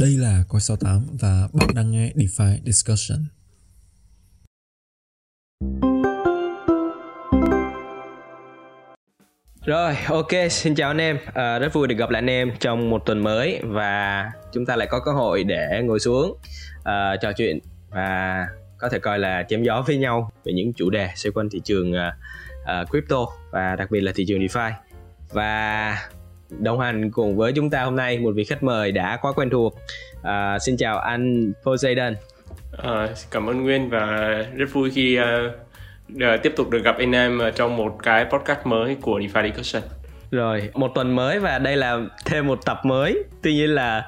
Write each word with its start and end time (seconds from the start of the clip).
Đây 0.00 0.10
là 0.10 0.44
Coi 0.48 0.60
68 0.60 1.06
và 1.20 1.48
bạn 1.52 1.68
đang 1.74 1.90
nghe 1.90 2.12
DeFi 2.14 2.56
Discussion. 2.64 3.18
Rồi, 9.66 9.96
ok, 10.08 10.28
xin 10.50 10.74
chào 10.74 10.90
anh 10.90 10.98
em. 10.98 11.18
À, 11.34 11.58
rất 11.58 11.72
vui 11.72 11.88
được 11.88 11.94
gặp 11.98 12.10
lại 12.10 12.22
anh 12.22 12.30
em 12.30 12.52
trong 12.60 12.90
một 12.90 13.02
tuần 13.06 13.22
mới 13.22 13.60
và 13.64 14.24
chúng 14.52 14.66
ta 14.66 14.76
lại 14.76 14.88
có 14.90 15.00
cơ 15.04 15.12
hội 15.12 15.44
để 15.44 15.82
ngồi 15.84 16.00
xuống 16.00 16.38
uh, 16.78 17.20
trò 17.20 17.32
chuyện 17.36 17.58
và 17.90 18.46
có 18.78 18.88
thể 18.88 18.98
coi 18.98 19.18
là 19.18 19.42
chém 19.48 19.62
gió 19.62 19.84
với 19.86 19.96
nhau 19.96 20.32
về 20.44 20.52
những 20.52 20.72
chủ 20.72 20.90
đề 20.90 21.10
xoay 21.14 21.32
quanh 21.32 21.48
thị 21.50 21.60
trường 21.64 21.92
uh, 21.92 21.98
uh, 22.62 22.90
crypto 22.90 23.26
và 23.50 23.76
đặc 23.76 23.90
biệt 23.90 24.00
là 24.00 24.12
thị 24.14 24.24
trường 24.28 24.40
DeFi. 24.40 24.72
Và 25.32 25.96
đồng 26.50 26.80
hành 26.80 27.10
cùng 27.10 27.36
với 27.36 27.52
chúng 27.52 27.70
ta 27.70 27.84
hôm 27.84 27.96
nay 27.96 28.18
một 28.18 28.32
vị 28.34 28.44
khách 28.44 28.62
mời 28.62 28.92
đã 28.92 29.18
quá 29.22 29.32
quen 29.32 29.50
thuộc. 29.50 29.74
À, 30.22 30.58
xin 30.58 30.76
chào 30.76 30.98
anh 30.98 31.52
Poseidon. 31.64 32.14
À, 32.78 33.08
cảm 33.30 33.46
ơn 33.46 33.62
Nguyên 33.62 33.90
và 33.90 34.06
rất 34.56 34.66
vui 34.72 34.90
khi 34.90 35.18
uh, 35.18 36.42
tiếp 36.42 36.52
tục 36.56 36.70
được 36.70 36.84
gặp 36.84 36.96
anh 36.98 37.12
em 37.12 37.40
trong 37.54 37.76
một 37.76 37.96
cái 38.02 38.24
podcast 38.24 38.66
mới 38.66 38.96
của 39.00 39.18
DeFi 39.18 39.42
Discussion. 39.42 39.82
Rồi, 40.30 40.70
một 40.74 40.92
tuần 40.94 41.16
mới 41.16 41.38
và 41.38 41.58
đây 41.58 41.76
là 41.76 41.98
thêm 42.24 42.46
một 42.46 42.58
tập 42.64 42.80
mới. 42.84 43.24
Tuy 43.42 43.54
nhiên 43.54 43.70
là 43.70 44.04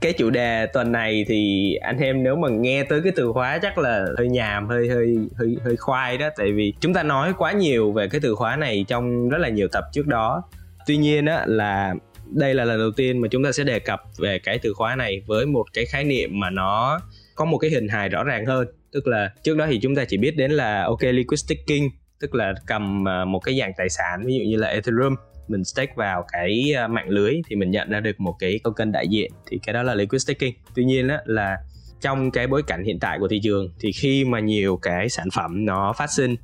cái 0.00 0.12
chủ 0.12 0.30
đề 0.30 0.66
tuần 0.66 0.92
này 0.92 1.24
thì 1.28 1.74
anh 1.74 1.98
em 1.98 2.22
nếu 2.22 2.36
mà 2.36 2.48
nghe 2.48 2.84
tới 2.84 3.00
cái 3.04 3.12
từ 3.16 3.32
khóa 3.32 3.58
chắc 3.62 3.78
là 3.78 4.06
hơi 4.18 4.28
nhàm 4.28 4.68
hơi 4.68 4.88
hơi 4.88 5.16
hơi 5.38 5.56
hơi 5.64 5.76
khoai 5.76 6.18
đó 6.18 6.28
tại 6.36 6.52
vì 6.52 6.74
chúng 6.80 6.94
ta 6.94 7.02
nói 7.02 7.32
quá 7.38 7.52
nhiều 7.52 7.92
về 7.92 8.08
cái 8.08 8.20
từ 8.20 8.34
khóa 8.34 8.56
này 8.56 8.84
trong 8.88 9.28
rất 9.28 9.38
là 9.38 9.48
nhiều 9.48 9.68
tập 9.72 9.84
trước 9.92 10.06
đó 10.06 10.42
tuy 10.88 10.96
nhiên 10.96 11.26
á, 11.26 11.44
là 11.46 11.94
đây 12.30 12.54
là 12.54 12.64
lần 12.64 12.78
đầu 12.78 12.90
tiên 12.90 13.18
mà 13.18 13.28
chúng 13.30 13.44
ta 13.44 13.52
sẽ 13.52 13.64
đề 13.64 13.78
cập 13.78 14.00
về 14.18 14.38
cái 14.38 14.58
từ 14.58 14.72
khóa 14.74 14.96
này 14.96 15.22
với 15.26 15.46
một 15.46 15.64
cái 15.72 15.84
khái 15.86 16.04
niệm 16.04 16.40
mà 16.40 16.50
nó 16.50 17.00
có 17.34 17.44
một 17.44 17.58
cái 17.58 17.70
hình 17.70 17.88
hài 17.88 18.08
rõ 18.08 18.24
ràng 18.24 18.46
hơn. 18.46 18.68
Tức 18.92 19.06
là 19.06 19.30
trước 19.42 19.56
đó 19.56 19.66
thì 19.70 19.78
chúng 19.82 19.94
ta 19.94 20.04
chỉ 20.04 20.16
biết 20.16 20.36
đến 20.36 20.50
là, 20.50 20.82
ok, 20.82 21.02
liquid 21.02 21.40
staking, 21.40 21.88
tức 22.20 22.34
là 22.34 22.54
cầm 22.66 23.08
à, 23.08 23.24
một 23.24 23.38
cái 23.38 23.58
dạng 23.58 23.72
tài 23.76 23.88
sản, 23.88 24.22
ví 24.26 24.34
dụ 24.38 24.44
như 24.50 24.56
là 24.56 24.68
ethereum, 24.68 25.14
mình 25.48 25.64
stake 25.64 25.92
vào 25.96 26.24
cái 26.32 26.72
à, 26.76 26.88
mạng 26.88 27.08
lưới 27.08 27.34
thì 27.48 27.56
mình 27.56 27.70
nhận 27.70 27.90
ra 27.90 28.00
được 28.00 28.20
một 28.20 28.34
cái 28.38 28.60
token 28.64 28.92
đại 28.92 29.08
diện, 29.08 29.32
thì 29.50 29.58
cái 29.66 29.72
đó 29.72 29.82
là 29.82 29.94
liquid 29.94 30.22
staking. 30.22 30.52
Tuy 30.74 30.84
nhiên 30.84 31.08
á, 31.08 31.18
là 31.24 31.56
trong 32.00 32.30
cái 32.30 32.46
bối 32.46 32.62
cảnh 32.66 32.84
hiện 32.84 32.98
tại 33.00 33.18
của 33.20 33.28
thị 33.28 33.40
trường 33.42 33.72
thì 33.80 33.92
khi 33.92 34.24
mà 34.24 34.40
nhiều 34.40 34.76
cái 34.82 35.08
sản 35.08 35.28
phẩm 35.34 35.64
nó 35.64 35.92
phát 35.92 36.10
sinh 36.10 36.36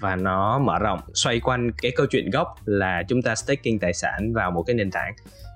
và 0.00 0.16
nó 0.16 0.58
mở 0.58 0.78
rộng. 0.78 1.00
Xoay 1.14 1.40
quanh 1.40 1.72
cái 1.72 1.92
câu 1.96 2.06
chuyện 2.06 2.30
gốc 2.30 2.54
là 2.64 3.02
chúng 3.08 3.22
ta 3.22 3.34
staking 3.34 3.78
tài 3.80 3.94
sản 3.94 4.32
vào 4.32 4.50
một 4.50 4.62
cái 4.62 4.74
nền 4.74 4.90
tảng 4.90 5.14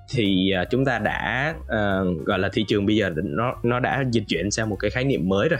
thì 0.09 0.53
uh, 0.61 0.67
chúng 0.69 0.85
ta 0.85 0.99
đã 0.99 1.53
uh, 1.61 2.25
gọi 2.25 2.39
là 2.39 2.49
thị 2.53 2.65
trường 2.67 2.85
bây 2.85 2.95
giờ 2.95 3.09
nó 3.15 3.55
nó 3.63 3.79
đã 3.79 4.03
dịch 4.11 4.23
chuyển 4.27 4.51
sang 4.51 4.69
một 4.69 4.75
cái 4.75 4.91
khái 4.91 5.03
niệm 5.03 5.29
mới 5.29 5.49
rồi. 5.49 5.59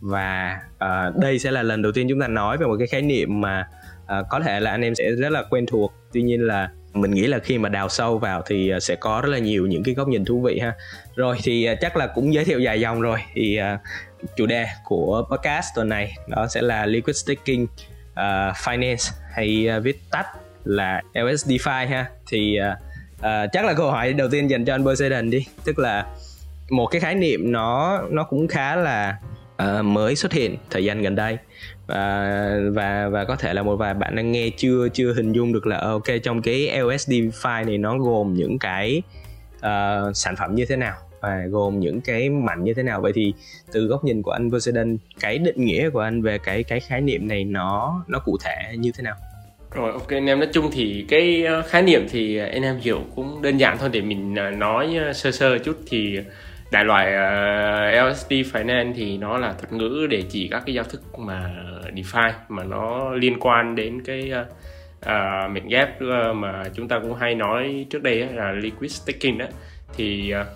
Và 0.00 0.58
uh, 0.74 1.16
đây 1.16 1.38
sẽ 1.38 1.50
là 1.50 1.62
lần 1.62 1.82
đầu 1.82 1.92
tiên 1.92 2.06
chúng 2.08 2.20
ta 2.20 2.28
nói 2.28 2.58
về 2.58 2.66
một 2.66 2.76
cái 2.78 2.86
khái 2.86 3.02
niệm 3.02 3.40
mà 3.40 3.68
uh, 4.02 4.26
có 4.30 4.40
thể 4.40 4.60
là 4.60 4.70
anh 4.70 4.82
em 4.82 4.94
sẽ 4.94 5.10
rất 5.10 5.32
là 5.32 5.42
quen 5.50 5.66
thuộc. 5.66 5.92
Tuy 6.12 6.22
nhiên 6.22 6.46
là 6.46 6.70
mình 6.92 7.10
nghĩ 7.10 7.26
là 7.26 7.38
khi 7.38 7.58
mà 7.58 7.68
đào 7.68 7.88
sâu 7.88 8.18
vào 8.18 8.42
thì 8.46 8.72
sẽ 8.80 8.96
có 8.96 9.20
rất 9.24 9.28
là 9.28 9.38
nhiều 9.38 9.66
những 9.66 9.82
cái 9.82 9.94
góc 9.94 10.08
nhìn 10.08 10.24
thú 10.24 10.40
vị 10.40 10.58
ha. 10.58 10.74
Rồi 11.16 11.36
thì 11.42 11.68
chắc 11.80 11.96
là 11.96 12.06
cũng 12.06 12.34
giới 12.34 12.44
thiệu 12.44 12.60
dài 12.60 12.80
dòng 12.80 13.00
rồi. 13.00 13.18
Thì 13.34 13.60
uh, 13.74 13.80
chủ 14.36 14.46
đề 14.46 14.66
của 14.84 15.26
podcast 15.30 15.66
tuần 15.74 15.88
này 15.88 16.12
đó 16.28 16.46
sẽ 16.46 16.62
là 16.62 16.86
liquid 16.86 17.16
staking 17.16 17.66
uh, 18.20 18.56
finance 18.56 19.12
hay 19.34 19.68
uh, 19.76 19.84
viết 19.84 20.00
tắt 20.10 20.26
là 20.64 21.02
LSDFi 21.14 21.88
ha. 21.88 22.06
Thì 22.26 22.58
uh, 22.60 22.78
uh, 23.18 23.52
chắc 23.52 23.64
là 23.64 23.74
câu 23.74 23.90
hỏi 23.90 24.12
đầu 24.12 24.28
tiên 24.28 24.50
dành 24.50 24.64
cho 24.64 24.74
anh 24.74 24.84
Poseidon 24.84 25.30
đi. 25.30 25.46
Tức 25.64 25.78
là 25.78 26.06
một 26.70 26.86
cái 26.86 27.00
khái 27.00 27.14
niệm 27.14 27.52
nó 27.52 28.00
nó 28.10 28.24
cũng 28.24 28.48
khá 28.48 28.76
là 28.76 29.18
uh, 29.62 29.84
mới 29.84 30.16
xuất 30.16 30.32
hiện 30.32 30.56
thời 30.70 30.84
gian 30.84 31.02
gần 31.02 31.14
đây. 31.14 31.38
Và 31.86 32.56
và 32.72 33.08
và 33.08 33.24
có 33.24 33.36
thể 33.36 33.54
là 33.54 33.62
một 33.62 33.76
vài 33.76 33.94
bạn 33.94 34.16
đang 34.16 34.32
nghe 34.32 34.50
chưa 34.56 34.88
chưa 34.88 35.12
hình 35.12 35.32
dung 35.32 35.52
được 35.52 35.66
là 35.66 35.78
ok 35.78 36.04
trong 36.22 36.42
cái 36.42 36.80
LSD 36.82 37.12
file 37.12 37.66
này 37.66 37.78
nó 37.78 37.98
gồm 37.98 38.34
những 38.34 38.58
cái 38.58 39.02
uh, 39.56 40.16
sản 40.16 40.36
phẩm 40.36 40.54
như 40.54 40.66
thế 40.68 40.76
nào 40.76 40.96
và 41.20 41.46
gồm 41.50 41.80
những 41.80 42.00
cái 42.00 42.30
mạnh 42.30 42.64
như 42.64 42.74
thế 42.74 42.82
nào. 42.82 43.00
Vậy 43.00 43.12
thì 43.14 43.34
từ 43.72 43.86
góc 43.86 44.04
nhìn 44.04 44.22
của 44.22 44.30
anh 44.30 44.50
Poseidon 44.50 44.96
cái 45.20 45.38
định 45.38 45.64
nghĩa 45.64 45.90
của 45.90 46.00
anh 46.00 46.22
về 46.22 46.38
cái 46.38 46.62
cái 46.62 46.80
khái 46.80 47.00
niệm 47.00 47.28
này 47.28 47.44
nó 47.44 48.02
nó 48.08 48.18
cụ 48.18 48.36
thể 48.44 48.76
như 48.76 48.92
thế 48.96 49.02
nào? 49.02 49.16
Rồi 49.74 49.92
ok 49.92 50.08
anh 50.08 50.26
em 50.26 50.38
nói 50.38 50.48
chung 50.52 50.70
thì 50.72 51.04
cái 51.08 51.44
ờ, 51.44 51.62
khái 51.62 51.82
niệm 51.82 52.06
thì 52.10 52.36
anh 52.36 52.62
em 52.62 52.76
hiểu 52.80 53.00
cũng 53.16 53.42
đơn 53.42 53.56
giản 53.56 53.78
thôi. 53.78 53.88
Để 53.92 54.00
mình 54.00 54.34
ờ, 54.34 54.50
nói 54.50 54.96
ờ, 55.06 55.12
sơ 55.12 55.30
sơ 55.30 55.58
chút 55.58 55.76
thì 55.86 56.18
đại 56.70 56.84
loại 56.84 57.06
uh, 57.06 58.10
LSD 58.10 58.32
Finance 58.32 58.92
thì 58.96 59.18
nó 59.18 59.38
là 59.38 59.52
thuật 59.52 59.72
ngữ 59.72 60.06
để 60.10 60.22
chỉ 60.30 60.48
các 60.48 60.62
cái 60.66 60.74
giao 60.74 60.84
thức 60.84 61.18
mà 61.18 61.50
DeFi 61.94 62.32
mà 62.48 62.64
nó 62.64 63.10
liên 63.14 63.40
quan 63.40 63.74
đến 63.74 64.02
cái 64.04 64.32
uh, 64.40 64.46
uh, 65.06 65.50
mệnh 65.50 65.68
ghép 65.68 65.88
uh, 65.96 66.36
mà 66.36 66.64
chúng 66.74 66.88
ta 66.88 66.98
cũng 66.98 67.14
hay 67.14 67.34
nói 67.34 67.86
trước 67.90 68.02
đây 68.02 68.18
là 68.18 68.52
liquid 68.52 68.92
staking 68.92 69.38
đó. 69.38 69.46
Thì 69.96 70.34
uh, 70.40 70.46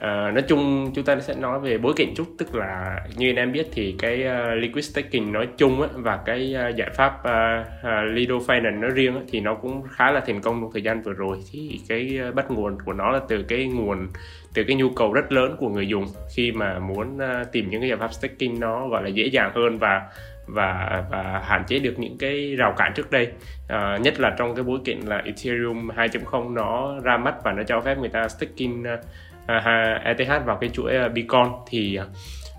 À, 0.00 0.30
nói 0.30 0.42
chung 0.48 0.90
chúng 0.94 1.04
ta 1.04 1.20
sẽ 1.20 1.34
nói 1.34 1.60
về 1.60 1.78
bối 1.78 1.92
cảnh 1.96 2.14
chút 2.16 2.26
tức 2.38 2.54
là 2.54 3.00
như 3.16 3.30
anh 3.30 3.36
em 3.36 3.52
biết 3.52 3.66
thì 3.72 3.94
cái 3.98 4.24
uh, 4.26 4.62
liquid 4.62 4.90
staking 4.90 5.32
nói 5.32 5.48
chung 5.56 5.82
á, 5.82 5.88
và 5.92 6.18
cái 6.26 6.56
uh, 6.68 6.76
giải 6.76 6.90
pháp 6.90 7.12
uh, 7.18 7.66
uh, 7.80 8.14
Lido 8.14 8.34
Finance 8.34 8.80
nói 8.80 8.90
riêng 8.90 9.14
á, 9.14 9.20
thì 9.28 9.40
nó 9.40 9.54
cũng 9.54 9.82
khá 9.90 10.10
là 10.10 10.20
thành 10.26 10.40
công 10.40 10.60
trong 10.60 10.70
thời 10.72 10.82
gian 10.82 11.02
vừa 11.02 11.12
rồi. 11.12 11.38
Thì 11.52 11.80
cái 11.88 12.18
uh, 12.28 12.34
bắt 12.34 12.50
nguồn 12.50 12.78
của 12.84 12.92
nó 12.92 13.10
là 13.10 13.20
từ 13.28 13.42
cái 13.42 13.66
nguồn 13.66 14.08
từ 14.54 14.64
cái 14.64 14.76
nhu 14.76 14.90
cầu 14.90 15.12
rất 15.12 15.32
lớn 15.32 15.56
của 15.58 15.68
người 15.68 15.88
dùng 15.88 16.06
khi 16.36 16.52
mà 16.52 16.78
muốn 16.78 17.16
uh, 17.16 17.52
tìm 17.52 17.70
những 17.70 17.80
cái 17.80 17.88
giải 17.88 17.98
pháp 17.98 18.12
staking 18.12 18.60
nó 18.60 18.88
gọi 18.88 19.02
là 19.02 19.08
dễ 19.08 19.26
dàng 19.26 19.50
hơn 19.54 19.78
và 19.78 20.02
và 20.46 21.02
và 21.10 21.42
hạn 21.44 21.64
chế 21.66 21.78
được 21.78 21.98
những 21.98 22.18
cái 22.18 22.56
rào 22.56 22.74
cản 22.76 22.92
trước 22.94 23.10
đây. 23.10 23.28
À, 23.68 23.98
nhất 24.02 24.20
là 24.20 24.34
trong 24.38 24.54
cái 24.54 24.64
bối 24.64 24.78
cảnh 24.84 25.00
là 25.06 25.16
Ethereum 25.16 25.90
2.0 25.90 26.52
nó 26.54 27.00
ra 27.02 27.16
mắt 27.16 27.34
và 27.44 27.52
nó 27.52 27.62
cho 27.62 27.80
phép 27.80 27.98
người 27.98 28.08
ta 28.08 28.28
staking 28.28 28.82
uh, 28.82 29.00
À, 29.46 30.00
ETH 30.04 30.44
vào 30.44 30.58
cái 30.60 30.70
chuỗi 30.72 30.96
à, 30.96 31.08
Bitcoin 31.08 31.46
thì 31.66 31.96
à, 31.96 32.04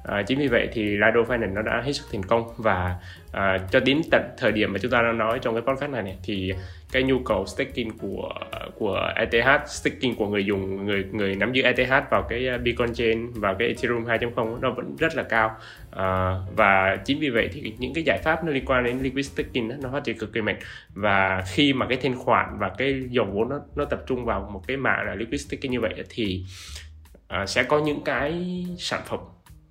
à, 0.04 0.24
chính 0.28 0.40
vì 0.40 0.48
vậy 0.48 0.70
thì 0.74 0.84
Lido 0.84 1.22
Finance 1.28 1.54
nó 1.54 1.62
đã 1.62 1.82
hết 1.86 1.94
sức 1.94 2.06
thành 2.12 2.24
công 2.24 2.48
và 2.58 2.96
à, 3.36 3.58
cho 3.72 3.80
đến 3.80 4.02
tận 4.12 4.22
thời 4.38 4.52
điểm 4.52 4.74
mà 4.74 4.80
chúng 4.80 4.92
ta 4.92 5.02
đang 5.02 5.18
nói 5.18 5.40
trong 5.42 5.54
cái 5.54 5.62
podcast 5.62 5.92
này, 5.92 6.04
này 6.04 6.18
thì 6.24 6.54
cái 6.92 7.04
nhu 7.04 7.20
cầu 7.20 7.46
staking 7.46 7.90
của 8.02 8.34
của 8.76 9.12
ETH 9.16 9.68
staking 9.68 10.16
của 10.18 10.28
người 10.28 10.46
dùng 10.46 10.86
người 10.86 11.06
người 11.12 11.36
nắm 11.36 11.54
giữ 11.54 11.64
ETH 11.64 12.10
vào 12.12 12.26
cái 12.30 12.48
à, 12.48 12.58
Bitcoin 12.58 12.94
chain 12.94 13.32
vào 13.34 13.56
cái 13.60 13.68
Ethereum 13.68 14.06
2.0 14.06 14.60
nó 14.60 14.72
vẫn 14.72 14.96
rất 14.96 15.16
là 15.16 15.24
cao. 15.24 15.58
À, 15.92 16.36
và 16.56 16.98
chính 17.06 17.20
vì 17.20 17.30
vậy 17.30 17.50
thì 17.54 17.74
những 17.78 17.94
cái 17.94 18.04
giải 18.04 18.20
pháp 18.24 18.44
nó 18.44 18.52
liên 18.52 18.66
quan 18.66 18.84
đến 18.84 19.00
liquid 19.02 19.32
staking 19.32 19.70
đó, 19.70 19.76
nó 19.82 19.90
phát 19.92 20.04
triển 20.04 20.18
cực 20.18 20.34
kỳ 20.34 20.42
mạnh. 20.42 20.60
Và 20.94 21.44
khi 21.48 21.74
mà 21.74 21.86
cái 21.90 21.98
thanh 22.02 22.18
khoản 22.18 22.46
và 22.60 22.72
cái 22.78 23.04
dòng 23.10 23.34
vốn 23.34 23.50
nó 23.50 23.60
nó 23.76 23.86
tập 23.86 24.04
trung 24.08 24.26
vào 24.26 24.50
một 24.54 24.62
cái 24.68 24.78
mạng 24.78 25.06
là 25.06 25.16
liquid 25.16 25.42
staking 25.42 25.72
như 25.72 25.80
vậy 25.80 25.94
thì 26.10 26.44
à, 27.28 27.46
sẽ 27.46 27.64
có 27.64 27.80
những 27.80 28.04
cái 28.04 28.46
sản 28.78 29.02
phẩm 29.06 29.20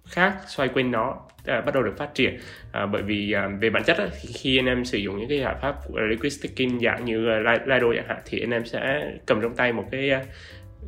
khác 0.09 0.37
xoay 0.47 0.69
quanh 0.69 0.91
nó 0.91 1.10
uh, 1.10 1.65
bắt 1.65 1.75
đầu 1.75 1.82
được 1.82 1.94
phát 1.98 2.15
triển 2.15 2.34
uh, 2.34 2.91
bởi 2.92 3.03
vì 3.03 3.34
uh, 3.47 3.60
về 3.60 3.70
bản 3.70 3.84
chất 3.84 3.98
á, 3.98 4.06
khi 4.34 4.59
anh 4.59 4.66
em 4.66 4.84
sử 4.84 4.98
dụng 4.98 5.19
những 5.19 5.28
cái 5.28 5.38
giải 5.38 5.54
pháp 5.62 5.75
của 5.84 6.00
liquid 6.00 6.38
staking 6.38 6.78
dạng 6.84 7.04
như 7.04 7.41
uh, 7.41 7.66
Lido 7.66 7.87
chẳng 7.97 8.09
hạn 8.09 8.19
thì 8.25 8.41
anh 8.41 8.50
em 8.50 8.64
sẽ 8.64 9.10
cầm 9.26 9.43
trong 9.43 9.56
tay 9.56 9.72
một 9.72 9.84
cái 9.91 10.10
uh, 10.20 10.26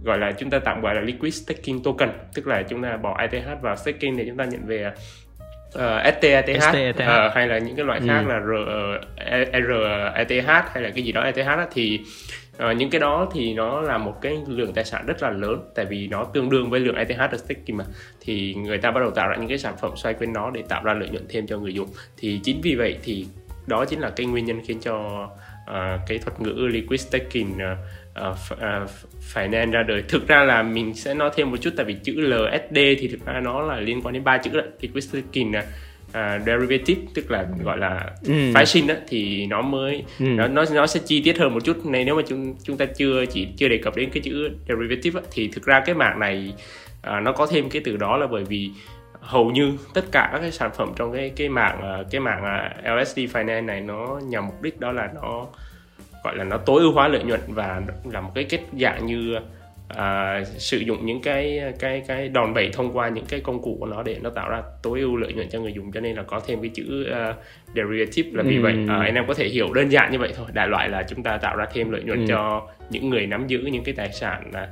gọi 0.05 0.19
là 0.19 0.33
chúng 0.33 0.51
ta 0.51 0.59
tạm 0.59 0.81
gọi 0.81 0.95
là 0.95 1.01
liquid 1.01 1.35
staking 1.35 1.83
token 1.85 2.11
tức 2.35 2.47
là 2.47 2.63
chúng 2.63 2.83
ta 2.83 2.97
bỏ 2.97 3.19
ETH 3.19 3.63
vào 3.63 3.77
staking 3.77 4.17
để 4.17 4.25
chúng 4.29 4.37
ta 4.37 4.45
nhận 4.45 4.67
về 4.67 4.87
uh, 4.87 6.15
ST 6.15 6.23
ETH, 6.23 6.63
ST 6.63 6.77
Uh, 6.77 7.35
hay 7.35 7.47
là 7.49 7.59
những 7.59 7.77
cái 7.77 7.85
loại 7.85 8.01
khác 8.07 8.23
ừ. 8.27 8.29
là 8.29 8.41
R, 8.41 8.51
uh, 8.51 9.65
R 9.67 9.71
ETH 10.15 10.47
hay 10.47 10.83
là 10.83 10.91
cái 10.95 11.05
gì 11.05 11.13
đó 11.13 11.21
ETH 11.21 11.47
á, 11.47 11.67
thì 11.73 12.01
à, 12.59 12.73
những 12.73 12.91
cái 12.91 13.01
đó 13.01 13.29
thì 13.35 13.55
nó 13.55 13.81
là 13.81 13.99
một 13.99 14.15
cái 14.23 14.39
lượng 14.47 14.73
tài 14.73 14.85
sản 14.85 15.07
rất 15.07 15.23
là 15.23 15.31
lớn 15.31 15.71
tại 15.75 15.85
vì 15.85 16.09
nó 16.09 16.25
tương 16.25 16.51
đương 16.51 16.71
với 16.71 16.81
lượng 16.81 16.95
ETH 16.95 17.19
ở 17.19 17.37
staking 17.37 17.77
mà. 17.77 17.85
Thì 18.21 18.55
người 18.55 18.79
ta 18.79 18.91
bắt 18.91 19.01
đầu 19.01 19.11
tạo 19.11 19.29
ra 19.29 19.37
những 19.37 19.49
cái 19.49 19.59
sản 19.59 19.75
phẩm 19.81 19.91
xoay 19.97 20.15
quanh 20.15 20.33
nó 20.33 20.51
để 20.51 20.63
tạo 20.69 20.85
ra 20.85 20.95
lợi 20.95 21.09
nhuận 21.09 21.27
thêm 21.29 21.47
cho 21.47 21.59
người 21.59 21.75
dùng. 21.75 21.89
Thì 22.17 22.41
chính 22.45 22.61
vì 22.61 22.75
vậy 22.75 22.99
thì 23.05 23.27
đó 23.67 23.85
chính 23.85 24.01
là 24.01 24.11
cái 24.11 24.27
nguyên 24.27 24.45
nhân 24.45 24.61
khiến 24.67 24.81
cho 24.81 25.29
uh, 25.71 26.01
cái 26.07 26.19
thuật 26.19 26.41
ngữ 26.41 26.69
liquid 26.73 27.01
staking 27.01 27.53
uh, 27.53 27.79
uh, 28.31 28.37
uh, 28.53 28.91
finance 29.35 29.71
ra 29.71 29.83
đời. 29.83 30.03
Thực 30.09 30.29
ra 30.29 30.45
là 30.45 30.63
mình 30.63 30.95
sẽ 30.95 31.15
nói 31.15 31.31
thêm 31.37 31.51
một 31.51 31.57
chút 31.61 31.71
tại 31.77 31.87
vì 31.87 31.95
chữ 31.95 32.13
LSD 32.17 32.75
thì 32.75 33.09
thực 33.09 33.27
ra 33.27 33.41
nó 33.41 33.63
là 33.63 33.81
liên 33.81 34.03
quan 34.03 34.15
đến 34.15 34.25
ba 34.25 34.39
chữ 34.39 34.51
đó. 34.55 34.63
Liquid 34.81 35.09
staking 35.09 35.51
uh, 35.51 35.65
uh, 36.17 36.43
derivative 36.47 37.01
tức 37.15 37.31
là 37.31 37.47
gọi 37.65 37.79
là 37.79 38.11
ừ. 38.27 38.35
phái 38.55 38.67
sinh 38.67 38.87
đó 38.87 38.95
thì 39.09 39.47
nó 39.47 39.63
mới 39.63 40.05
ừ. 40.19 40.25
nó 40.25 40.49
nó 40.49 40.65
nó 40.73 40.87
sẽ 40.87 41.01
chi 41.07 41.23
tiết 41.23 41.39
hơn 41.39 41.55
một 41.55 41.65
chút 41.65 41.87
này 41.87 42.05
nếu 42.05 42.17
mà 42.17 42.23
chúng 42.29 42.55
chúng 42.63 42.77
ta 42.77 42.85
chưa 42.85 43.25
chỉ 43.27 43.49
chưa 43.57 43.69
đề 43.69 43.79
cập 43.79 43.97
đến 43.97 44.11
cái 44.11 44.23
chữ 44.23 44.51
derivative 44.69 45.21
đó, 45.21 45.27
thì 45.33 45.49
thực 45.49 45.65
ra 45.65 45.83
cái 45.87 45.95
mạng 45.95 46.21
này 46.21 46.55
uh, 46.99 47.23
nó 47.23 47.33
có 47.33 47.47
thêm 47.47 47.71
cái 47.71 47.83
từ 47.85 47.97
đó 47.97 48.17
là 48.17 48.27
bởi 48.27 48.45
vì 48.45 48.71
hầu 49.21 49.51
như 49.51 49.73
tất 49.95 50.05
cả 50.13 50.29
các 50.33 50.39
cái 50.39 50.53
sản 50.53 50.71
phẩm 50.77 50.93
trong 50.97 51.13
cái 51.13 51.33
cái 51.37 51.49
mạng 51.49 52.05
cái 52.11 52.21
mạng 52.21 52.71
LSD 52.85 53.19
finance 53.19 53.65
này 53.65 53.81
nó 53.81 54.21
nhằm 54.29 54.47
mục 54.47 54.63
đích 54.63 54.81
đó 54.81 54.93
là 54.93 55.09
nó 55.15 55.47
gọi 56.25 56.37
là 56.37 56.45
nó 56.45 56.57
tối 56.57 56.83
ưu 56.83 56.93
hóa 56.93 57.09
lợi 57.09 57.23
nhuận 57.23 57.41
và 57.49 57.83
là 58.13 58.21
một 58.21 58.31
cái 58.35 58.45
kết 58.45 58.61
dạng 58.81 59.07
như 59.07 59.39
à, 59.89 60.41
sử 60.45 60.79
dụng 60.79 61.07
những 61.07 61.23
cái 61.23 61.63
cái 61.79 62.03
cái 62.07 62.29
đòn 62.29 62.55
bẩy 62.55 62.71
thông 62.73 62.97
qua 62.97 63.09
những 63.09 63.25
cái 63.29 63.41
công 63.41 63.63
cụ 63.63 63.77
của 63.81 63.87
nó 63.87 64.03
để 64.03 64.17
nó 64.23 64.31
tạo 64.31 64.49
ra 64.49 64.63
tối 64.83 65.01
ưu 65.01 65.17
lợi 65.17 65.33
nhuận 65.33 65.49
cho 65.51 65.61
người 65.61 65.73
dùng 65.73 65.93
cho 65.93 66.01
nên 66.01 66.17
là 66.17 66.23
có 66.23 66.41
thêm 66.47 66.61
cái 66.63 66.71
chữ 66.75 67.09
uh, 67.11 67.37
derivative 67.75 68.31
là 68.33 68.43
vì 68.43 68.57
ừ. 68.57 68.63
vậy 68.63 68.75
à, 68.89 68.97
anh 68.97 69.15
em 69.15 69.25
có 69.29 69.35
thể 69.35 69.49
hiểu 69.49 69.73
đơn 69.75 69.89
giản 69.89 70.13
như 70.13 70.19
vậy 70.19 70.33
thôi 70.37 70.47
đại 70.53 70.69
loại 70.69 70.89
là 70.89 71.03
chúng 71.09 71.23
ta 71.23 71.39
tạo 71.39 71.57
ra 71.57 71.67
thêm 71.73 71.91
lợi 71.91 72.03
nhuận 72.03 72.19
ừ. 72.19 72.25
cho 72.29 72.69
những 72.91 73.11
người 73.11 73.27
nắm 73.27 73.47
giữ 73.47 73.59
những 73.59 73.85
cái 73.85 73.95
tài 73.95 74.13
sản 74.13 74.51
uh, 74.51 74.69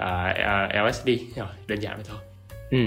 uh, 0.00 0.88
LSD 0.88 1.08
rồi 1.36 1.48
đơn 1.66 1.78
giản 1.80 1.96
vậy 1.96 2.04
thôi 2.08 2.18
ừ. 2.70 2.78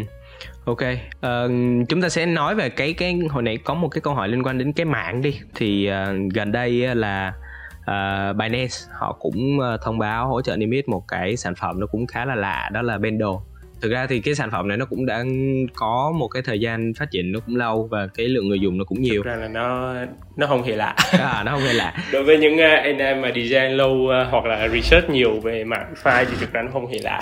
Ok, 0.66 0.82
uh, 0.82 1.52
chúng 1.90 2.02
ta 2.02 2.10
sẽ 2.10 2.26
nói 2.26 2.56
về 2.56 2.70
cái 2.70 2.94
cái 2.94 3.20
hồi 3.30 3.44
nãy 3.44 3.58
có 3.58 3.74
một 3.74 3.88
cái 3.88 4.02
câu 4.02 4.14
hỏi 4.14 4.28
liên 4.28 4.44
quan 4.44 4.58
đến 4.58 4.74
cái 4.74 4.86
mạng 4.86 5.22
đi 5.22 5.40
thì 5.56 5.90
uh, 5.90 6.34
gần 6.34 6.52
đây 6.52 6.96
là 6.96 7.34
uh, 7.92 8.38
Binance 8.38 8.76
họ 8.92 9.18
cũng 9.20 9.58
uh, 9.60 9.82
thông 9.82 10.00
báo 10.00 10.28
hỗ 10.28 10.42
trợ 10.42 10.58
niêm 10.58 10.72
yết 10.72 10.88
một 10.88 11.04
cái 11.08 11.38
sản 11.38 11.54
phẩm 11.56 11.80
nó 11.80 11.88
cũng 11.88 12.08
khá 12.08 12.26
là 12.26 12.36
lạ 12.36 12.70
đó 12.74 12.82
là 12.82 12.98
Bendo 12.98 13.42
thực 13.82 13.92
ra 13.92 14.08
thì 14.10 14.20
cái 14.20 14.36
sản 14.36 14.52
phẩm 14.52 14.68
này 14.68 14.78
nó 14.78 14.86
cũng 14.86 15.06
đã 15.06 15.24
có 15.74 16.14
một 16.16 16.28
cái 16.28 16.44
thời 16.46 16.60
gian 16.60 16.94
phát 16.94 17.12
triển 17.12 17.32
nó 17.32 17.40
cũng 17.46 17.56
lâu 17.56 17.88
và 17.92 18.08
cái 18.08 18.28
lượng 18.28 18.48
người 18.48 18.60
dùng 18.60 18.78
nó 18.78 18.84
cũng 18.84 19.02
nhiều 19.02 19.24
thực 19.24 19.30
ra 19.30 19.36
là 19.36 19.48
nó 19.48 19.96
nó 20.36 20.48
không 20.48 20.64
hề 20.64 20.76
lạ 20.76 20.96
à, 21.12 21.44
nó 21.46 21.52
không 21.52 21.62
hề 21.62 21.74
lạ 21.74 21.94
đối 22.12 22.24
với 22.24 22.38
những 22.38 22.54
uh, 22.54 22.84
anh 22.84 22.98
em 22.98 23.22
mà 23.22 23.32
design 23.36 23.72
lâu 23.72 23.92
uh, 23.92 24.32
hoặc 24.32 24.46
là 24.46 24.68
research 24.68 25.10
nhiều 25.10 25.40
về 25.40 25.64
mạng 25.64 25.94
file 26.04 26.26
thì 26.26 26.36
thực 26.40 26.54
ra 26.54 26.62
nó 26.62 26.70
không 26.74 26.88
hề 26.88 27.00
lạ 27.04 27.20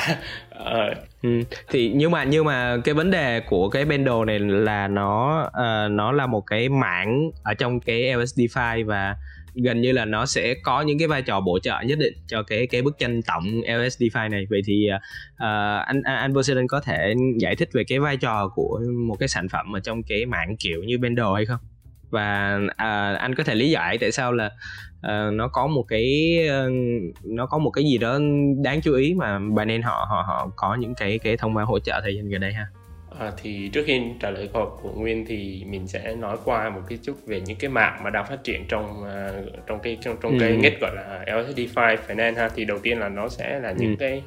uh. 0.62 0.98
ừ. 1.22 1.30
thì 1.70 1.92
nhưng 1.96 2.12
mà 2.12 2.24
nhưng 2.24 2.46
mà 2.46 2.78
cái 2.84 2.96
vấn 2.96 3.12
đề 3.12 3.40
của 3.50 3.70
cái 3.70 3.86
bundle 3.86 4.26
này 4.28 4.40
là 4.40 4.88
nó 4.88 5.44
uh, 5.46 5.92
nó 5.92 6.12
là 6.12 6.28
một 6.28 6.42
cái 6.42 6.70
mảng 6.70 7.32
ở 7.44 7.54
trong 7.54 7.80
cái 7.80 8.16
LSD 8.16 8.40
file 8.40 8.86
và 8.86 9.16
gần 9.56 9.82
như 9.82 9.92
là 9.92 10.06
nó 10.06 10.26
sẽ 10.26 10.54
có 10.64 10.82
những 10.82 11.00
cái 11.00 11.08
vai 11.08 11.22
trò 11.22 11.42
bổ 11.42 11.60
trợ 11.60 11.82
nhất 11.86 12.00
định 12.00 12.14
cho 12.28 12.44
cái 12.44 12.68
cái 12.68 12.82
bức 12.82 12.98
tranh 13.00 13.22
tổng 13.22 13.62
LSD 13.62 14.04
DeFi 14.04 14.30
này. 14.30 14.46
Vậy 14.50 14.62
thì 14.66 14.88
uh, 14.92 15.42
anh 15.86 16.02
anh 16.04 16.34
Poseidon 16.34 16.68
có 16.68 16.82
thể 16.82 17.14
giải 17.40 17.56
thích 17.56 17.70
về 17.74 17.84
cái 17.84 18.00
vai 18.00 18.18
trò 18.18 18.48
của 18.56 18.82
một 19.08 19.16
cái 19.20 19.28
sản 19.28 19.50
phẩm 19.50 19.76
ở 19.76 19.80
trong 19.80 20.04
cái 20.04 20.26
mạng 20.26 20.56
kiểu 20.60 20.84
như 20.84 20.98
Bender 20.98 21.26
hay 21.36 21.46
không? 21.46 21.60
Và 22.10 22.60
uh, 22.66 23.20
anh 23.20 23.36
có 23.36 23.44
thể 23.44 23.56
lý 23.56 23.70
giải 23.70 23.98
tại 23.98 24.12
sao 24.12 24.32
là 24.32 24.46
uh, 24.98 25.34
nó 25.34 25.48
có 25.48 25.68
một 25.68 25.84
cái 25.88 26.38
uh, 26.68 26.74
nó 27.24 27.46
có 27.46 27.58
một 27.58 27.70
cái 27.70 27.84
gì 27.84 27.98
đó 27.98 28.20
đáng 28.64 28.82
chú 28.82 28.94
ý 28.94 29.14
mà 29.14 29.40
bạn 29.40 29.68
nên 29.68 29.82
họ 29.82 30.08
họ 30.10 30.24
họ 30.28 30.52
có 30.56 30.76
những 30.76 30.96
cái 30.96 31.20
cái 31.20 31.38
thông 31.38 31.54
báo 31.54 31.66
hỗ 31.66 31.80
trợ 31.80 32.00
thời 32.04 32.16
gian 32.16 32.30
gần 32.30 32.42
đây 32.42 32.54
ha. 32.54 32.68
À, 33.20 33.32
thì 33.44 33.70
trước 33.74 33.84
khi 33.88 34.02
trả 34.20 34.30
lời 34.30 34.50
câu 34.54 34.62
hỏi 34.62 34.72
của 34.82 34.92
Nguyên 34.92 35.26
thì 35.26 35.64
mình 35.68 35.88
sẽ 35.88 36.16
nói 36.16 36.38
qua 36.46 36.70
một 36.70 36.82
cái 36.90 37.00
chút 37.04 37.14
về 37.26 37.42
những 37.42 37.58
cái 37.58 37.70
mạng 37.70 38.00
mà 38.04 38.10
đang 38.10 38.26
phát 38.26 38.44
triển 38.44 38.66
trong 38.68 39.04
uh, 39.04 39.66
trong 39.68 39.80
cái 39.80 39.98
trong 40.02 40.18
trong 40.22 40.32
ừ. 40.32 40.38
cái 40.40 40.58
ngách 40.58 40.80
gọi 40.82 40.92
là 40.96 41.24
LSD5 41.28 41.98
Finance 42.08 42.36
ha 42.36 42.50
thì 42.56 42.66
đầu 42.66 42.80
tiên 42.80 43.00
là 43.00 43.10
nó 43.10 43.30
sẽ 43.30 43.60
là 43.60 43.72
những 43.72 43.90
ừ. 43.90 43.96
cái 44.00 44.22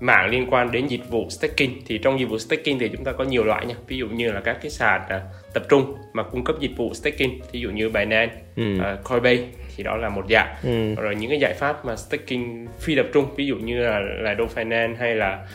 mạng 0.00 0.30
liên 0.30 0.46
quan 0.50 0.72
đến 0.72 0.86
dịch 0.86 1.10
vụ 1.10 1.30
staking 1.30 1.72
thì 1.86 1.98
trong 1.98 2.20
dịch 2.20 2.26
vụ 2.26 2.38
staking 2.38 2.78
thì 2.80 2.88
chúng 2.88 3.04
ta 3.04 3.12
có 3.12 3.24
nhiều 3.24 3.44
loại 3.44 3.66
nha 3.66 3.74
ví 3.88 3.98
dụ 3.98 4.08
như 4.08 4.32
là 4.32 4.40
các 4.40 4.58
cái 4.62 4.70
sàn 4.70 5.02
uh, 5.04 5.22
tập 5.54 5.62
trung 5.68 5.94
mà 6.12 6.22
cung 6.22 6.44
cấp 6.44 6.56
dịch 6.60 6.76
vụ 6.76 6.94
staking 6.94 7.40
ví 7.52 7.60
dụ 7.60 7.70
như 7.70 7.88
Binance, 7.88 8.34
ừ. 8.56 8.74
uh, 8.74 9.04
Coinbase 9.04 9.44
thì 9.76 9.84
đó 9.84 9.96
là 9.96 10.08
một 10.08 10.24
dạng 10.30 10.54
ừ. 10.62 11.02
rồi 11.02 11.14
những 11.14 11.30
cái 11.30 11.40
giải 11.40 11.54
pháp 11.54 11.84
mà 11.84 11.96
staking 11.96 12.66
phi 12.80 12.96
tập 12.96 13.06
trung 13.12 13.26
ví 13.36 13.46
dụ 13.46 13.56
như 13.56 13.82
là 13.82 13.98
là 13.98 14.34
Finance 14.34 14.96
hay 14.96 15.14
là 15.14 15.46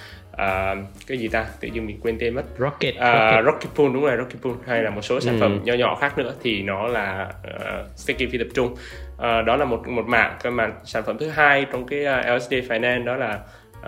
uh, 0.41 0.77
cái 1.07 1.17
gì 1.17 1.27
ta? 1.27 1.45
Tự 1.59 1.67
nhiên 1.67 1.87
mình 1.87 1.99
quên 2.01 2.17
tên 2.19 2.35
mất. 2.35 2.43
Rocket 2.57 2.95
uh, 2.95 3.01
Rocket. 3.01 3.45
Rocket 3.45 3.75
Pool 3.75 3.93
đúng 3.93 4.03
rồi 4.03 4.17
Rocket 4.17 4.41
Pool. 4.41 4.53
Hay 4.67 4.83
là 4.83 4.89
một 4.89 5.01
số 5.01 5.19
sản 5.19 5.33
ừ. 5.33 5.39
phẩm 5.39 5.59
nhỏ 5.63 5.73
nhỏ 5.73 5.95
khác 5.95 6.17
nữa 6.17 6.33
thì 6.43 6.61
nó 6.61 6.87
là 6.87 7.31
uh, 7.47 7.87
staking 7.95 8.29
phi 8.31 8.37
tập 8.37 8.47
trung. 8.53 8.67
Uh, 8.67 9.45
đó 9.45 9.55
là 9.55 9.65
một 9.65 9.87
một 9.87 10.05
mạng 10.07 10.37
cái 10.43 10.51
mảng 10.51 10.73
sản 10.83 11.03
phẩm 11.05 11.17
thứ 11.17 11.29
hai 11.29 11.65
trong 11.71 11.87
cái 11.87 12.05
uh, 12.05 12.37
LSD 12.37 12.53
Finance 12.53 13.03
đó 13.03 13.15
là 13.15 13.39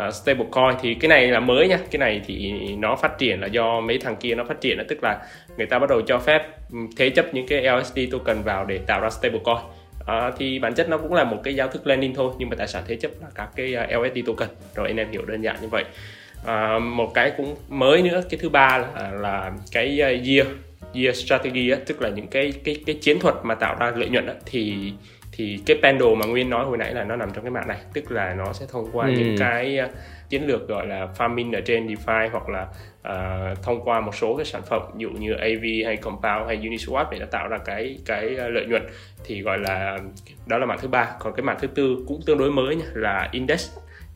uh, 0.07 0.13
stablecoin. 0.13 0.75
Thì 0.81 0.93
cái 0.93 1.09
này 1.09 1.27
là 1.27 1.39
mới 1.39 1.67
nha. 1.67 1.79
Cái 1.91 1.99
này 1.99 2.21
thì 2.25 2.53
nó 2.77 2.95
phát 2.95 3.17
triển 3.17 3.41
là 3.41 3.47
do 3.47 3.79
mấy 3.79 3.97
thằng 3.97 4.15
kia 4.15 4.35
nó 4.35 4.43
phát 4.43 4.61
triển 4.61 4.77
là 4.77 4.83
tức 4.87 5.03
là 5.03 5.21
người 5.57 5.67
ta 5.67 5.79
bắt 5.79 5.89
đầu 5.89 6.01
cho 6.01 6.19
phép 6.19 6.47
thế 6.97 7.09
chấp 7.09 7.33
những 7.33 7.47
cái 7.47 7.63
LSD 7.63 7.99
token 8.11 8.41
vào 8.41 8.65
để 8.65 8.77
tạo 8.77 9.01
ra 9.01 9.09
stablecoin. 9.09 9.57
À, 10.07 10.31
thì 10.37 10.59
bản 10.59 10.73
chất 10.73 10.89
nó 10.89 10.97
cũng 10.97 11.13
là 11.13 11.23
một 11.23 11.37
cái 11.43 11.55
giao 11.55 11.67
thức 11.67 11.87
lending 11.87 12.13
thôi 12.15 12.33
nhưng 12.37 12.49
mà 12.49 12.55
tài 12.55 12.67
sản 12.67 12.83
thế 12.87 12.95
chấp 12.95 13.11
là 13.21 13.27
các 13.35 13.49
cái 13.55 13.67
LSD 13.67 14.19
token. 14.25 14.49
Rồi 14.75 14.87
anh 14.87 14.97
em 14.97 15.11
hiểu 15.11 15.25
đơn 15.25 15.41
giản 15.41 15.55
như 15.61 15.67
vậy 15.67 15.83
à, 16.45 16.79
một 16.79 17.11
cái 17.13 17.31
cũng 17.37 17.55
mới 17.69 18.01
nữa 18.01 18.21
cái 18.29 18.39
thứ 18.41 18.49
ba 18.49 18.77
là, 18.77 19.11
là 19.11 19.51
cái 19.71 19.99
year 19.99 20.47
year 20.93 21.25
strategy 21.25 21.69
á, 21.69 21.77
tức 21.85 22.01
là 22.01 22.09
những 22.09 22.27
cái 22.27 22.53
cái 22.63 22.75
cái 22.85 22.95
chiến 22.95 23.19
thuật 23.19 23.35
mà 23.43 23.55
tạo 23.55 23.75
ra 23.79 23.91
lợi 23.95 24.09
nhuận 24.09 24.27
á, 24.27 24.33
thì 24.45 24.93
thì 25.31 25.59
cái 25.65 25.77
pendle 25.83 26.15
mà 26.15 26.25
nguyên 26.25 26.49
nói 26.49 26.65
hồi 26.65 26.77
nãy 26.77 26.93
là 26.93 27.03
nó 27.03 27.15
nằm 27.15 27.29
trong 27.33 27.43
cái 27.43 27.51
mạng 27.51 27.67
này 27.67 27.77
tức 27.93 28.11
là 28.11 28.33
nó 28.33 28.53
sẽ 28.53 28.65
thông 28.71 28.89
qua 28.93 29.07
ừ. 29.07 29.13
những 29.17 29.35
cái 29.39 29.77
ờ, 29.77 29.87
chiến 30.29 30.47
lược 30.47 30.67
gọi 30.67 30.87
là 30.87 31.07
farming 31.17 31.53
ở 31.53 31.61
trên 31.61 31.87
DeFi 31.87 32.29
hoặc 32.29 32.49
là 32.49 32.67
uh, 32.99 33.63
thông 33.63 33.81
qua 33.83 34.01
một 34.01 34.15
số 34.15 34.35
cái 34.35 34.45
sản 34.45 34.61
phẩm 34.69 34.81
ví 34.95 35.01
dụ 35.01 35.09
như 35.09 35.33
AV 35.33 35.63
hay 35.85 35.97
Compound 35.97 36.47
hay 36.47 36.57
Uniswap 36.57 37.05
để 37.11 37.19
nó 37.19 37.25
tạo 37.25 37.47
ra 37.47 37.57
cái 37.65 37.97
cái 38.05 38.23
lợi 38.29 38.65
nhuận 38.65 38.83
thì 39.23 39.41
gọi 39.41 39.59
là 39.59 39.97
đó 40.45 40.57
là 40.57 40.65
mạng 40.65 40.77
thứ 40.81 40.87
ba 40.87 41.11
còn 41.19 41.33
cái 41.33 41.43
mạng 41.43 41.57
thứ 41.61 41.67
tư 41.67 41.97
cũng 42.07 42.21
tương 42.25 42.37
đối 42.37 42.51
mới 42.51 42.75
nha 42.75 42.85
là 42.93 43.29
index 43.31 43.69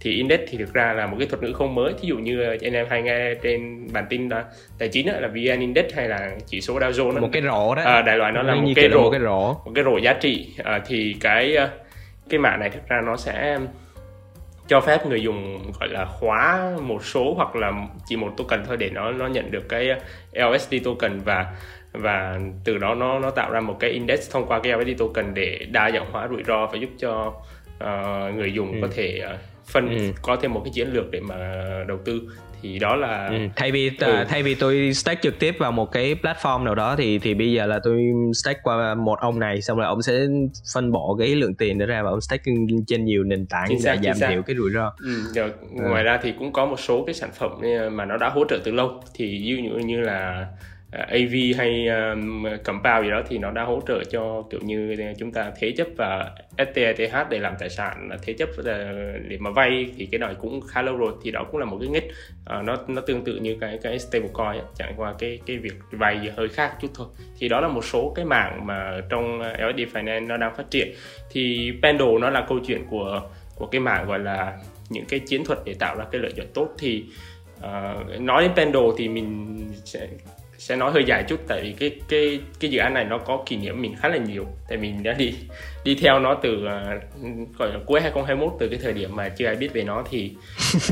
thì 0.04 0.12
index 0.12 0.40
thì 0.48 0.58
thực 0.58 0.74
ra 0.74 0.94
là 0.94 1.08
một 1.08 1.16
cái 1.20 1.28
thuật 1.28 1.44
ngữ 1.44 1.54
không 1.54 1.76
mới. 1.76 1.94
Thí 1.94 2.08
dụ 2.08 2.18
như 2.18 2.42
anh 2.42 2.74
em 2.74 2.88
hay 2.90 3.02
nghe 3.02 3.34
trên 3.34 3.88
bản 3.94 4.06
tin 4.10 4.30
đó 4.30 4.42
tài 4.78 4.88
chính 4.88 5.08
đó, 5.08 5.14
là 5.20 5.28
vn 5.28 5.60
index 5.60 5.86
hay 5.96 6.08
là 6.08 6.32
chỉ 6.48 6.62
số 6.62 6.80
Dow 6.80 6.92
Jones 6.92 7.22
một 7.22 7.30
cái 7.32 7.42
rổ 7.42 7.76
đó. 7.76 7.82
À, 7.86 8.02
đại 8.02 8.18
loại 8.18 8.32
nó 8.32 8.42
là 8.42 8.56
một 8.56 8.68
cái, 8.76 8.90
rổ, 8.90 9.02
một 9.02 9.10
cái 9.10 9.20
rổ. 9.20 9.54
một 9.54 9.72
cái 9.76 9.84
rổ 9.84 9.98
giá 9.98 10.14
trị. 10.14 10.54
À, 10.64 10.82
thì 10.86 11.16
cái 11.20 11.56
ờ, 11.56 11.70
cái 12.30 12.40
mạng 12.40 12.60
này 12.60 12.70
thực 12.70 12.88
ra 12.88 13.02
nó 13.06 13.18
sẽ 13.18 13.60
cho 14.68 14.82
phép 14.82 15.06
người 15.06 15.22
dùng 15.22 15.72
gọi 15.80 15.90
là 15.90 16.06
khóa 16.06 16.72
một 16.82 17.06
số 17.06 17.34
hoặc 17.34 17.56
là 17.56 17.72
chỉ 18.06 18.16
một 18.16 18.34
token 18.38 18.64
thôi 18.66 18.78
để 18.78 18.90
nó 18.90 19.12
nó 19.12 19.28
nhận 19.28 19.52
được 19.52 19.70
cái 19.70 19.90
LSD 20.34 20.76
token 20.84 21.20
và 21.20 21.46
và 21.92 22.40
từ 22.64 22.78
đó 22.78 22.96
nó 22.96 23.20
nó 23.20 23.30
tạo 23.30 23.52
ra 23.52 23.60
một 23.60 23.78
cái 23.80 23.90
index 23.90 24.32
thông 24.32 24.46
qua 24.46 24.60
cái 24.60 24.74
LSD 24.74 24.90
token 25.00 25.34
để 25.34 25.68
đa 25.72 25.92
dạng 25.92 26.12
hóa 26.12 26.28
rủi 26.28 26.44
ro 26.44 26.66
và 26.66 26.78
giúp 26.78 26.90
cho 27.00 27.34
uh, 27.84 28.36
người 28.36 28.54
dùng 28.54 28.72
ừ. 28.72 28.78
có 28.82 28.88
thể 28.96 29.22
uh, 29.34 29.40
phân 29.66 29.90
ừ. 29.90 30.12
có 30.22 30.36
thêm 30.36 30.54
một 30.54 30.62
cái 30.66 30.72
chiến 30.74 30.94
lược 30.94 31.12
để 31.12 31.20
mà 31.20 31.36
đầu 31.88 31.98
tư 32.06 32.22
thì 32.62 32.80
đó 32.80 32.96
là 32.96 33.28
ừ. 33.28 33.38
thay 33.56 33.72
vì 33.72 33.92
ừ. 34.00 34.26
thay 34.30 34.44
vì 34.44 34.56
tôi 34.56 34.94
stake 34.94 35.20
trực 35.24 35.40
tiếp 35.40 35.56
vào 35.60 35.72
một 35.72 35.92
cái 35.92 36.16
platform 36.16 36.64
nào 36.64 36.76
đó 36.76 36.96
thì 36.96 37.20
thì 37.20 37.34
bây 37.34 37.52
giờ 37.52 37.66
là 37.66 37.80
tôi 37.84 38.02
stake 38.34 38.60
qua 38.64 38.96
một 38.96 39.20
ông 39.20 39.40
này 39.40 39.62
xong 39.62 39.78
rồi 39.78 39.88
ông 39.88 40.02
sẽ 40.02 40.26
phân 40.74 40.92
bổ 40.92 41.16
cái 41.20 41.36
lượng 41.36 41.56
tiền 41.56 41.78
đó 41.78 41.86
ra 41.86 42.04
và 42.04 42.10
ông 42.10 42.22
stake 42.22 42.44
trên 42.88 43.06
nhiều 43.06 43.24
nền 43.24 43.46
tảng 43.46 43.70
để 43.70 43.98
giảm 44.04 44.30
thiểu 44.30 44.42
cái 44.42 44.56
rủi 44.56 44.72
ro 44.74 44.94
ừ, 45.00 45.16
rồi. 45.36 45.52
Ừ. 45.78 45.90
ngoài 45.90 46.04
ra 46.04 46.20
thì 46.24 46.34
cũng 46.40 46.54
có 46.54 46.66
một 46.66 46.80
số 46.80 47.04
cái 47.06 47.14
sản 47.14 47.30
phẩm 47.34 47.52
mà 47.92 48.06
nó 48.06 48.18
đã 48.18 48.30
hỗ 48.30 48.46
trợ 48.50 48.60
từ 48.64 48.72
lâu 48.72 49.02
thì 49.14 49.42
dụ 49.70 49.76
như 49.76 50.02
là 50.02 50.14
À, 50.24 50.48
À, 50.94 51.06
AV 51.10 51.34
hay 51.58 51.88
um, 51.88 52.46
Compound 52.64 53.06
gì 53.06 53.12
đó 53.12 53.22
thì 53.30 53.38
nó 53.38 53.52
đã 53.52 53.64
hỗ 53.64 53.82
trợ 53.88 54.04
cho 54.04 54.44
kiểu 54.50 54.60
như 54.64 54.96
chúng 55.18 55.32
ta 55.32 55.52
thế 55.60 55.74
chấp 55.78 55.88
và 55.98 56.32
STETH 56.58 57.30
để 57.30 57.40
làm 57.40 57.54
tài 57.60 57.70
sản 57.70 58.10
thế 58.22 58.34
chấp 58.34 58.50
ờ, 58.66 58.94
để 59.28 59.38
mà 59.40 59.50
vay 59.50 59.92
thì 59.98 60.06
cái 60.06 60.20
này 60.20 60.36
cũng 60.42 60.62
khá 60.62 60.82
lâu 60.82 60.98
rồi. 60.98 61.14
Thì 61.24 61.32
đó 61.32 61.46
cũng 61.52 61.60
là 61.60 61.66
một 61.66 61.78
cái 61.80 61.90
nghịch 61.90 62.06
uh, 62.06 62.46
ờ, 62.46 62.62
nó 62.62 62.78
nó 62.88 63.02
tương 63.02 63.24
tự 63.24 63.36
như 63.36 63.58
cái 63.62 63.80
cái 63.84 64.00
stablecoin 64.00 64.64
chẳng 64.76 64.94
qua 64.98 65.14
cái 65.20 65.40
cái 65.46 65.58
việc 65.58 65.74
vay 65.92 66.32
hơi 66.38 66.48
khác 66.50 66.76
chút 66.82 66.92
thôi. 66.94 67.08
Thì 67.40 67.50
đó 67.50 67.60
là 67.60 67.68
một 67.68 67.86
số 67.86 68.14
cái 68.16 68.26
mảng 68.26 68.66
mà 68.66 69.02
trong 69.10 69.42
ờ, 69.42 69.70
LSD 69.70 69.96
Finance 69.96 70.28
nó 70.28 70.38
đang 70.38 70.56
phát 70.56 70.72
triển. 70.72 70.94
Thì 71.32 71.74
Pendle 71.82 72.18
nó 72.22 72.30
là 72.30 72.46
câu 72.50 72.60
chuyện 72.68 72.86
của 72.90 73.22
của 73.56 73.66
cái 73.66 73.82
mảng 73.82 74.08
gọi 74.08 74.20
là 74.20 74.58
những 74.90 75.06
cái 75.06 75.20
chiến 75.20 75.46
thuật 75.46 75.60
để 75.66 75.76
tạo 75.80 75.96
ra 75.98 76.06
cái 76.12 76.22
lợi 76.22 76.32
nhuận 76.36 76.48
tốt. 76.54 76.70
Thì 76.78 77.06
uh, 77.58 78.22
nói 78.22 78.44
đến 78.44 78.52
Pendle 78.56 78.90
thì 78.98 79.08
mình 79.08 79.58
sẽ 79.86 80.08
sẽ 80.64 80.76
nói 80.76 80.92
hơi 80.92 81.04
dài 81.08 81.24
chút 81.28 81.40
tại 81.48 81.62
vì 81.62 81.74
cái 81.80 82.00
cái 82.10 82.40
cái 82.60 82.72
dự 82.72 82.80
án 82.80 82.94
này 82.94 83.06
nó 83.06 83.18
có 83.18 83.44
kỷ 83.46 83.58
niệm 83.58 83.82
mình 83.82 83.96
khá 84.00 84.10
là 84.10 84.18
nhiều. 84.18 84.46
Tại 84.70 84.78
mình 84.78 85.04
đã 85.04 85.14
đi 85.14 85.34
đi 85.84 85.96
theo 85.96 86.20
nó 86.20 86.34
từ 86.34 86.54
uh, 86.54 87.58
gọi 87.58 87.70
là 87.70 87.80
cuối 87.86 88.02
2021 88.02 88.54
từ 88.60 88.70
cái 88.70 88.80
thời 88.84 88.94
điểm 88.94 89.16
mà 89.16 89.30
chưa 89.30 89.46
ai 89.46 89.56
biết 89.56 89.74
về 89.74 89.84
nó 89.84 90.04
thì 90.10 90.34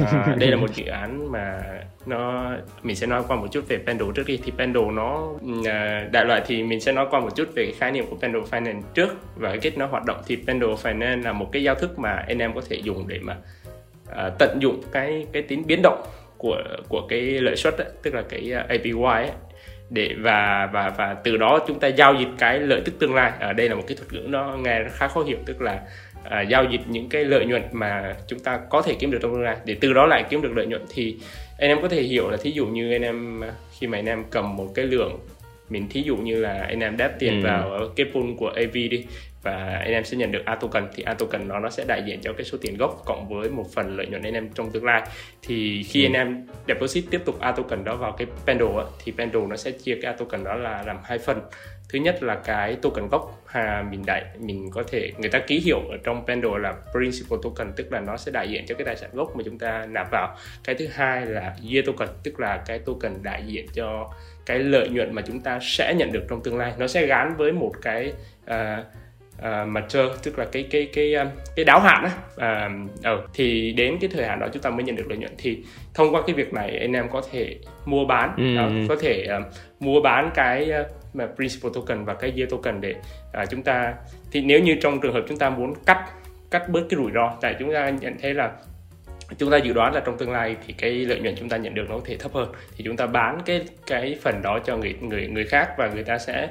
uh, 0.01 0.37
đây 0.37 0.49
là 0.51 0.57
một 0.57 0.75
dự 0.75 0.85
án 0.85 1.31
mà 1.31 1.61
nó 2.05 2.51
mình 2.83 2.95
sẽ 2.95 3.07
nói 3.07 3.23
qua 3.27 3.37
một 3.37 3.47
chút 3.51 3.67
về 3.67 3.77
Pendle 3.85 4.07
trước 4.15 4.27
đi. 4.27 4.39
Thì 4.43 4.51
Pendle 4.57 4.91
nó 4.93 5.29
uh, 5.59 6.11
đại 6.11 6.25
loại 6.25 6.41
thì 6.45 6.63
mình 6.63 6.81
sẽ 6.81 6.91
nói 6.91 7.07
qua 7.11 7.19
một 7.19 7.35
chút 7.35 7.49
về 7.55 7.65
cái 7.65 7.73
khái 7.79 7.91
niệm 7.91 8.05
của 8.09 8.17
Pendle 8.21 8.41
Finance 8.41 8.81
trước 8.93 9.09
và 9.35 9.55
kết 9.61 9.77
nó 9.77 9.85
hoạt 9.85 10.05
động. 10.05 10.21
Thì 10.27 10.37
Pendle 10.47 10.73
Finance 10.83 11.23
là 11.23 11.33
một 11.33 11.49
cái 11.51 11.63
giao 11.63 11.75
thức 11.75 11.99
mà 11.99 12.23
anh 12.27 12.39
em 12.39 12.53
có 12.53 12.61
thể 12.69 12.75
dùng 12.83 13.07
để 13.07 13.19
mà 13.21 13.37
uh, 14.11 14.33
tận 14.39 14.57
dụng 14.61 14.81
cái 14.91 15.25
cái 15.31 15.43
tính 15.43 15.63
biến 15.67 15.81
động 15.83 16.03
của 16.37 16.63
của 16.89 17.07
cái 17.09 17.21
lợi 17.21 17.55
suất 17.55 17.77
ấy, 17.77 17.87
tức 18.03 18.13
là 18.13 18.21
cái 18.29 18.51
APY 18.51 18.91
ấy, 19.03 19.29
để 19.91 20.15
và 20.19 20.69
và 20.74 20.89
và 20.98 21.15
từ 21.24 21.38
đó 21.38 21.60
chúng 21.67 21.79
ta 21.79 21.88
giao 21.88 22.15
dịch 22.15 22.27
cái 22.38 22.60
lợi 22.60 22.81
tức 22.86 23.00
tương 23.00 23.15
lai 23.15 23.31
ở 23.39 23.53
đây 23.53 23.69
là 23.69 23.75
một 23.75 23.83
cái 23.88 23.98
thuật 23.98 24.13
ngữ 24.13 24.27
nó 24.27 24.57
nghe 24.57 24.83
khá 24.91 25.07
khó 25.07 25.24
hiểu 25.24 25.38
tức 25.45 25.62
là 25.62 25.81
à, 26.24 26.41
giao 26.41 26.65
dịch 26.65 26.81
những 26.88 27.10
cái 27.10 27.25
lợi 27.25 27.45
nhuận 27.45 27.62
mà 27.71 28.15
chúng 28.27 28.39
ta 28.39 28.60
có 28.69 28.81
thể 28.81 28.95
kiếm 29.00 29.12
được 29.12 29.19
trong 29.21 29.31
tương 29.31 29.43
lai 29.43 29.57
để 29.65 29.75
từ 29.81 29.93
đó 29.93 30.05
lại 30.05 30.24
kiếm 30.29 30.41
được 30.41 30.51
lợi 30.55 30.65
nhuận 30.65 30.81
thì 30.93 31.17
anh 31.57 31.69
em 31.69 31.81
có 31.81 31.88
thể 31.88 32.01
hiểu 32.01 32.29
là 32.29 32.38
thí 32.38 32.51
dụ 32.51 32.65
như 32.65 32.91
anh 32.91 33.01
em 33.01 33.41
khi 33.79 33.88
mà 33.88 33.98
anh 33.98 34.05
em 34.05 34.24
cầm 34.29 34.55
một 34.55 34.67
cái 34.75 34.86
lượng 34.86 35.19
mình 35.69 35.88
thí 35.89 36.01
dụ 36.01 36.17
như 36.17 36.36
là 36.36 36.65
anh 36.67 36.79
em 36.79 36.98
đáp 36.98 37.12
tiền 37.19 37.41
ừ. 37.41 37.48
vào 37.48 37.89
cái 37.95 38.05
pool 38.13 38.25
của 38.38 38.48
AV 38.48 38.74
đi 38.74 39.05
và 39.43 39.79
anh 39.79 39.91
em 39.91 40.03
sẽ 40.03 40.17
nhận 40.17 40.31
được 40.31 40.45
A 40.45 40.55
token. 40.55 40.88
Thì 40.95 41.03
A 41.03 41.13
token 41.13 41.48
nó 41.48 41.60
nó 41.60 41.69
sẽ 41.69 41.83
đại 41.88 42.03
diện 42.05 42.19
cho 42.21 42.33
cái 42.33 42.43
số 42.43 42.57
tiền 42.62 42.77
gốc 42.77 43.01
cộng 43.05 43.29
với 43.29 43.50
một 43.50 43.65
phần 43.74 43.98
lợi 43.98 44.07
nhuận 44.07 44.24
anh 44.24 44.33
em 44.33 44.50
trong 44.50 44.71
tương 44.71 44.86
lai. 44.86 45.01
Thì 45.41 45.83
khi 45.83 46.03
ừ. 46.03 46.07
anh 46.07 46.13
em 46.13 46.48
deposit 46.67 47.03
tiếp 47.10 47.21
tục 47.25 47.39
A 47.39 47.51
token 47.51 47.83
đó 47.83 47.95
vào 47.95 48.12
cái 48.12 48.27
Pendle 48.45 48.83
thì 49.03 49.13
Pendle 49.17 49.41
nó 49.50 49.55
sẽ 49.55 49.71
chia 49.71 49.98
cái 50.01 50.13
A 50.13 50.17
token 50.17 50.43
đó 50.43 50.55
là 50.55 50.83
làm 50.86 50.98
hai 51.03 51.17
phần. 51.17 51.41
Thứ 51.89 52.00
nhất 52.00 52.24
là 52.24 52.36
cái 52.36 52.75
token 52.81 53.07
gốc 53.07 53.41
hà 53.45 53.86
mình 53.91 54.03
đại 54.05 54.24
mình 54.39 54.69
có 54.71 54.83
thể 54.91 55.12
người 55.17 55.29
ta 55.29 55.39
ký 55.39 55.60
hiệu 55.60 55.79
ở 55.89 55.98
trong 56.03 56.25
Pendle 56.27 56.57
là 56.60 56.74
principal 56.91 57.39
token 57.43 57.74
tức 57.75 57.91
là 57.91 58.00
nó 58.00 58.17
sẽ 58.17 58.31
đại 58.31 58.50
diện 58.50 58.65
cho 58.67 58.75
cái 58.75 58.86
tài 58.86 58.95
sản 58.95 59.10
gốc 59.13 59.36
mà 59.36 59.43
chúng 59.45 59.60
ta 59.60 59.86
nạp 59.89 60.12
vào. 60.12 60.36
Cái 60.63 60.75
thứ 60.75 60.88
hai 60.91 61.25
là 61.25 61.55
year 61.71 61.86
token 61.86 62.10
tức 62.24 62.39
là 62.39 62.63
cái 62.65 62.79
token 62.79 63.13
đại 63.24 63.43
diện 63.45 63.65
cho 63.74 64.13
cái 64.45 64.60
lợi 64.60 64.89
nhuận 64.89 65.15
mà 65.15 65.21
chúng 65.21 65.39
ta 65.39 65.60
sẽ 65.62 65.93
nhận 65.98 66.12
được 66.12 66.24
trong 66.29 66.43
tương 66.43 66.57
lai. 66.57 66.74
Nó 66.77 66.88
sẽ 66.88 67.05
gắn 67.05 67.38
với 67.38 67.51
một 67.51 67.71
cái 67.81 68.13
uh, 68.51 68.86
uh, 69.41 69.67
mature 69.67 70.10
tức 70.24 70.39
là 70.39 70.45
cái 70.51 70.67
cái 70.71 70.89
cái 70.93 71.13
um, 71.13 71.27
cái 71.55 71.65
đáo 71.65 71.79
hạn 71.79 72.03
á 72.03 72.12
uh, 72.65 72.71
uh, 73.19 73.29
thì 73.33 73.71
đến 73.71 73.98
cái 74.01 74.10
thời 74.13 74.25
hạn 74.25 74.39
đó 74.39 74.48
chúng 74.53 74.62
ta 74.62 74.69
mới 74.69 74.83
nhận 74.83 74.95
được 74.95 75.05
lợi 75.10 75.17
nhuận 75.17 75.31
thì 75.38 75.63
thông 75.93 76.15
qua 76.15 76.21
cái 76.27 76.36
việc 76.36 76.53
này 76.53 76.77
anh 76.77 76.93
em 76.93 77.10
có 77.10 77.21
thể 77.31 77.55
mua 77.86 78.05
bán 78.05 78.33
ừ. 78.38 78.55
đó, 78.55 78.69
có 78.89 78.95
thể 79.01 79.27
uh, 79.38 79.45
mua 79.79 80.01
bán 80.01 80.31
cái 80.33 80.71
uh, 80.81 81.15
mà 81.15 81.27
principal 81.36 81.71
token 81.74 82.05
và 82.05 82.13
cái 82.13 82.33
year 82.38 82.50
token 82.51 82.81
để 82.81 82.95
uh, 83.41 83.50
chúng 83.50 83.63
ta 83.63 83.93
thì 84.31 84.41
nếu 84.41 84.60
như 84.60 84.75
trong 84.81 85.01
trường 85.01 85.13
hợp 85.13 85.24
chúng 85.27 85.38
ta 85.38 85.50
muốn 85.50 85.74
cắt 85.86 86.05
cắt 86.51 86.69
bớt 86.69 86.81
cái 86.89 86.98
rủi 86.98 87.12
ro 87.12 87.33
tại 87.41 87.55
chúng 87.60 87.74
ta 87.74 87.89
nhận 87.89 88.13
thấy 88.21 88.33
là 88.33 88.51
chúng 89.38 89.51
ta 89.51 89.57
dự 89.57 89.73
đoán 89.73 89.93
là 89.93 90.00
trong 90.05 90.17
tương 90.17 90.31
lai 90.31 90.55
thì 90.67 90.73
cái 90.77 90.91
lợi 90.91 91.19
nhuận 91.19 91.35
chúng 91.35 91.50
ta 91.50 91.57
nhận 91.57 91.73
được 91.73 91.85
nó 91.89 91.95
có 91.95 92.03
thể 92.05 92.17
thấp 92.17 92.33
hơn. 92.33 92.51
Thì 92.77 92.83
chúng 92.83 92.97
ta 92.97 93.07
bán 93.07 93.38
cái 93.45 93.61
cái 93.88 94.17
phần 94.21 94.41
đó 94.41 94.59
cho 94.65 94.77
người 94.77 94.95
người 95.01 95.27
người 95.27 95.45
khác 95.45 95.69
và 95.77 95.89
người 95.93 96.03
ta 96.03 96.17
sẽ 96.17 96.50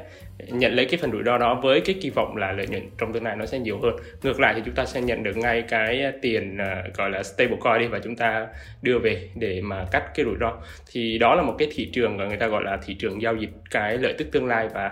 nhận 0.49 0.73
lấy 0.73 0.87
cái 0.87 0.99
phần 1.03 1.13
rủi 1.13 1.23
ro 1.23 1.39
đó 1.39 1.61
với 1.63 1.81
cái 1.81 1.97
kỳ 2.01 2.11
vọng 2.11 2.37
là 2.37 2.53
lợi 2.53 2.67
nhuận 2.67 2.83
trong 2.99 3.13
tương 3.13 3.25
lai 3.25 3.37
nó 3.37 3.47
sẽ 3.47 3.59
nhiều 3.59 3.79
hơn. 3.83 3.97
Ngược 4.23 4.41
lại 4.41 4.55
thì 4.57 4.63
chúng 4.65 4.75
ta 4.75 4.85
sẽ 4.85 5.01
nhận 5.01 5.23
được 5.23 5.37
ngay 5.37 5.63
cái 5.63 6.13
tiền 6.23 6.57
uh, 6.57 6.97
gọi 6.97 7.11
là 7.11 7.23
stablecoin 7.23 7.81
đi 7.81 7.87
và 7.87 7.99
chúng 7.99 8.17
ta 8.17 8.47
đưa 8.83 8.99
về 8.99 9.29
để 9.35 9.61
mà 9.61 9.85
cắt 9.93 10.05
cái 10.15 10.25
rủi 10.25 10.37
ro. 10.41 10.53
Thì 10.93 11.19
đó 11.19 11.35
là 11.35 11.43
một 11.43 11.55
cái 11.59 11.69
thị 11.75 11.91
trường 11.93 12.17
mà 12.17 12.25
người 12.27 12.37
ta 12.37 12.47
gọi 12.47 12.63
là 12.65 12.79
thị 12.87 12.95
trường 12.95 13.23
giao 13.23 13.37
dịch 13.37 13.51
cái 13.71 13.99
lợi 13.99 14.15
tức 14.19 14.29
tương 14.33 14.47
lai. 14.47 14.69
Và 14.75 14.91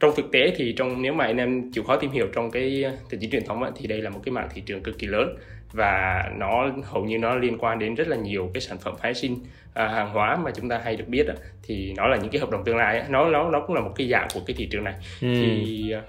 trong 0.00 0.12
thực 0.16 0.32
tế 0.32 0.52
thì 0.56 0.72
trong 0.72 1.02
nếu 1.02 1.12
mà 1.12 1.24
anh 1.24 1.36
em 1.36 1.70
chịu 1.72 1.84
khó 1.84 1.96
tìm 1.96 2.10
hiểu 2.10 2.26
trong 2.34 2.50
cái 2.50 2.82
ờ, 2.84 2.90
tài 3.10 3.18
chính 3.20 3.30
truyền 3.30 3.44
thống 3.44 3.62
ấy, 3.62 3.72
thì 3.76 3.86
đây 3.86 4.02
là 4.02 4.10
một 4.10 4.20
cái 4.24 4.32
mảng 4.32 4.48
thị 4.54 4.62
trường 4.66 4.82
cực 4.82 4.98
kỳ 4.98 5.06
lớn 5.06 5.36
và 5.72 6.24
nó 6.36 6.70
hầu 6.84 7.04
như 7.04 7.18
nó 7.18 7.34
liên 7.34 7.58
quan 7.58 7.78
đến 7.78 7.94
rất 7.94 8.08
là 8.08 8.16
nhiều 8.16 8.50
cái 8.54 8.60
sản 8.60 8.78
phẩm 8.78 8.94
phái 9.02 9.14
sinh 9.14 9.38
à, 9.74 9.88
hàng 9.88 10.10
hóa 10.10 10.36
mà 10.36 10.50
chúng 10.56 10.68
ta 10.68 10.80
hay 10.84 10.96
được 10.96 11.08
biết 11.08 11.26
đó, 11.26 11.34
thì 11.62 11.94
nó 11.96 12.08
là 12.08 12.16
những 12.16 12.30
cái 12.30 12.40
hợp 12.40 12.50
đồng 12.50 12.64
tương 12.64 12.76
lai 12.76 13.02
nó 13.08 13.28
nó 13.28 13.50
nó 13.50 13.60
cũng 13.66 13.76
là 13.76 13.82
một 13.82 13.92
cái 13.96 14.08
dạng 14.08 14.28
của 14.34 14.40
cái 14.46 14.56
thị 14.58 14.68
trường 14.70 14.84
này 14.84 14.94
ừ. 15.20 15.28
thì 15.34 15.90
à, 15.92 16.02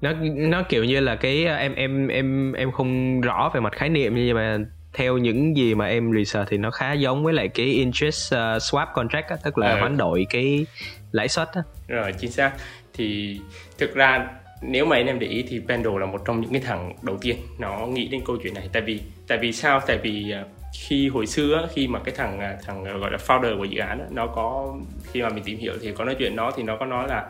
nó 0.00 0.12
nó 0.34 0.62
kiểu 0.62 0.84
như 0.84 1.00
là 1.00 1.16
cái 1.16 1.44
em 1.44 1.74
em 1.74 2.08
em 2.08 2.52
em 2.52 2.72
không 2.72 3.20
rõ 3.20 3.50
về 3.54 3.60
mặt 3.60 3.72
khái 3.72 3.88
niệm 3.88 4.14
nhưng 4.14 4.36
mà 4.36 4.58
theo 4.96 5.18
những 5.18 5.56
gì 5.56 5.74
mà 5.74 5.86
em 5.86 6.12
research 6.12 6.50
thì 6.50 6.58
nó 6.58 6.70
khá 6.70 6.92
giống 6.92 7.24
với 7.24 7.34
lại 7.34 7.48
cái 7.48 7.66
interest 7.66 8.34
uh, 8.34 8.38
swap 8.38 8.86
contract 8.94 9.28
á, 9.28 9.36
tức 9.44 9.58
là 9.58 9.72
ừ. 9.72 9.80
hoán 9.80 9.96
đổi 9.96 10.26
cái 10.30 10.66
lãi 11.12 11.28
suất 11.28 11.48
á. 11.52 11.62
Rồi 11.88 12.12
chính 12.12 12.30
xác. 12.30 12.52
Thì 12.94 13.40
thực 13.78 13.94
ra 13.94 14.26
nếu 14.62 14.86
mà 14.86 14.96
anh 14.96 15.06
em 15.06 15.18
để 15.18 15.26
ý 15.26 15.44
thì 15.48 15.60
Pendle 15.68 15.98
là 16.00 16.06
một 16.06 16.18
trong 16.24 16.40
những 16.40 16.52
cái 16.52 16.60
thằng 16.60 16.92
đầu 17.02 17.18
tiên 17.20 17.36
nó 17.58 17.86
nghĩ 17.86 18.08
đến 18.08 18.20
câu 18.24 18.36
chuyện 18.42 18.54
này. 18.54 18.68
Tại 18.72 18.82
vì 18.82 19.00
tại 19.28 19.38
vì 19.38 19.52
sao? 19.52 19.80
Tại 19.86 19.98
vì 20.02 20.30
à, 20.30 20.44
khi 20.88 21.08
hồi 21.08 21.26
xưa 21.26 21.68
khi 21.74 21.88
mà 21.88 21.98
cái 22.04 22.14
thằng 22.14 22.40
à, 22.40 22.56
thằng 22.66 22.84
à, 22.84 22.92
gọi 22.92 23.10
là 23.10 23.18
founder 23.26 23.58
của 23.58 23.64
dự 23.64 23.80
án 23.80 24.08
nó 24.10 24.26
có, 24.26 24.74
khi 25.12 25.22
mà 25.22 25.28
mình 25.28 25.44
tìm 25.44 25.58
hiểu 25.58 25.72
thì 25.82 25.92
có 25.92 26.04
nói 26.04 26.14
chuyện 26.18 26.36
nó, 26.36 26.50
thì 26.50 26.62
nó 26.62 26.76
có 26.76 26.86
nói 26.86 27.08
là, 27.08 27.28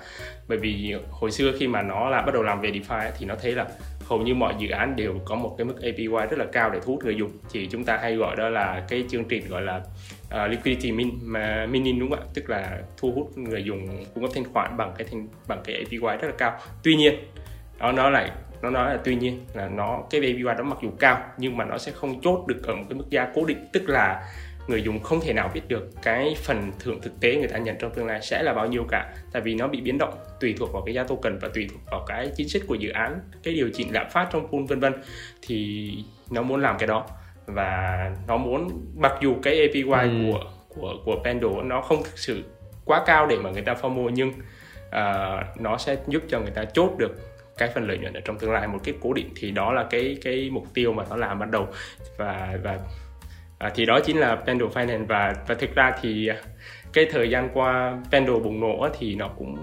bởi 0.49 0.59
vì 0.59 0.95
hồi 1.11 1.31
xưa 1.31 1.53
khi 1.59 1.67
mà 1.67 1.83
nó 1.83 2.11
là 2.11 2.23
bắt 2.23 2.35
đầu 2.35 2.43
làm 2.43 2.61
về 2.61 2.71
DeFi 2.71 3.11
thì 3.19 3.27
nó 3.27 3.35
thấy 3.43 3.53
là 3.53 3.67
hầu 4.09 4.19
như 4.19 4.35
mọi 4.35 4.55
dự 4.59 4.69
án 4.69 4.97
đều 4.97 5.21
có 5.25 5.35
một 5.35 5.55
cái 5.59 5.65
mức 5.65 5.83
APY 5.83 6.07
rất 6.07 6.39
là 6.39 6.45
cao 6.53 6.71
để 6.71 6.81
thu 6.85 6.93
hút 6.93 7.05
người 7.05 7.17
dùng. 7.17 7.31
Thì 7.53 7.69
chúng 7.71 7.85
ta 7.85 7.97
hay 7.97 8.15
gọi 8.17 8.37
đó 8.37 8.49
là 8.49 8.85
cái 8.89 9.05
chương 9.09 9.25
trình 9.25 9.49
gọi 9.49 9.63
là 9.63 9.81
uh, 10.35 10.51
liquidity 10.51 10.93
min 10.93 11.11
mà 11.23 11.67
minin 11.71 11.99
đúng 11.99 12.11
không 12.11 12.21
ạ? 12.21 12.27
Tức 12.35 12.51
là 12.51 12.79
thu 12.97 13.13
hút 13.13 13.39
người 13.39 13.65
dùng 13.65 14.05
cung 14.15 14.25
cấp 14.25 14.31
thanh 14.35 14.53
khoản 14.53 14.77
bằng 14.77 14.93
cái 14.99 15.07
thanh, 15.11 15.29
bằng 15.49 15.61
cái 15.65 15.77
APY 15.77 15.99
rất 15.99 16.29
là 16.29 16.35
cao. 16.39 16.59
Tuy 16.83 16.97
nhiên 16.97 17.15
nó 17.79 17.93
nó 17.93 18.11
lại 18.11 18.31
nó 18.63 18.71
nói 18.71 18.95
là 18.95 19.01
tuy 19.05 19.17
nhiên 19.17 19.41
là 19.55 19.69
nó 19.69 20.03
cái 20.11 20.21
APY 20.21 20.43
đó 20.43 20.65
mặc 20.65 20.79
dù 20.83 20.91
cao 20.99 21.23
nhưng 21.39 21.57
mà 21.57 21.65
nó 21.65 21.79
sẽ 21.79 21.93
không 21.93 22.21
chốt 22.21 22.47
được 22.47 22.63
ở 22.63 22.75
một 22.75 22.85
cái 22.89 22.99
mức 22.99 23.05
giá 23.11 23.29
cố 23.35 23.45
định. 23.45 23.69
Tức 23.73 23.89
là 23.89 24.33
người 24.69 24.83
dùng 24.83 25.01
không 25.01 25.21
thể 25.21 25.33
nào 25.33 25.51
biết 25.55 25.61
được 25.69 25.91
cái 26.03 26.37
phần 26.43 26.73
thưởng 26.79 27.01
thực 27.03 27.21
tế 27.21 27.37
người 27.37 27.49
ta 27.49 27.59
nhận 27.59 27.77
trong 27.79 27.95
tương 27.95 28.07
lai 28.07 28.23
sẽ 28.23 28.43
là 28.43 28.53
bao 28.53 28.67
nhiêu 28.67 28.85
cả. 28.89 29.15
Tại 29.33 29.43
vì 29.43 29.55
nó 29.55 29.69
bị 29.69 29.81
biến 29.81 29.99
động 29.99 30.15
tùy 30.41 30.55
thuộc 30.59 30.73
vào 30.73 30.83
cái 30.83 30.95
giá 30.95 31.03
token 31.03 31.39
và 31.39 31.49
tùy 31.55 31.69
thuộc 31.71 31.81
vào 31.91 32.05
cái 32.07 32.31
chính 32.37 32.49
sách 32.49 32.63
của 32.67 32.75
dự 32.75 32.91
án 32.91 33.21
cái 33.43 33.55
điều 33.55 33.71
chỉnh 33.75 33.95
lạm 33.95 34.07
phát 34.11 34.29
trong 34.33 34.49
pool 34.49 34.63
vân 34.69 34.81
vân. 34.81 34.93
Thì 35.43 35.91
nó 36.31 36.43
muốn 36.43 36.61
làm 36.61 36.79
cái 36.79 36.87
đó 36.87 37.07
và 37.47 38.11
nó 38.29 38.37
muốn 38.37 38.69
mặc 38.97 39.13
dù 39.21 39.37
cái 39.43 39.61
APY 39.61 39.83
ừ. 39.83 40.33
của 40.33 40.45
của 40.69 40.95
của 41.05 41.17
Pendle 41.25 41.63
nó 41.65 41.81
không 41.81 42.05
thực 42.05 42.19
sự 42.19 42.45
quá 42.85 43.03
cao 43.07 43.27
để 43.27 43.37
mà 43.37 43.51
người 43.51 43.63
ta 43.63 43.75
FOMO 43.75 44.09
nhưng 44.09 44.29
uh, 44.89 45.61
nó 45.61 45.79
sẽ 45.79 45.97
giúp 46.09 46.23
cho 46.29 46.41
người 46.41 46.51
ta 46.51 46.65
chốt 46.65 46.91
được 46.99 47.17
cái 47.59 47.69
phần 47.75 47.89
lợi 47.89 47.99
nhuận 47.99 48.13
ở 48.13 48.21
trong 48.25 48.39
tương 48.39 48.53
lai. 48.53 48.69
Một 48.69 48.79
cái 48.85 48.95
cố 49.01 49.13
định 49.13 49.31
thì 49.37 49.51
đó 49.51 49.73
là 49.73 49.87
cái 49.91 50.17
cái 50.23 50.51
mục 50.53 50.67
tiêu 50.75 50.93
mà 50.93 51.05
nó 51.11 51.17
làm 51.17 51.39
ban 51.39 51.51
đầu. 51.51 51.69
Và 52.17 52.59
và 52.63 52.79
à, 53.59 53.71
thì 53.75 53.87
đó 53.87 54.01
chính 54.05 54.19
là 54.19 54.37
Pendle 54.37 54.69
Finance. 54.69 55.07
Và 55.07 55.35
và 55.49 55.55
thực 55.55 55.75
ra 55.75 55.93
thì 56.03 56.31
cái 56.93 57.07
thời 57.11 57.31
gian 57.31 57.49
qua 57.55 57.99
Pendle 58.13 58.39
bùng 58.39 58.61
nổ 58.61 58.89
thì 58.99 59.15
nó 59.15 59.29
cũng 59.29 59.57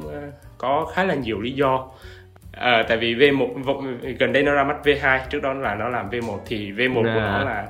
có 0.58 0.92
khá 0.94 1.04
là 1.04 1.16
nhiều 1.16 1.42
lý 1.42 1.52
do 1.52 1.88
à, 2.58 2.84
tại 2.88 2.98
vì 2.98 3.16
V1 3.16 3.48
gần 4.20 4.34
đây 4.34 4.44
nó 4.44 4.54
ra 4.54 4.64
mắt 4.64 4.78
V2 4.84 5.20
trước 5.30 5.42
đó 5.42 5.54
là 5.54 5.76
nó 5.76 5.90
làm 5.90 6.10
V1 6.10 6.40
thì 6.46 6.72
V1 6.72 7.04
của 7.04 7.20
nó 7.20 7.44
là 7.44 7.68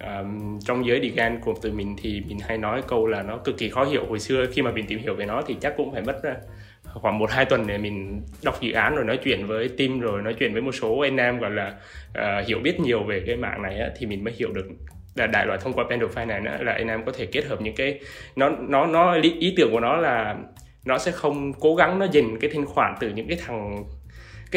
um, 0.00 0.58
trong 0.60 0.86
giới 0.86 1.00
Digan 1.02 1.40
của 1.40 1.54
tụi 1.62 1.72
mình 1.72 1.96
thì 2.02 2.22
mình 2.28 2.38
hay 2.48 2.58
nói 2.58 2.82
câu 2.88 3.06
là 3.06 3.22
nó 3.22 3.36
cực 3.36 3.58
kỳ 3.58 3.68
khó 3.68 3.84
hiểu. 3.84 4.06
Hồi 4.08 4.18
xưa 4.18 4.46
khi 4.52 4.62
mà 4.62 4.70
mình 4.70 4.86
tìm 4.88 4.98
hiểu 4.98 5.14
về 5.14 5.26
nó 5.26 5.42
thì 5.46 5.56
chắc 5.60 5.76
cũng 5.76 5.92
phải 5.92 6.02
mất 6.02 6.20
khoảng 6.94 7.18
một 7.18 7.30
hai 7.30 7.44
tuần 7.44 7.66
để 7.66 7.78
mình 7.78 8.22
đọc 8.42 8.60
dự 8.60 8.72
án 8.72 8.96
rồi 8.96 9.04
nói 9.04 9.18
chuyện 9.24 9.46
với 9.46 9.68
team 9.68 10.00
rồi 10.00 10.22
nói 10.22 10.34
chuyện 10.38 10.52
với 10.52 10.62
một 10.62 10.72
số 10.72 10.98
anh 10.98 11.16
em 11.16 11.38
gọi 11.38 11.50
là 11.50 11.74
uh, 12.18 12.46
hiểu 12.46 12.58
biết 12.58 12.80
nhiều 12.80 13.02
về 13.02 13.22
cái 13.26 13.36
mạng 13.36 13.62
này 13.62 13.78
á, 13.78 13.90
thì 13.98 14.06
mình 14.06 14.24
mới 14.24 14.34
hiểu 14.36 14.52
được 14.52 14.66
là 15.14 15.26
đại 15.26 15.46
loại 15.46 15.58
thông 15.62 15.72
qua 15.72 15.84
Pendle 15.90 16.08
Finance 16.08 16.64
là 16.64 16.72
anh 16.72 16.88
em 16.88 17.04
có 17.04 17.12
thể 17.12 17.26
kết 17.26 17.44
hợp 17.44 17.62
những 17.62 17.74
cái 17.74 18.00
nó 18.36 18.50
nó 18.68 18.86
nó 18.86 19.18
ý 19.40 19.54
tưởng 19.56 19.72
của 19.72 19.80
nó 19.80 19.96
là 19.96 20.36
nó 20.84 20.98
sẽ 20.98 21.10
không 21.10 21.52
cố 21.52 21.74
gắng 21.74 21.98
nó 21.98 22.06
dành 22.12 22.38
cái 22.40 22.50
thanh 22.54 22.66
khoản 22.66 22.94
từ 23.00 23.10
những 23.10 23.28
cái 23.28 23.38
thằng 23.46 23.84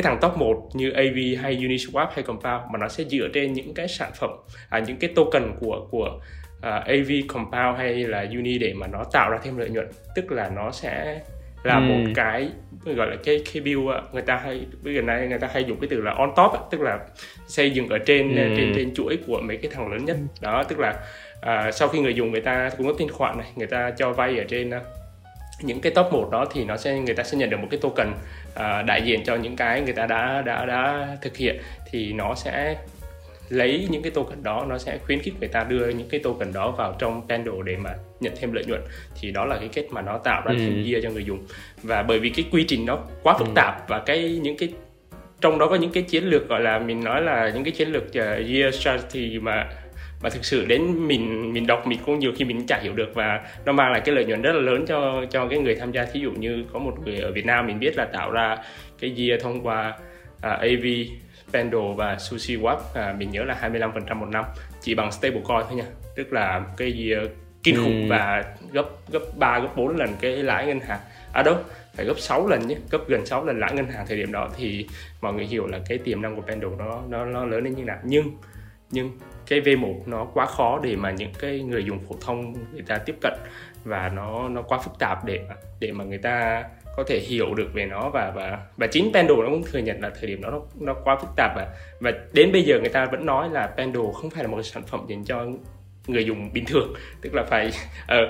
cái 0.02 0.12
thằng 0.12 0.20
top 0.22 0.38
1 0.38 0.70
như 0.74 0.92
AV 0.92 1.44
hay 1.44 1.58
Uniswap 1.58 2.08
hay 2.14 2.24
Compound 2.24 2.72
mà 2.72 2.80
nó 2.80 2.88
sẽ 2.88 3.04
dựa 3.04 3.28
trên 3.34 3.54
những 3.54 3.74
cái 3.74 3.88
sản 3.88 4.12
phẩm 4.20 4.30
à, 4.70 4.80
những 4.80 4.98
cái 4.98 5.10
token 5.16 5.44
của 5.60 5.88
của 5.92 6.08
uh, 6.58 6.62
à, 6.62 6.72
AV 6.72 7.12
Compound 7.28 7.78
hay 7.78 7.94
là 7.94 8.26
Uni 8.32 8.58
để 8.58 8.74
mà 8.74 8.88
nó 8.88 9.04
tạo 9.12 9.32
ra 9.32 9.38
thêm 9.44 9.58
lợi 9.58 9.70
nhuận 9.70 9.88
tức 10.16 10.32
là 10.32 10.50
nó 10.56 10.72
sẽ 10.72 11.22
là 11.64 11.76
ừ. 11.76 11.82
một 11.82 12.12
cái 12.16 12.50
gọi 12.86 13.08
là 13.08 13.16
cái 13.24 13.42
cái 13.54 13.62
build 13.62 13.90
người 14.14 14.22
ta 14.22 14.36
hay 14.36 14.66
bây 14.84 14.96
giờ 14.96 15.02
này 15.02 15.28
người 15.28 15.40
ta 15.40 15.50
hay 15.54 15.64
dùng 15.64 15.80
cái 15.80 15.88
từ 15.92 16.02
là 16.02 16.12
on 16.12 16.32
top 16.36 16.52
tức 16.72 16.82
là 16.82 17.00
xây 17.48 17.72
dựng 17.72 17.90
ở 17.90 17.98
trên 17.98 18.36
ừ. 18.36 18.56
trên 18.58 18.72
trên 18.76 18.94
chuỗi 18.94 19.18
của 19.28 19.42
mấy 19.42 19.58
cái 19.58 19.72
thằng 19.76 19.92
lớn 19.92 20.06
nhất 20.06 20.18
đó 20.42 20.64
tức 20.64 20.80
là 20.80 20.90
uh, 21.40 21.74
sau 21.74 21.88
khi 21.88 22.00
người 22.00 22.14
dùng 22.14 22.32
người 22.32 22.42
ta 22.42 22.70
cung 22.78 22.88
cấp 22.88 22.96
thanh 23.00 23.10
khoản 23.10 23.38
này 23.38 23.48
người 23.56 23.68
ta 23.68 23.92
cho 23.98 24.14
vay 24.14 24.38
ở 24.38 24.44
trên 24.48 24.72
những 25.62 25.82
cái 25.82 25.92
top 25.96 26.14
1 26.14 26.30
đó 26.32 26.46
thì 26.54 26.66
nó 26.66 26.78
sẽ 26.78 27.00
người 27.00 27.16
ta 27.16 27.24
sẽ 27.24 27.38
nhận 27.38 27.50
được 27.50 27.58
một 27.58 27.68
cái 27.72 27.80
token 27.80 28.08
uh, 28.10 28.86
đại 28.86 29.02
diện 29.06 29.24
cho 29.26 29.36
những 29.36 29.56
cái 29.56 29.82
người 29.82 29.94
ta 29.94 30.06
đã 30.06 30.42
đã 30.42 30.66
đã 30.66 31.08
thực 31.22 31.38
hiện 31.38 31.62
thì 31.92 32.14
nó 32.14 32.36
sẽ 32.36 32.76
lấy 33.50 33.88
những 33.90 34.02
cái 34.02 34.12
token 34.12 34.44
đó 34.44 34.66
nó 34.70 34.78
sẽ 34.78 34.98
khuyến 34.98 35.20
khích 35.20 35.34
người 35.40 35.50
ta 35.50 35.64
đưa 35.64 35.90
những 35.90 36.10
cái 36.10 36.20
token 36.20 36.54
đó 36.54 36.72
vào 36.72 36.96
trong 37.00 37.22
Pendle 37.30 37.54
để 37.66 37.78
mà 37.78 37.90
nhận 38.20 38.34
thêm 38.40 38.54
lợi 38.54 38.66
nhuận 38.66 38.82
thì 39.22 39.32
đó 39.32 39.46
là 39.46 39.58
cái 39.58 39.70
kết 39.74 39.88
mà 39.92 40.02
nó 40.02 40.18
tạo 40.18 40.42
ra 40.46 40.52
ừ. 40.52 40.58
thêm 40.60 40.86
year 40.86 41.04
cho 41.04 41.10
người 41.10 41.24
dùng 41.24 41.46
và 41.84 42.04
bởi 42.04 42.20
vì 42.20 42.30
cái 42.30 42.46
quy 42.52 42.66
trình 42.68 42.86
nó 42.86 43.00
quá 43.24 43.38
phức 43.38 43.48
ừ. 43.48 43.54
tạp 43.56 43.90
và 43.90 44.00
cái 44.00 44.40
những 44.42 44.58
cái 44.58 44.70
trong 45.42 45.60
đó 45.60 45.68
có 45.68 45.76
những 45.76 45.92
cái 45.92 46.04
chiến 46.04 46.24
lược 46.24 46.50
gọi 46.50 46.62
là 46.62 46.80
mình 46.80 47.04
nói 47.04 47.22
là 47.22 47.52
những 47.54 47.64
cái 47.64 47.72
chiến 47.72 47.92
lược 47.92 48.04
uh, 48.04 48.50
year 48.50 48.76
strategy 48.76 49.40
mà 49.40 49.70
mà 50.22 50.30
thực 50.30 50.46
sự 50.46 50.66
đến 50.66 51.08
mình 51.08 51.54
mình 51.54 51.68
đọc 51.68 51.88
mình 51.88 52.00
cũng 52.06 52.20
nhiều 52.20 52.32
khi 52.36 52.46
mình 52.46 52.66
chả 52.68 52.80
hiểu 52.80 52.94
được 52.94 53.12
và 53.14 53.42
nó 53.66 53.72
mang 53.72 53.92
lại 53.92 54.02
cái 54.06 54.16
lợi 54.16 54.26
nhuận 54.26 54.42
rất 54.42 54.52
là 54.52 54.62
lớn 54.62 54.86
cho 54.88 55.26
cho 55.32 55.48
cái 55.48 55.60
người 55.60 55.76
tham 55.76 55.92
gia. 55.92 56.06
Thí 56.06 56.20
dụ 56.20 56.32
như 56.32 56.64
có 56.74 56.80
một 56.80 56.96
người 57.06 57.18
ở 57.18 57.32
Việt 57.32 57.46
Nam 57.46 57.68
mình 57.68 57.80
biết 57.80 57.98
là 57.98 58.06
tạo 58.06 58.32
ra 58.32 58.58
cái 59.00 59.16
year 59.18 59.44
thông 59.44 59.62
qua 59.62 59.98
à, 60.42 60.52
AV 60.52 60.86
Pendle 61.54 61.94
và 61.98 62.18
Sushi 62.18 62.58
Swap 62.58 62.78
à, 62.94 63.16
mình 63.18 63.32
nhớ 63.32 63.44
là 63.44 63.70
25% 63.72 64.16
một 64.16 64.30
năm 64.30 64.46
chỉ 64.82 64.96
bằng 64.96 65.12
stablecoin 65.12 65.62
thôi 65.70 65.76
nha. 65.78 65.86
Tức 66.16 66.34
là 66.34 66.62
cái 66.78 66.92
gì 66.92 67.14
kinh 67.64 67.76
khủng 67.76 68.02
ừ. 68.02 68.08
và 68.10 68.44
gấp 68.72 68.86
gấp 69.12 69.20
3 69.38 69.60
gấp 69.60 69.76
4 69.76 69.98
lần 69.98 70.10
cái 70.22 70.32
lãi 70.32 70.66
ngân 70.66 70.80
hàng. 70.80 71.00
À 71.34 71.44
đâu 71.44 71.56
phải 71.96 72.06
gấp 72.06 72.20
6 72.20 72.48
lần 72.48 72.68
nhé 72.68 72.76
gấp 72.92 73.08
gần 73.08 73.26
6 73.26 73.46
lần 73.46 73.60
lãi 73.60 73.74
ngân 73.74 73.86
hàng 73.86 74.06
thời 74.08 74.18
điểm 74.18 74.32
đó 74.32 74.50
thì 74.58 74.88
mọi 75.22 75.34
người 75.34 75.46
hiểu 75.46 75.68
là 75.68 75.80
cái 75.90 75.98
tiềm 75.98 76.22
năng 76.22 76.36
của 76.36 76.42
Pendle 76.42 76.70
nó 76.78 77.02
nó 77.10 77.26
nó 77.26 77.46
lớn 77.46 77.64
đến 77.64 77.76
như 77.76 77.84
nào. 77.84 77.98
Nhưng 78.04 78.32
nhưng 78.92 79.12
cái 79.50 79.62
V1 79.62 79.96
nó 80.06 80.26
quá 80.34 80.46
khó 80.46 80.80
để 80.84 80.96
mà 80.96 81.12
những 81.12 81.32
cái 81.40 81.60
người 81.60 81.86
dùng 81.86 82.00
phổ 82.00 82.16
thông 82.22 82.54
người 82.74 82.84
ta 82.88 82.98
tiếp 82.98 83.16
cận 83.22 83.34
và 83.84 84.10
nó 84.10 84.50
nó 84.50 84.62
quá 84.62 84.80
phức 84.80 85.00
tạp 85.00 85.26
để 85.26 85.40
để 85.80 85.92
mà 85.92 86.04
người 86.04 86.18
ta 86.18 86.64
có 86.98 87.04
thể 87.08 87.20
hiểu 87.20 87.54
được 87.54 87.70
về 87.74 87.86
nó 87.86 88.10
và 88.10 88.32
và 88.36 88.60
và 88.78 88.88
chính 88.88 89.12
Pendle 89.14 89.38
nó 89.38 89.50
cũng 89.50 89.64
thừa 89.72 89.80
nhận 89.80 90.02
là 90.02 90.10
thời 90.20 90.30
điểm 90.30 90.42
đó 90.42 90.50
nó 90.52 90.62
nó 90.80 90.94
quá 91.04 91.18
phức 91.22 91.30
tạp 91.36 91.52
và 91.56 91.68
và 92.00 92.12
đến 92.34 92.52
bây 92.52 92.64
giờ 92.64 92.80
người 92.80 92.90
ta 92.90 93.06
vẫn 93.06 93.26
nói 93.26 93.50
là 93.50 93.68
Pendle 93.68 94.04
không 94.14 94.30
phải 94.30 94.44
là 94.44 94.50
một 94.50 94.62
sản 94.64 94.84
phẩm 94.84 95.06
dành 95.08 95.26
cho 95.26 95.46
người 96.08 96.26
dùng 96.26 96.50
bình 96.54 96.66
thường. 96.66 96.94
Tức 97.22 97.34
là 97.34 97.44
phải 97.44 97.68
uh, 97.68 98.30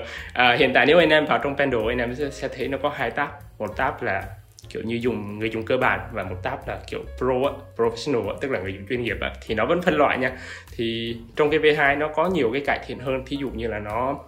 uh, 0.52 0.58
hiện 0.58 0.70
tại 0.74 0.86
nếu 0.86 0.98
anh 0.98 1.10
em 1.10 1.26
vào 1.26 1.38
trong 1.42 1.56
Pendle 1.56 1.80
anh 1.88 1.98
em 1.98 2.14
sẽ, 2.14 2.30
sẽ 2.30 2.48
thấy 2.48 2.68
nó 2.68 2.78
có 2.82 2.88
hai 2.88 3.10
tab. 3.10 3.28
Một 3.58 3.76
tab 3.76 4.02
là 4.02 4.24
kiểu 4.70 4.82
như 4.82 4.98
dùng 5.02 5.38
người 5.38 5.50
dùng 5.50 5.64
cơ 5.64 5.76
bản 5.76 6.00
và 6.12 6.22
một 6.22 6.36
tab 6.42 6.58
là 6.66 6.78
kiểu 6.86 7.00
pro 7.18 7.34
á, 7.44 7.52
professional 7.76 8.28
á, 8.28 8.34
tức 8.40 8.50
là 8.50 8.60
người 8.60 8.74
dùng 8.74 8.86
chuyên 8.88 9.02
nghiệp 9.02 9.16
á, 9.20 9.32
thì 9.46 9.54
nó 9.54 9.66
vẫn 9.66 9.82
phân 9.82 9.94
loại 9.94 10.18
nha. 10.18 10.32
Thì 10.76 11.16
trong 11.36 11.50
cái 11.50 11.60
V2 11.60 11.98
nó 11.98 12.08
có 12.08 12.28
nhiều 12.28 12.50
cái 12.52 12.62
cải 12.66 12.78
thiện 12.86 12.98
hơn 12.98 13.22
thí 13.26 13.36
dụ 13.36 13.50
như 13.50 13.66
là 13.66 13.78
nó 13.78 14.18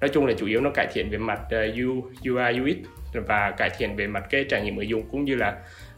nói 0.00 0.10
chung 0.12 0.26
là 0.26 0.34
chủ 0.38 0.46
yếu 0.46 0.60
nó 0.60 0.70
cải 0.70 0.86
thiện 0.92 1.10
về 1.10 1.18
mặt 1.18 1.40
ờ, 1.50 1.66
uh, 1.66 2.04
UI 2.24 2.60
UX 2.60 2.76
và 3.26 3.50
cải 3.50 3.70
thiện 3.78 3.96
về 3.96 4.06
mặt 4.06 4.24
cái 4.30 4.44
trải 4.48 4.62
nghiệm 4.62 4.76
người 4.76 4.88
dùng 4.88 5.02
cũng 5.10 5.24
như 5.24 5.34
là 5.34 5.56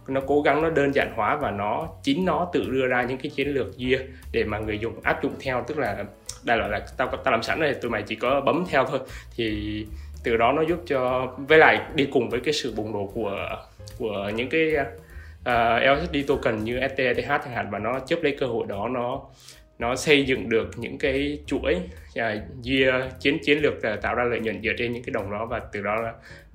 nó 0.09 0.21
cố 0.27 0.43
gắng 0.43 0.63
nó 0.63 0.71
đơn 0.71 0.95
giản 0.95 1.13
hóa 1.17 1.37
và 1.37 1.51
nó 1.51 1.89
chính 2.03 2.25
nó 2.25 2.51
tự 2.53 2.71
đưa 2.71 2.87
ra 2.87 3.03
những 3.03 3.19
cái 3.19 3.31
chiến 3.31 3.49
lược 3.49 3.67
year 3.79 4.01
để 4.33 4.45
mà 4.45 4.59
người 4.59 4.79
dùng 4.79 5.01
áp 5.03 5.23
dụng 5.23 5.33
theo. 5.41 5.65
Tức 5.69 5.79
là 5.79 6.05
đại 6.45 6.59
loại 6.59 6.71
là 6.71 6.81
tao 6.97 7.09
tao 7.25 7.33
làm 7.33 7.43
sẵn 7.43 7.61
rồi 7.61 7.75
tụi 7.75 7.91
mày 7.91 8.03
chỉ 8.03 8.15
có 8.15 8.41
bấm 8.41 8.65
theo 8.71 8.85
thôi. 8.87 9.01
Thì 9.37 9.87
từ 10.25 10.37
đó 10.37 10.53
nó 10.53 10.63
giúp 10.63 10.79
cho 10.87 11.33
với 11.49 11.59
lại 11.59 11.81
đi 11.95 12.09
cùng 12.13 12.31
với 12.31 12.41
cái 12.41 12.55
sự 12.55 12.75
bùng 12.77 12.93
nổ 12.93 13.11
của 13.15 13.49
của 13.99 14.31
những 14.35 14.49
cái 14.49 14.73
uh, 14.73 14.87
à, 15.45 15.81
LSD 15.95 16.17
token 16.27 16.65
như 16.65 16.79
ETH 16.79 17.27
chẳng 17.27 17.55
hạn 17.55 17.71
và 17.71 17.79
nó 17.79 18.01
chấp 18.01 18.23
lấy 18.23 18.37
cơ 18.41 18.47
hội 18.47 18.67
đó 18.69 18.89
nó 18.89 19.23
nó 19.79 19.97
xây 19.97 20.25
dựng 20.25 20.49
được 20.49 20.71
những 20.77 20.99
cái 20.99 21.39
chuỗi 21.47 21.75
uh, 22.11 22.17
year 22.67 23.05
chiến 23.21 23.39
chiến 23.43 23.59
lược 23.63 23.75
uh, 23.75 24.03
tạo 24.03 24.15
ra 24.15 24.25
lợi 24.25 24.41
nhuận 24.41 24.63
dựa 24.63 24.73
trên 24.79 24.93
những 24.93 25.03
cái 25.03 25.13
đồng 25.13 25.31
đó 25.31 25.47
và 25.47 25.61
từ 25.73 25.83
đó 25.83 25.95
là 25.95 26.13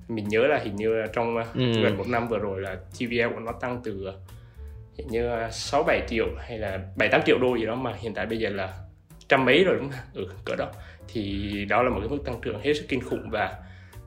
mình 0.08 0.28
nhớ 0.28 0.46
là 0.46 0.58
hình 0.58 0.76
như 0.76 1.02
trong 1.12 1.36
uh, 1.36 1.54
ừ. 1.54 1.82
gần 1.82 1.96
một 1.96 2.08
năm 2.08 2.28
vừa 2.28 2.38
rồi 2.38 2.60
là 2.60 2.76
TVL 2.98 3.34
của 3.34 3.40
nó 3.40 3.52
tăng 3.52 3.80
từ 3.84 4.12
hình 4.96 5.08
như 5.08 5.30
sáu 5.50 5.82
bảy 5.82 6.02
triệu 6.08 6.26
hay 6.38 6.58
là 6.58 6.80
bảy 6.96 7.08
tám 7.08 7.20
triệu 7.26 7.38
đô 7.38 7.56
gì 7.56 7.66
đó 7.66 7.74
mà 7.74 7.92
hiện 7.98 8.14
tại 8.14 8.26
bây 8.26 8.38
giờ 8.38 8.48
là 8.48 8.72
trăm 9.28 9.44
mấy 9.44 9.64
rồi 9.64 9.76
đúng 9.78 9.90
không? 9.90 10.00
Ừ, 10.14 10.26
cỡ 10.44 10.56
đó 10.56 10.68
thì 11.08 11.50
đó 11.68 11.82
là 11.82 11.90
một 11.90 12.00
cái 12.00 12.08
mức 12.08 12.18
tăng 12.24 12.40
trưởng 12.42 12.60
hết 12.60 12.74
sức 12.74 12.84
kinh 12.88 13.00
khủng 13.00 13.30
và 13.30 13.58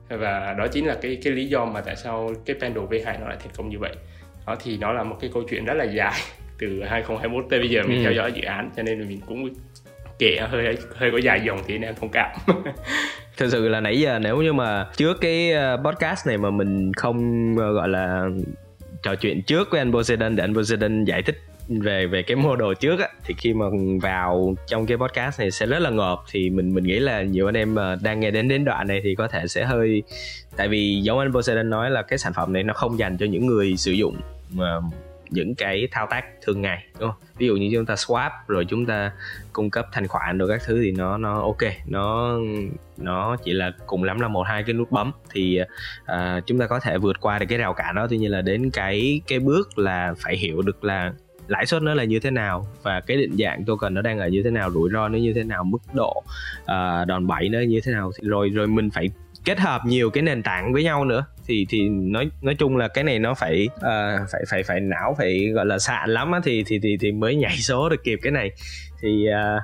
và 0.08 0.54
đó 0.58 0.66
chính 0.66 0.86
là 0.86 0.96
cái 1.02 1.18
cái 1.22 1.32
lý 1.32 1.46
do 1.46 1.64
mà 1.64 1.80
tại 1.80 1.96
sao 1.96 2.30
cái 2.44 2.56
Pendle 2.60 2.82
V2 2.82 3.20
nó 3.20 3.28
lại 3.28 3.36
thành 3.40 3.52
công 3.56 3.68
như 3.68 3.78
vậy 3.78 3.94
đó 4.46 4.56
thì 4.64 4.76
nó 4.76 4.92
là 4.92 5.04
một 5.04 5.16
cái 5.20 5.30
câu 5.34 5.42
chuyện 5.50 5.64
rất 5.64 5.74
là 5.74 5.84
dài 5.84 6.20
từ 6.58 6.82
2021 6.88 7.44
tới 7.50 7.58
bây 7.58 7.70
giờ 7.70 7.82
mình 7.82 7.98
ừ. 7.98 8.02
theo 8.02 8.12
dõi 8.12 8.32
dự 8.32 8.42
án 8.42 8.70
cho 8.76 8.82
nên 8.82 9.00
là 9.00 9.06
mình 9.08 9.20
cũng 9.26 9.48
kể 10.18 10.38
hơi 10.50 10.76
hơi 10.94 11.10
có 11.10 11.18
dài 11.18 11.40
dòng 11.46 11.58
thì 11.66 11.74
anh 11.74 11.82
em 11.82 11.94
thông 12.00 12.10
cảm 12.12 12.30
thực 13.36 13.48
sự 13.50 13.68
là 13.68 13.80
nãy 13.80 14.00
giờ 14.00 14.18
nếu 14.18 14.36
như 14.36 14.52
mà 14.52 14.86
trước 14.96 15.16
cái 15.20 15.52
ờ, 15.52 15.82
podcast 15.84 16.26
này 16.26 16.38
mà 16.38 16.50
mình 16.50 16.92
không 16.92 17.18
ờ, 17.58 17.72
gọi 17.72 17.88
là 17.88 18.28
trò 19.02 19.14
chuyện 19.14 19.42
trước 19.42 19.68
với 19.70 19.80
anh 19.80 19.92
Poseidon 19.92 20.36
để 20.36 20.44
anh 20.44 20.54
Poseidon 20.54 21.04
giải 21.04 21.22
thích 21.22 21.36
về 21.68 22.06
về 22.06 22.22
cái 22.22 22.36
mô 22.36 22.56
đồ 22.56 22.74
trước 22.74 23.00
á 23.00 23.08
thì 23.24 23.34
khi 23.38 23.54
mà 23.54 23.66
vào 24.02 24.54
trong 24.66 24.86
cái 24.86 24.96
podcast 24.96 25.40
này 25.40 25.50
sẽ 25.50 25.66
rất 25.66 25.78
là 25.78 25.90
ngợp 25.90 26.18
thì 26.30 26.50
mình 26.50 26.74
mình 26.74 26.84
nghĩ 26.84 26.98
là 26.98 27.22
nhiều 27.22 27.48
anh 27.48 27.56
em 27.56 27.74
mà 27.74 27.96
đang 28.02 28.20
nghe 28.20 28.30
đến 28.30 28.48
đến 28.48 28.64
đoạn 28.64 28.86
này 28.86 29.00
thì 29.04 29.14
có 29.14 29.28
thể 29.28 29.46
sẽ 29.46 29.64
hơi 29.64 30.02
tại 30.56 30.68
vì 30.68 31.00
giống 31.02 31.18
anh 31.18 31.32
Poseidon 31.32 31.70
nói 31.70 31.90
là 31.90 32.02
cái 32.02 32.18
sản 32.18 32.32
phẩm 32.32 32.52
này 32.52 32.62
nó 32.62 32.74
không 32.74 32.98
dành 32.98 33.16
cho 33.18 33.26
những 33.26 33.46
người 33.46 33.76
sử 33.76 33.92
dụng 33.92 34.16
mà 34.50 34.80
những 35.30 35.54
cái 35.54 35.88
thao 35.90 36.06
tác 36.10 36.24
thường 36.42 36.62
ngày 36.62 36.84
đúng 37.00 37.10
không? 37.10 37.20
ví 37.38 37.46
dụ 37.46 37.56
như 37.56 37.70
chúng 37.72 37.86
ta 37.86 37.94
swap 37.94 38.30
rồi 38.46 38.64
chúng 38.68 38.86
ta 38.86 39.12
cung 39.52 39.70
cấp 39.70 39.86
thanh 39.92 40.08
khoản 40.08 40.38
rồi 40.38 40.48
các 40.48 40.62
thứ 40.66 40.80
thì 40.82 40.92
nó 40.92 41.18
nó 41.18 41.40
ok 41.40 41.72
nó 41.86 42.38
nó 42.96 43.36
chỉ 43.44 43.52
là 43.52 43.72
cùng 43.86 44.04
lắm 44.04 44.20
là 44.20 44.28
một 44.28 44.42
hai 44.42 44.62
cái 44.62 44.74
nút 44.74 44.90
bấm 44.90 45.12
thì 45.30 45.60
uh, 46.12 46.46
chúng 46.46 46.58
ta 46.58 46.66
có 46.66 46.80
thể 46.80 46.98
vượt 46.98 47.16
qua 47.20 47.38
được 47.38 47.46
cái 47.48 47.58
rào 47.58 47.74
cản 47.74 47.94
đó 47.94 48.06
tuy 48.10 48.18
nhiên 48.18 48.30
là 48.30 48.42
đến 48.42 48.70
cái 48.70 49.20
cái 49.26 49.38
bước 49.38 49.78
là 49.78 50.14
phải 50.18 50.36
hiểu 50.36 50.62
được 50.62 50.84
là 50.84 51.12
lãi 51.48 51.66
suất 51.66 51.82
nó 51.82 51.94
là 51.94 52.04
như 52.04 52.20
thế 52.20 52.30
nào 52.30 52.66
và 52.82 53.00
cái 53.00 53.16
định 53.16 53.36
dạng 53.38 53.64
token 53.64 53.94
nó 53.94 54.02
đang 54.02 54.18
ở 54.18 54.28
như 54.28 54.42
thế 54.42 54.50
nào 54.50 54.70
rủi 54.70 54.90
ro 54.92 55.08
nó 55.08 55.18
như 55.18 55.32
thế 55.34 55.42
nào 55.42 55.64
mức 55.64 55.78
độ 55.94 56.22
uh, 56.62 57.06
đòn 57.06 57.26
bẩy 57.26 57.48
nó 57.48 57.58
như 57.60 57.80
thế 57.84 57.92
nào. 57.92 58.12
Rồi 58.22 58.48
rồi 58.48 58.66
mình 58.66 58.90
phải 58.90 59.10
kết 59.44 59.58
hợp 59.58 59.80
nhiều 59.84 60.10
cái 60.10 60.22
nền 60.22 60.42
tảng 60.42 60.72
với 60.72 60.84
nhau 60.84 61.04
nữa. 61.04 61.24
Thì 61.46 61.66
thì 61.68 61.88
nói 61.88 62.30
nói 62.42 62.54
chung 62.54 62.76
là 62.76 62.88
cái 62.88 63.04
này 63.04 63.18
nó 63.18 63.34
phải 63.34 63.68
uh, 63.74 64.28
phải 64.32 64.42
phải 64.50 64.62
phải 64.62 64.80
não 64.80 65.14
phải 65.18 65.48
gọi 65.54 65.66
là 65.66 65.78
sạn 65.78 66.10
lắm 66.10 66.32
á. 66.32 66.40
Thì 66.44 66.64
thì 66.66 66.78
thì 66.82 66.96
thì 67.00 67.12
mới 67.12 67.36
nhảy 67.36 67.56
số 67.56 67.88
được 67.88 68.04
kịp 68.04 68.18
cái 68.22 68.32
này. 68.32 68.50
Thì 69.02 69.26
uh, 69.28 69.62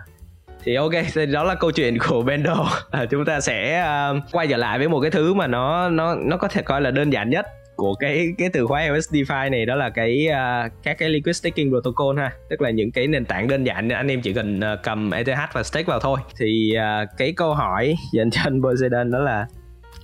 thì 0.64 0.75
ok 0.75 0.92
thì 1.14 1.27
đó 1.27 1.44
là 1.44 1.55
câu 1.55 1.70
chuyện 1.70 1.99
của 2.09 2.23
Bendo. 2.23 2.70
À, 2.90 3.05
chúng 3.11 3.25
ta 3.25 3.40
sẽ 3.40 3.87
uh, 4.11 4.23
quay 4.33 4.47
trở 4.47 4.57
lại 4.57 4.79
với 4.79 4.88
một 4.88 5.01
cái 5.01 5.11
thứ 5.11 5.35
mà 5.35 5.47
nó 5.47 5.88
nó 5.88 6.14
nó 6.14 6.37
có 6.37 6.49
thể 6.49 6.62
coi 6.62 6.81
là 6.81 6.90
đơn 6.90 7.11
giản 7.11 7.31
nhất 7.31 7.47
của 7.77 7.95
cái 7.95 8.35
cái 8.39 8.49
từ 8.53 8.67
khóa 8.67 8.89
LS 8.89 9.15
DeFi 9.15 9.51
này 9.51 9.67
đó 9.67 9.75
là 9.75 9.91
cái 9.91 10.29
uh, 10.29 10.73
các 10.83 10.99
cái 10.99 11.09
liquid 11.09 11.37
staking 11.37 11.69
protocol 11.69 12.19
ha. 12.19 12.33
Tức 12.51 12.61
là 12.61 12.71
những 12.71 12.93
cái 12.93 13.07
nền 13.07 13.25
tảng 13.25 13.49
đơn 13.49 13.65
giản 13.65 13.89
anh 13.89 14.09
em 14.09 14.21
chỉ 14.21 14.33
cần 14.33 14.59
uh, 14.59 14.83
cầm 14.83 15.11
ETH 15.11 15.29
và 15.53 15.63
stake 15.63 15.85
vào 15.85 16.01
thôi. 16.01 16.19
Thì 16.39 16.75
uh, 16.77 17.09
cái 17.19 17.33
câu 17.33 17.55
hỏi 17.55 17.95
dành 18.13 18.31
cho 18.31 18.41
anh 18.45 18.63
Poseidon 18.63 19.11
đó 19.11 19.19
là 19.19 19.47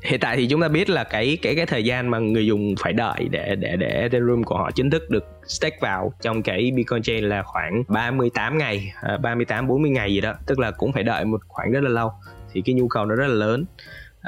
hiện 0.02 0.20
tại 0.20 0.36
thì 0.36 0.46
chúng 0.46 0.60
ta 0.60 0.68
biết 0.68 0.90
là 0.90 1.04
cái 1.04 1.38
cái 1.42 1.54
cái 1.56 1.66
thời 1.66 1.84
gian 1.84 2.08
mà 2.08 2.18
người 2.18 2.46
dùng 2.46 2.74
phải 2.82 2.92
đợi 2.92 3.28
để 3.30 3.56
để 3.58 3.76
để 3.76 3.88
Ethereum 3.88 4.42
của 4.42 4.56
họ 4.56 4.70
chính 4.70 4.90
thức 4.90 5.10
được 5.10 5.24
stake 5.46 5.76
vào 5.80 6.12
trong 6.20 6.42
cái 6.42 6.72
Bitcoin 6.76 7.02
Chain 7.02 7.24
là 7.24 7.42
khoảng 7.42 7.82
38 7.88 8.58
ngày, 8.58 8.92
38 9.22 9.68
40 9.68 9.90
ngày 9.90 10.14
gì 10.14 10.20
đó, 10.20 10.34
tức 10.46 10.58
là 10.58 10.70
cũng 10.70 10.92
phải 10.92 11.02
đợi 11.02 11.24
một 11.24 11.40
khoảng 11.48 11.72
rất 11.72 11.82
là 11.82 11.90
lâu. 11.90 12.12
Thì 12.52 12.62
cái 12.64 12.74
nhu 12.74 12.88
cầu 12.88 13.04
nó 13.04 13.14
rất 13.14 13.26
là 13.26 13.34
lớn 13.34 13.64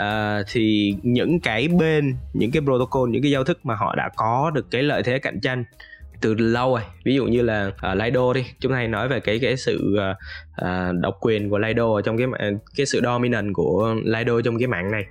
uh, 0.00 0.46
thì 0.52 0.94
những 1.02 1.40
cái 1.40 1.68
bên 1.68 2.16
những 2.33 2.50
cái 2.50 2.62
protocol 2.62 3.11
những 3.11 3.22
cái 3.22 3.31
giao 3.31 3.44
thức 3.44 3.66
mà 3.66 3.74
họ 3.74 3.94
đã 3.94 4.11
có 4.16 4.50
được 4.55 4.70
cái 4.70 4.83
lợi 4.83 5.02
thế 5.02 5.18
cạnh 5.18 5.40
tranh 5.40 5.64
từ 6.20 6.35
lâu 6.35 6.70
rồi. 6.74 6.83
Ví 7.05 7.14
dụ 7.14 7.26
như 7.26 7.42
là 7.42 7.66
uh, 7.66 7.96
Lido 7.96 8.33
đi 8.33 8.44
chúng 8.61 8.72
ta 8.72 8.78
hay 8.78 8.88
nói 8.88 9.09
về 9.09 9.20
cái 9.20 9.38
cái 9.38 9.57
sự 9.57 9.96
uh, 9.96 10.16
uh, 10.62 11.00
độc 11.00 11.18
quyền 11.20 11.50
của 11.50 11.59
Lido 11.59 12.00
trong 12.00 12.18
cái 12.18 12.26
cái 12.76 12.87
sự 12.87 13.00
dominant 13.05 13.55
của 13.55 13.94
Lido 14.05 14.40
trong 14.44 14.59
cái 14.59 14.66
mạng 14.66 14.90
này. 14.90 15.05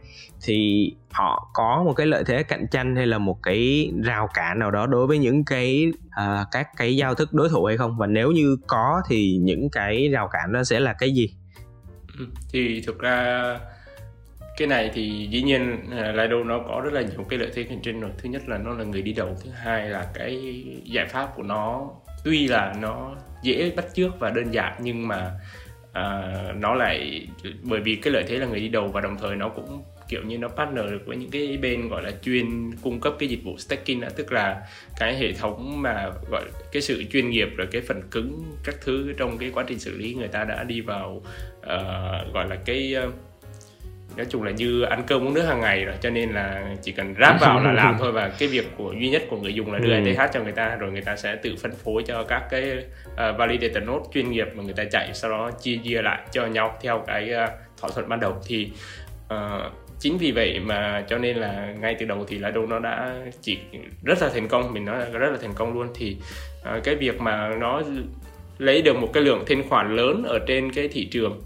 Thì 0.43 0.91
họ 1.11 1.49
có 1.53 1.83
một 1.85 1.93
cái 1.93 2.07
lợi 2.07 2.23
thế 2.27 2.43
cạnh 2.43 2.65
tranh 2.71 2.95
hay 2.95 3.07
là 3.07 3.17
một 3.17 3.43
cái 3.43 3.91
rào 4.03 4.29
cản 4.33 4.59
nào 4.59 4.71
đó 4.71 4.85
đối 4.85 5.07
với 5.07 5.17
những 5.17 5.45
cái 5.45 5.91
uh, 6.07 6.47
các 6.51 6.67
cái 6.77 6.95
giao 6.95 7.15
thức 7.15 7.33
đối 7.33 7.49
thủ 7.49 7.65
hay 7.65 7.77
không? 7.77 7.97
Và 7.97 8.07
nếu 8.07 8.31
như 8.31 8.57
có 8.67 9.01
thì 9.09 9.37
những 9.41 9.69
cái 9.69 10.09
rào 10.09 10.27
cản 10.27 10.53
đó 10.53 10.63
sẽ 10.63 10.79
là 10.79 10.93
cái 10.93 11.11
gì? 11.11 11.29
Ừ, 12.19 12.25
thì 12.53 12.81
thực 12.87 12.99
ra 12.99 13.59
cái 14.61 14.67
này 14.67 14.91
thì 14.93 15.27
dĩ 15.31 15.41
nhiên 15.41 15.77
à, 15.91 16.11
Lido 16.11 16.43
nó 16.43 16.59
có 16.59 16.81
rất 16.83 16.93
là 16.93 17.01
nhiều 17.01 17.25
cái 17.29 17.39
lợi 17.39 17.49
thế 17.53 17.63
cạnh 17.63 17.81
tranh 17.81 17.99
rồi. 17.99 18.11
Thứ 18.17 18.29
nhất 18.29 18.41
là 18.47 18.57
nó 18.57 18.73
là 18.73 18.83
người 18.83 19.01
đi 19.01 19.13
đầu 19.13 19.37
thứ 19.43 19.49
hai 19.49 19.89
là 19.89 20.07
cái 20.13 20.63
giải 20.83 21.05
pháp 21.05 21.29
của 21.35 21.43
nó 21.43 21.89
tuy 22.23 22.47
là 22.47 22.73
nó 22.81 23.15
dễ 23.43 23.71
bắt 23.75 23.85
chước 23.93 24.19
và 24.19 24.29
đơn 24.29 24.51
giản 24.51 24.73
nhưng 24.79 25.07
mà 25.07 25.31
uh, 25.89 26.55
nó 26.55 26.75
lại 26.75 27.27
bởi 27.61 27.79
vì 27.79 27.95
cái 27.95 28.13
lợi 28.13 28.23
thế 28.27 28.37
là 28.37 28.45
người 28.45 28.59
đi 28.59 28.67
đầu 28.67 28.87
và 28.87 29.01
đồng 29.01 29.17
thời 29.21 29.35
nó 29.35 29.49
cũng 29.49 29.83
kiểu 30.09 30.21
như 30.23 30.37
nó 30.37 30.47
partner 30.47 30.85
được 30.85 31.01
với 31.05 31.17
những 31.17 31.31
cái 31.31 31.57
bên 31.61 31.89
gọi 31.89 32.03
là 32.03 32.11
chuyên 32.23 32.71
cung 32.81 32.99
cấp 32.99 33.13
cái 33.19 33.29
dịch 33.29 33.43
vụ 33.43 33.57
staking 33.57 34.01
đó, 34.01 34.07
tức 34.15 34.31
là 34.31 34.61
cái 34.97 35.15
hệ 35.15 35.33
thống 35.33 35.81
mà 35.81 36.11
gọi 36.29 36.43
cái 36.71 36.81
sự 36.81 37.03
chuyên 37.11 37.29
nghiệp 37.29 37.49
rồi 37.57 37.67
cái 37.71 37.81
phần 37.81 38.01
cứng 38.11 38.43
các 38.63 38.75
thứ 38.81 39.13
trong 39.17 39.37
cái 39.37 39.51
quá 39.53 39.63
trình 39.67 39.79
xử 39.79 39.97
lý 39.97 40.13
người 40.13 40.27
ta 40.27 40.43
đã 40.43 40.63
đi 40.63 40.81
vào 40.81 41.23
uh, 41.57 42.33
gọi 42.33 42.47
là 42.49 42.55
cái 42.65 42.95
uh, 43.07 43.13
nói 44.17 44.25
chung 44.29 44.43
là 44.43 44.51
như 44.51 44.81
ăn 44.81 45.03
cơm 45.07 45.27
uống 45.27 45.33
nước 45.33 45.45
hàng 45.47 45.61
ngày 45.61 45.85
rồi 45.85 45.95
cho 46.01 46.09
nên 46.09 46.31
là 46.31 46.63
chỉ 46.81 46.91
cần 46.91 47.13
ráp 47.19 47.41
vào 47.41 47.63
là 47.63 47.71
làm 47.71 47.95
thôi. 47.99 48.11
Và 48.11 48.31
cái 48.39 48.49
việc 48.49 48.65
của 48.77 48.93
duy 48.99 49.09
nhất 49.09 49.23
của 49.29 49.37
người 49.37 49.53
dùng 49.53 49.71
là 49.71 49.79
đưa 49.79 49.93
ừ. 49.93 50.05
ETH 50.05 50.33
cho 50.33 50.43
người 50.43 50.51
ta 50.51 50.75
rồi 50.75 50.91
người 50.91 51.01
ta 51.01 51.15
sẽ 51.15 51.35
tự 51.35 51.55
phân 51.61 51.71
phối 51.83 52.03
cho 52.07 52.23
các 52.23 52.43
cái 52.49 52.77
uh, 53.07 53.37
validator 53.37 53.83
node 53.83 54.05
chuyên 54.13 54.31
nghiệp 54.31 54.47
mà 54.55 54.63
người 54.63 54.73
ta 54.73 54.83
chạy 54.91 55.09
sau 55.13 55.31
đó 55.31 55.51
chia 55.61 55.77
chia 55.83 56.01
lại 56.01 56.21
cho 56.31 56.45
nhau 56.45 56.77
theo 56.81 57.03
cái 57.07 57.29
uh, 57.43 57.49
thỏa 57.81 57.89
thuận 57.95 58.09
ban 58.09 58.19
đầu. 58.19 58.35
Thì 58.47 58.71
uh, 59.33 59.71
chính 59.99 60.17
vì 60.17 60.31
vậy 60.31 60.59
mà 60.59 61.03
cho 61.09 61.17
nên 61.17 61.37
là 61.37 61.73
ngay 61.79 61.95
từ 61.99 62.05
đầu 62.05 62.25
thì 62.27 62.37
Lido 62.37 62.61
nó 62.69 62.79
đã 62.79 63.15
chỉ 63.41 63.57
rất 64.03 64.21
là 64.21 64.29
thành 64.33 64.47
công 64.47 64.73
mình 64.73 64.85
nói 64.85 64.99
là 64.99 65.19
rất 65.19 65.29
là 65.31 65.37
thành 65.41 65.53
công 65.55 65.73
luôn. 65.73 65.87
Thì 65.95 66.17
uh, 66.77 66.83
cái 66.83 66.95
việc 66.95 67.21
mà 67.21 67.49
nó 67.59 67.81
lấy 68.57 68.81
được 68.81 68.95
một 68.95 69.09
cái 69.13 69.23
lượng 69.23 69.43
thanh 69.47 69.69
khoản 69.69 69.95
lớn 69.95 70.23
ở 70.23 70.39
trên 70.47 70.71
cái 70.71 70.87
thị 70.87 71.05
trường 71.05 71.41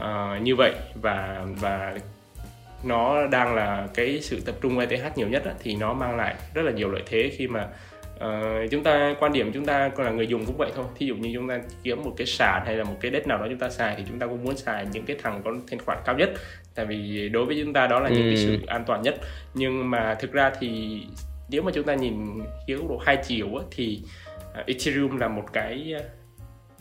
uh, 0.00 0.42
như 0.42 0.56
vậy 0.56 0.72
và 0.94 1.46
và 1.60 1.94
nó 2.84 3.26
đang 3.26 3.54
là 3.54 3.88
cái 3.94 4.20
sự 4.20 4.40
tập 4.40 4.54
trung 4.60 4.78
ETH 4.78 5.18
nhiều 5.18 5.28
nhất 5.28 5.44
á, 5.44 5.52
thì 5.62 5.76
nó 5.76 5.94
mang 5.94 6.16
lại 6.16 6.34
rất 6.54 6.62
là 6.62 6.72
nhiều 6.72 6.90
lợi 6.90 7.02
thế 7.06 7.30
khi 7.36 7.46
mà 7.46 7.68
uh, 8.16 8.70
chúng 8.70 8.82
ta 8.82 9.14
quan 9.20 9.32
điểm 9.32 9.52
chúng 9.52 9.64
ta 9.64 9.88
còn 9.88 10.06
là 10.06 10.12
người 10.12 10.26
dùng 10.26 10.46
cũng 10.46 10.56
vậy 10.56 10.70
thôi. 10.74 10.84
Thí 10.96 11.06
dụ 11.06 11.14
như 11.14 11.30
chúng 11.34 11.48
ta 11.48 11.60
kiếm 11.82 12.04
một 12.04 12.12
cái 12.16 12.26
sàn 12.26 12.62
hay 12.66 12.76
là 12.76 12.84
một 12.84 12.96
cái 13.00 13.10
đất 13.10 13.26
nào 13.26 13.38
đó 13.38 13.46
chúng 13.48 13.58
ta 13.58 13.70
xài 13.70 13.94
thì 13.98 14.04
chúng 14.08 14.18
ta 14.18 14.26
cũng 14.26 14.44
muốn 14.44 14.56
xài 14.56 14.86
những 14.92 15.04
cái 15.04 15.16
thằng 15.22 15.42
có 15.44 15.50
thanh 15.70 15.80
khoản 15.80 15.98
cao 16.04 16.16
nhất. 16.16 16.30
Tại 16.74 16.86
vì 16.86 17.28
đối 17.28 17.46
với 17.46 17.60
chúng 17.64 17.72
ta 17.72 17.86
đó 17.86 18.00
là 18.00 18.08
những 18.08 18.22
cái 18.22 18.36
sự 18.36 18.52
ừ. 18.52 18.66
an 18.66 18.84
toàn 18.86 19.02
nhất. 19.02 19.14
Nhưng 19.54 19.90
mà 19.90 20.14
thực 20.14 20.32
ra 20.32 20.52
thì 20.60 21.00
nếu 21.50 21.62
mà 21.62 21.70
chúng 21.74 21.84
ta 21.84 21.94
nhìn 21.94 22.40
dưới 22.66 22.78
góc 22.78 22.88
độ 22.88 22.98
hai 22.98 23.16
chiều 23.26 23.56
á, 23.56 23.64
thì 23.70 24.02
uh, 24.60 24.66
Ethereum 24.66 25.16
là 25.16 25.28
một 25.28 25.44
cái 25.52 25.94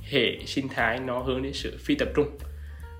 hệ 0.09 0.39
sinh 0.45 0.67
thái 0.69 0.99
nó 0.99 1.19
hướng 1.19 1.43
đến 1.43 1.53
sự 1.53 1.77
phi 1.85 1.95
tập 1.95 2.07
trung 2.15 2.27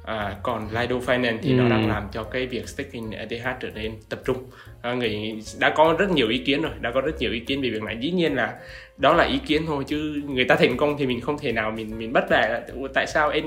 À, 0.10 0.36
còn 0.43 0.67
Lido 0.72 0.95
Finance 0.95 1.38
thì 1.41 1.52
ừ. 1.52 1.56
nó 1.56 1.69
đang 1.69 1.89
làm 1.89 2.04
cho 2.12 2.24
cái 2.24 2.48
việc 2.48 2.69
staking 2.69 3.12
ETH 3.12 3.60
trở 3.60 3.69
nên 3.76 3.91
tập 4.10 4.19
trung. 4.26 4.38
À, 4.82 4.93
người 4.93 5.41
đã 5.60 5.69
có 5.69 5.95
rất 6.00 6.10
nhiều 6.10 6.30
ý 6.30 6.38
kiến 6.38 6.62
rồi, 6.62 6.72
đã 6.82 6.91
có 6.91 7.02
rất 7.02 7.19
nhiều 7.19 7.32
ý 7.32 7.39
kiến 7.39 7.62
về 7.62 7.69
việc 7.69 7.84
này. 7.84 7.98
Dĩ 8.00 8.12
nhiên 8.12 8.36
là 8.36 8.54
đó 8.98 9.13
là 9.13 9.24
ý 9.24 9.39
kiến 9.48 9.62
thôi 9.67 9.84
chứ 9.88 10.22
người 10.28 10.45
ta 10.45 10.56
thành 10.56 10.78
công 10.78 10.98
thì 10.98 11.06
mình 11.06 11.22
không 11.22 11.38
thể 11.38 11.52
nào 11.52 11.72
mình 11.72 11.98
mình 11.98 12.13
bắt 12.13 12.24
bẻ 12.30 12.60
tại 12.93 13.08
sao 13.08 13.30
em 13.30 13.43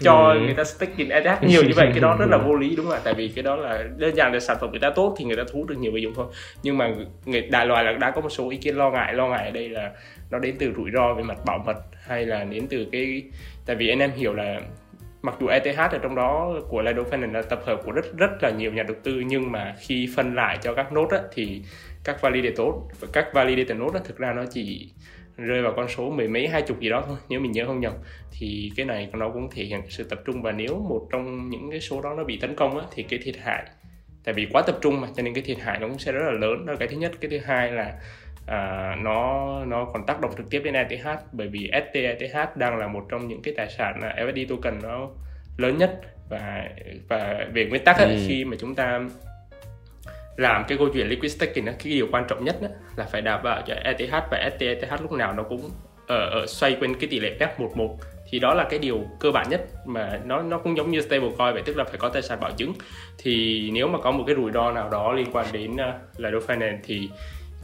cho 0.00 0.32
ừ. 0.32 0.40
người 0.40 0.54
ta 0.54 0.64
staking 0.64 1.08
ETH 1.08 1.42
nhiều 1.42 1.62
như 1.62 1.72
vậy 1.76 1.88
cái 1.90 2.00
đó 2.00 2.16
rất 2.18 2.26
là 2.30 2.38
vô 2.38 2.54
lý 2.54 2.76
đúng 2.76 2.86
không 2.86 2.94
ạ? 2.94 3.00
Tại 3.04 3.14
vì 3.14 3.28
cái 3.28 3.42
đó 3.42 3.56
là 3.56 3.84
đơn 3.96 4.16
giản 4.16 4.32
là 4.32 4.40
sản 4.40 4.56
phẩm 4.60 4.70
người 4.70 4.80
ta 4.80 4.90
tốt 4.90 5.14
thì 5.18 5.24
người 5.24 5.36
ta 5.36 5.42
thu 5.52 5.64
được 5.64 5.78
nhiều 5.78 5.92
người 5.92 6.02
dùng 6.02 6.14
thôi. 6.14 6.26
Nhưng 6.62 6.78
mà 6.78 6.90
người 7.24 7.40
đại 7.40 7.66
loại 7.66 7.84
là 7.84 7.92
đã 7.92 8.10
có 8.10 8.20
một 8.20 8.30
số 8.30 8.50
ý 8.50 8.56
kiến 8.56 8.76
lo 8.76 8.90
ngại, 8.90 9.14
lo 9.14 9.28
ngại 9.28 9.44
ở 9.44 9.50
đây 9.50 9.68
là 9.68 9.90
nó 10.30 10.38
đến 10.38 10.54
từ 10.58 10.72
rủi 10.76 10.90
ro 10.94 11.14
về 11.14 11.22
mặt 11.22 11.38
bảo 11.46 11.58
mật 11.66 11.76
hay 12.06 12.26
là 12.26 12.44
đến 12.44 12.66
từ 12.70 12.86
cái 12.92 13.22
tại 13.66 13.76
vì 13.76 13.88
anh 13.88 13.98
em 13.98 14.10
hiểu 14.16 14.34
là 14.34 14.60
mặc 15.22 15.34
dù 15.40 15.46
ETH 15.46 15.78
ở 15.78 15.98
trong 16.02 16.14
đó 16.14 16.54
của 16.68 16.82
Lido 16.82 17.02
Finance 17.02 17.32
là 17.32 17.42
tập 17.42 17.60
hợp 17.64 17.80
của 17.84 17.92
rất 17.92 18.16
rất 18.16 18.42
là 18.42 18.50
nhiều 18.50 18.72
nhà 18.72 18.82
đầu 18.82 18.96
tư 19.02 19.12
nhưng 19.26 19.52
mà 19.52 19.74
khi 19.80 20.08
phân 20.16 20.34
lại 20.34 20.58
cho 20.62 20.74
các 20.74 20.92
nốt 20.92 21.10
á, 21.10 21.18
thì 21.32 21.62
các 22.04 22.20
validator 22.20 22.74
các 23.12 23.28
validator 23.34 23.78
nốt 23.78 23.94
á, 23.94 24.00
thực 24.04 24.18
ra 24.18 24.32
nó 24.32 24.44
chỉ 24.50 24.90
rơi 25.36 25.62
vào 25.62 25.72
con 25.76 25.88
số 25.88 26.10
mười 26.10 26.28
mấy 26.28 26.48
hai 26.48 26.62
chục 26.62 26.80
gì 26.80 26.88
đó 26.88 27.04
thôi 27.06 27.16
nếu 27.28 27.40
mình 27.40 27.52
nhớ 27.52 27.66
không 27.66 27.80
nhầm. 27.80 27.92
Thì 28.32 28.72
cái 28.76 28.86
này 28.86 29.08
nó 29.12 29.30
cũng 29.30 29.50
thể 29.50 29.64
hiện 29.64 29.80
sự 29.88 30.04
tập 30.04 30.20
trung 30.26 30.42
và 30.42 30.52
nếu 30.52 30.84
một 30.88 31.08
trong 31.12 31.48
những 31.48 31.70
cái 31.70 31.80
số 31.80 32.00
đó 32.00 32.14
nó 32.16 32.24
bị 32.24 32.38
tấn 32.40 32.56
công 32.56 32.78
á, 32.78 32.84
thì 32.94 33.02
cái 33.02 33.18
thiệt 33.22 33.36
hại 33.42 33.64
tại 34.24 34.34
vì 34.34 34.46
quá 34.52 34.62
tập 34.62 34.78
trung 34.80 35.00
mà 35.00 35.08
cho 35.16 35.22
nên 35.22 35.34
cái 35.34 35.42
thiệt 35.42 35.58
hại 35.58 35.78
nó 35.78 35.88
cũng 35.88 35.98
sẽ 35.98 36.12
rất 36.12 36.24
là 36.24 36.32
lớn. 36.32 36.66
Đó 36.66 36.72
là 36.72 36.78
cái 36.78 36.88
thứ 36.88 36.96
nhất. 36.96 37.12
Cái 37.20 37.30
thứ 37.30 37.38
hai 37.38 37.72
là 37.72 37.98
à, 38.48 38.96
nó 39.02 39.48
nó 39.64 39.84
còn 39.84 40.06
tác 40.06 40.20
động 40.20 40.30
trực 40.36 40.50
tiếp 40.50 40.60
đến 40.64 40.74
ETH 40.74 41.06
bởi 41.32 41.48
vì 41.48 41.70
STETH 41.90 42.56
đang 42.56 42.78
là 42.78 42.88
một 42.88 43.06
trong 43.08 43.28
những 43.28 43.42
cái 43.42 43.54
tài 43.56 43.70
sản 43.70 44.00
là 44.02 44.16
USD 44.24 44.38
token 44.48 44.78
nó 44.82 45.08
lớn 45.56 45.78
nhất 45.78 46.00
và 46.28 46.68
và 47.08 47.46
về 47.52 47.64
nguyên 47.64 47.84
tắc 47.84 47.98
ấy, 47.98 48.14
ừ. 48.14 48.24
khi 48.28 48.44
mà 48.44 48.56
chúng 48.60 48.74
ta 48.74 49.00
làm 50.36 50.64
cái 50.68 50.78
câu 50.78 50.88
chuyện 50.94 51.08
liquid 51.08 51.36
staking 51.36 51.64
cái 51.64 51.92
điều 51.92 52.08
quan 52.12 52.24
trọng 52.28 52.44
nhất 52.44 52.56
là 52.96 53.04
phải 53.04 53.22
đảm 53.22 53.42
bảo 53.42 53.62
cho 53.66 53.74
ETH 53.74 54.12
và 54.30 54.50
STETH 54.56 55.02
lúc 55.02 55.12
nào 55.12 55.32
nó 55.32 55.42
cũng 55.42 55.70
ở, 56.06 56.28
ở 56.30 56.46
xoay 56.46 56.76
quanh 56.80 56.94
cái 56.94 57.08
tỷ 57.10 57.20
lệ 57.20 57.36
phép 57.40 57.60
11 57.60 57.96
thì 58.30 58.38
đó 58.38 58.54
là 58.54 58.64
cái 58.70 58.78
điều 58.78 59.06
cơ 59.20 59.30
bản 59.30 59.46
nhất 59.50 59.60
mà 59.86 60.20
nó 60.24 60.42
nó 60.42 60.58
cũng 60.58 60.76
giống 60.76 60.90
như 60.90 61.00
stablecoin 61.00 61.54
vậy 61.54 61.62
tức 61.66 61.76
là 61.76 61.84
phải 61.84 61.98
có 61.98 62.08
tài 62.08 62.22
sản 62.22 62.40
bảo 62.40 62.50
chứng 62.56 62.72
thì 63.18 63.70
nếu 63.72 63.88
mà 63.88 63.98
có 63.98 64.10
một 64.10 64.24
cái 64.26 64.36
rủi 64.36 64.52
ro 64.52 64.72
nào 64.72 64.90
đó 64.90 65.12
liên 65.12 65.26
quan 65.32 65.46
đến 65.52 65.72
uh, 65.72 66.20
Lido 66.20 66.38
Finance 66.38 66.78
thì 66.84 67.08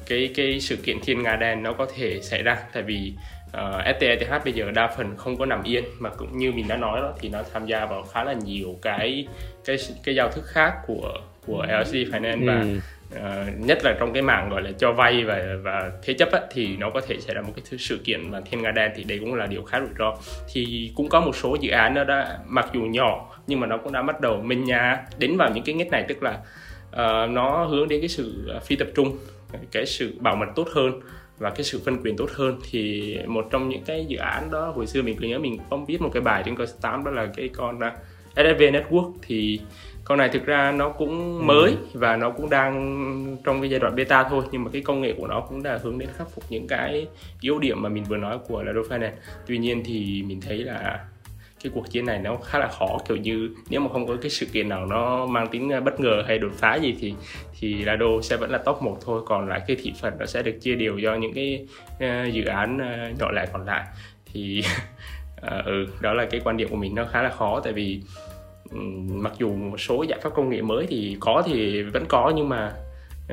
cái 0.06 0.30
cái 0.34 0.60
sự 0.60 0.76
kiện 0.76 0.96
thiên 1.02 1.22
nga 1.22 1.36
đen 1.36 1.62
nó 1.62 1.72
có 1.72 1.86
thể 1.96 2.20
xảy 2.20 2.42
ra. 2.42 2.56
Tại 2.72 2.82
vì 2.82 3.12
uh, 3.48 3.96
STETH 3.98 4.44
bây 4.44 4.52
giờ 4.52 4.70
đa 4.70 4.94
phần 4.96 5.16
không 5.16 5.36
có 5.36 5.46
nằm 5.46 5.62
yên 5.62 5.84
mà 5.98 6.10
cũng 6.10 6.38
như 6.38 6.52
mình 6.52 6.68
đã 6.68 6.76
nói 6.76 7.00
đó 7.00 7.12
thì 7.20 7.28
nó 7.28 7.42
tham 7.52 7.66
gia 7.66 7.86
vào 7.86 8.02
khá 8.02 8.24
là 8.24 8.32
nhiều 8.32 8.78
cái 8.82 9.26
cái 9.64 9.76
cái 10.04 10.14
giao 10.14 10.28
thức 10.28 10.44
khác 10.46 10.74
của 10.86 11.18
của 11.46 11.66
LC 11.68 11.92
Finance 11.92 12.40
ừ. 12.40 12.46
và 12.46 12.64
uh, 13.18 13.66
nhất 13.66 13.78
là 13.84 13.96
trong 13.98 14.12
cái 14.12 14.22
mảng 14.22 14.48
gọi 14.50 14.62
là 14.62 14.70
cho 14.78 14.92
vay 14.92 15.24
và 15.24 15.42
và 15.62 15.90
thế 16.02 16.14
chấp 16.14 16.32
á, 16.32 16.40
thì 16.52 16.76
nó 16.76 16.90
có 16.90 17.00
thể 17.00 17.16
xảy 17.20 17.34
ra 17.34 17.42
một 17.42 17.52
cái 17.56 17.78
sự 17.78 18.00
kiện 18.04 18.30
mà 18.30 18.40
thiên 18.50 18.62
nga 18.62 18.70
đen 18.70 18.92
thì 18.96 19.04
đây 19.04 19.18
cũng 19.18 19.34
là 19.34 19.46
điều 19.46 19.62
khá 19.62 19.80
rủi 19.80 19.88
ro. 19.98 20.16
Thì 20.52 20.92
cũng 20.96 21.08
có 21.08 21.20
một 21.20 21.36
số 21.36 21.56
dự 21.60 21.70
án 21.70 21.94
nó 21.94 22.04
đã 22.04 22.38
mặc 22.46 22.66
dù 22.74 22.80
nhỏ 22.80 23.30
nhưng 23.46 23.60
mà 23.60 23.66
nó 23.66 23.76
cũng 23.76 23.92
đã 23.92 24.02
bắt 24.02 24.20
đầu 24.20 24.40
minh 24.42 24.64
nha 24.64 25.02
đến 25.18 25.36
vào 25.36 25.50
những 25.54 25.64
cái 25.64 25.74
ngách 25.74 25.90
này 25.90 26.04
tức 26.08 26.22
là 26.22 26.38
uh, 26.90 27.30
nó 27.30 27.64
hướng 27.64 27.88
đến 27.88 28.00
cái 28.00 28.08
sự 28.08 28.50
phi 28.66 28.76
tập 28.76 28.88
trung 28.94 29.18
cái 29.72 29.86
sự 29.86 30.14
bảo 30.20 30.36
mật 30.36 30.46
tốt 30.54 30.68
hơn 30.72 31.00
và 31.38 31.50
cái 31.50 31.64
sự 31.64 31.80
phân 31.84 32.02
quyền 32.02 32.16
tốt 32.16 32.30
hơn 32.34 32.58
thì 32.70 33.16
một 33.26 33.46
trong 33.50 33.68
những 33.68 33.82
cái 33.84 34.06
dự 34.08 34.18
án 34.18 34.50
đó 34.50 34.72
hồi 34.76 34.86
xưa 34.86 35.02
mình 35.02 35.16
cứ 35.20 35.28
nhớ 35.28 35.38
mình 35.38 35.58
có 35.70 35.76
viết 35.76 36.00
một 36.00 36.10
cái 36.12 36.22
bài 36.22 36.42
trên 36.46 36.56
coin 36.56 36.68
8 36.80 37.04
đó 37.04 37.10
là 37.10 37.26
cái 37.36 37.48
con 37.48 37.76
uh, 37.76 37.92
SSV 38.36 38.62
Network 38.62 39.12
thì 39.22 39.60
con 40.04 40.18
này 40.18 40.28
thực 40.28 40.46
ra 40.46 40.72
nó 40.72 40.88
cũng 40.88 41.38
ừ. 41.38 41.42
mới 41.42 41.76
và 41.92 42.16
nó 42.16 42.30
cũng 42.30 42.50
đang 42.50 43.36
trong 43.44 43.60
cái 43.60 43.70
giai 43.70 43.80
đoạn 43.80 43.96
beta 43.96 44.28
thôi 44.28 44.44
nhưng 44.52 44.64
mà 44.64 44.70
cái 44.72 44.82
công 44.82 45.00
nghệ 45.00 45.14
của 45.18 45.26
nó 45.26 45.40
cũng 45.40 45.62
đã 45.62 45.78
hướng 45.82 45.98
đến 45.98 46.08
khắc 46.16 46.30
phục 46.30 46.44
những 46.48 46.66
cái 46.66 47.06
yếu 47.40 47.58
điểm 47.58 47.82
mà 47.82 47.88
mình 47.88 48.04
vừa 48.04 48.16
nói 48.16 48.38
của 48.48 48.62
Lado 48.62 48.80
Finance 48.80 49.12
tuy 49.46 49.58
nhiên 49.58 49.82
thì 49.84 50.22
mình 50.26 50.40
thấy 50.40 50.58
là 50.58 51.04
cái 51.64 51.72
cuộc 51.74 51.90
chiến 51.90 52.06
này 52.06 52.18
nó 52.18 52.36
khá 52.36 52.58
là 52.58 52.68
khó. 52.68 52.98
Kiểu 53.08 53.16
như 53.16 53.50
nếu 53.70 53.80
mà 53.80 53.88
không 53.92 54.06
có 54.06 54.16
cái 54.22 54.30
sự 54.30 54.46
kiện 54.46 54.68
nào 54.68 54.86
nó 54.86 55.26
mang 55.26 55.48
tính 55.48 55.70
ờ, 55.70 55.80
bất 55.80 56.00
ngờ 56.00 56.22
hay 56.26 56.38
đột 56.38 56.52
phá 56.56 56.74
gì 56.74 56.96
thì 57.00 57.14
thì 57.60 57.84
Lado 57.84 58.06
sẽ 58.22 58.36
vẫn 58.36 58.50
là 58.50 58.58
top 58.58 58.82
1 58.82 58.98
thôi. 59.04 59.22
Còn 59.26 59.48
lại 59.48 59.60
cái 59.66 59.76
thị 59.82 59.92
phần 60.00 60.14
nó 60.18 60.26
sẽ 60.26 60.42
được 60.42 60.58
chia 60.60 60.74
đều 60.74 60.98
do 60.98 61.14
những 61.14 61.32
cái 61.34 61.66
uh, 61.94 62.32
dự 62.32 62.44
án 62.44 62.76
uh, 62.76 63.20
nhỏ 63.20 63.30
lẻ 63.30 63.46
còn 63.52 63.64
lại. 63.64 63.84
Thì 64.32 64.62
uh, 65.46 65.64
ừ 65.64 65.86
đó 66.00 66.14
là 66.14 66.26
cái 66.30 66.40
quan 66.44 66.56
điểm 66.56 66.68
của 66.68 66.76
mình. 66.76 66.94
Nó 66.94 67.04
khá 67.04 67.22
là 67.22 67.30
khó 67.30 67.60
tại 67.64 67.72
vì 67.72 68.00
um, 68.70 69.22
mặc 69.22 69.32
dù 69.38 69.54
một 69.54 69.80
số 69.80 70.02
giải 70.02 70.18
pháp 70.22 70.30
công 70.34 70.50
nghệ 70.50 70.62
mới 70.62 70.86
thì 70.86 71.16
có 71.20 71.42
thì 71.46 71.82
vẫn 71.82 72.04
có 72.08 72.32
nhưng 72.36 72.48
mà 72.48 72.72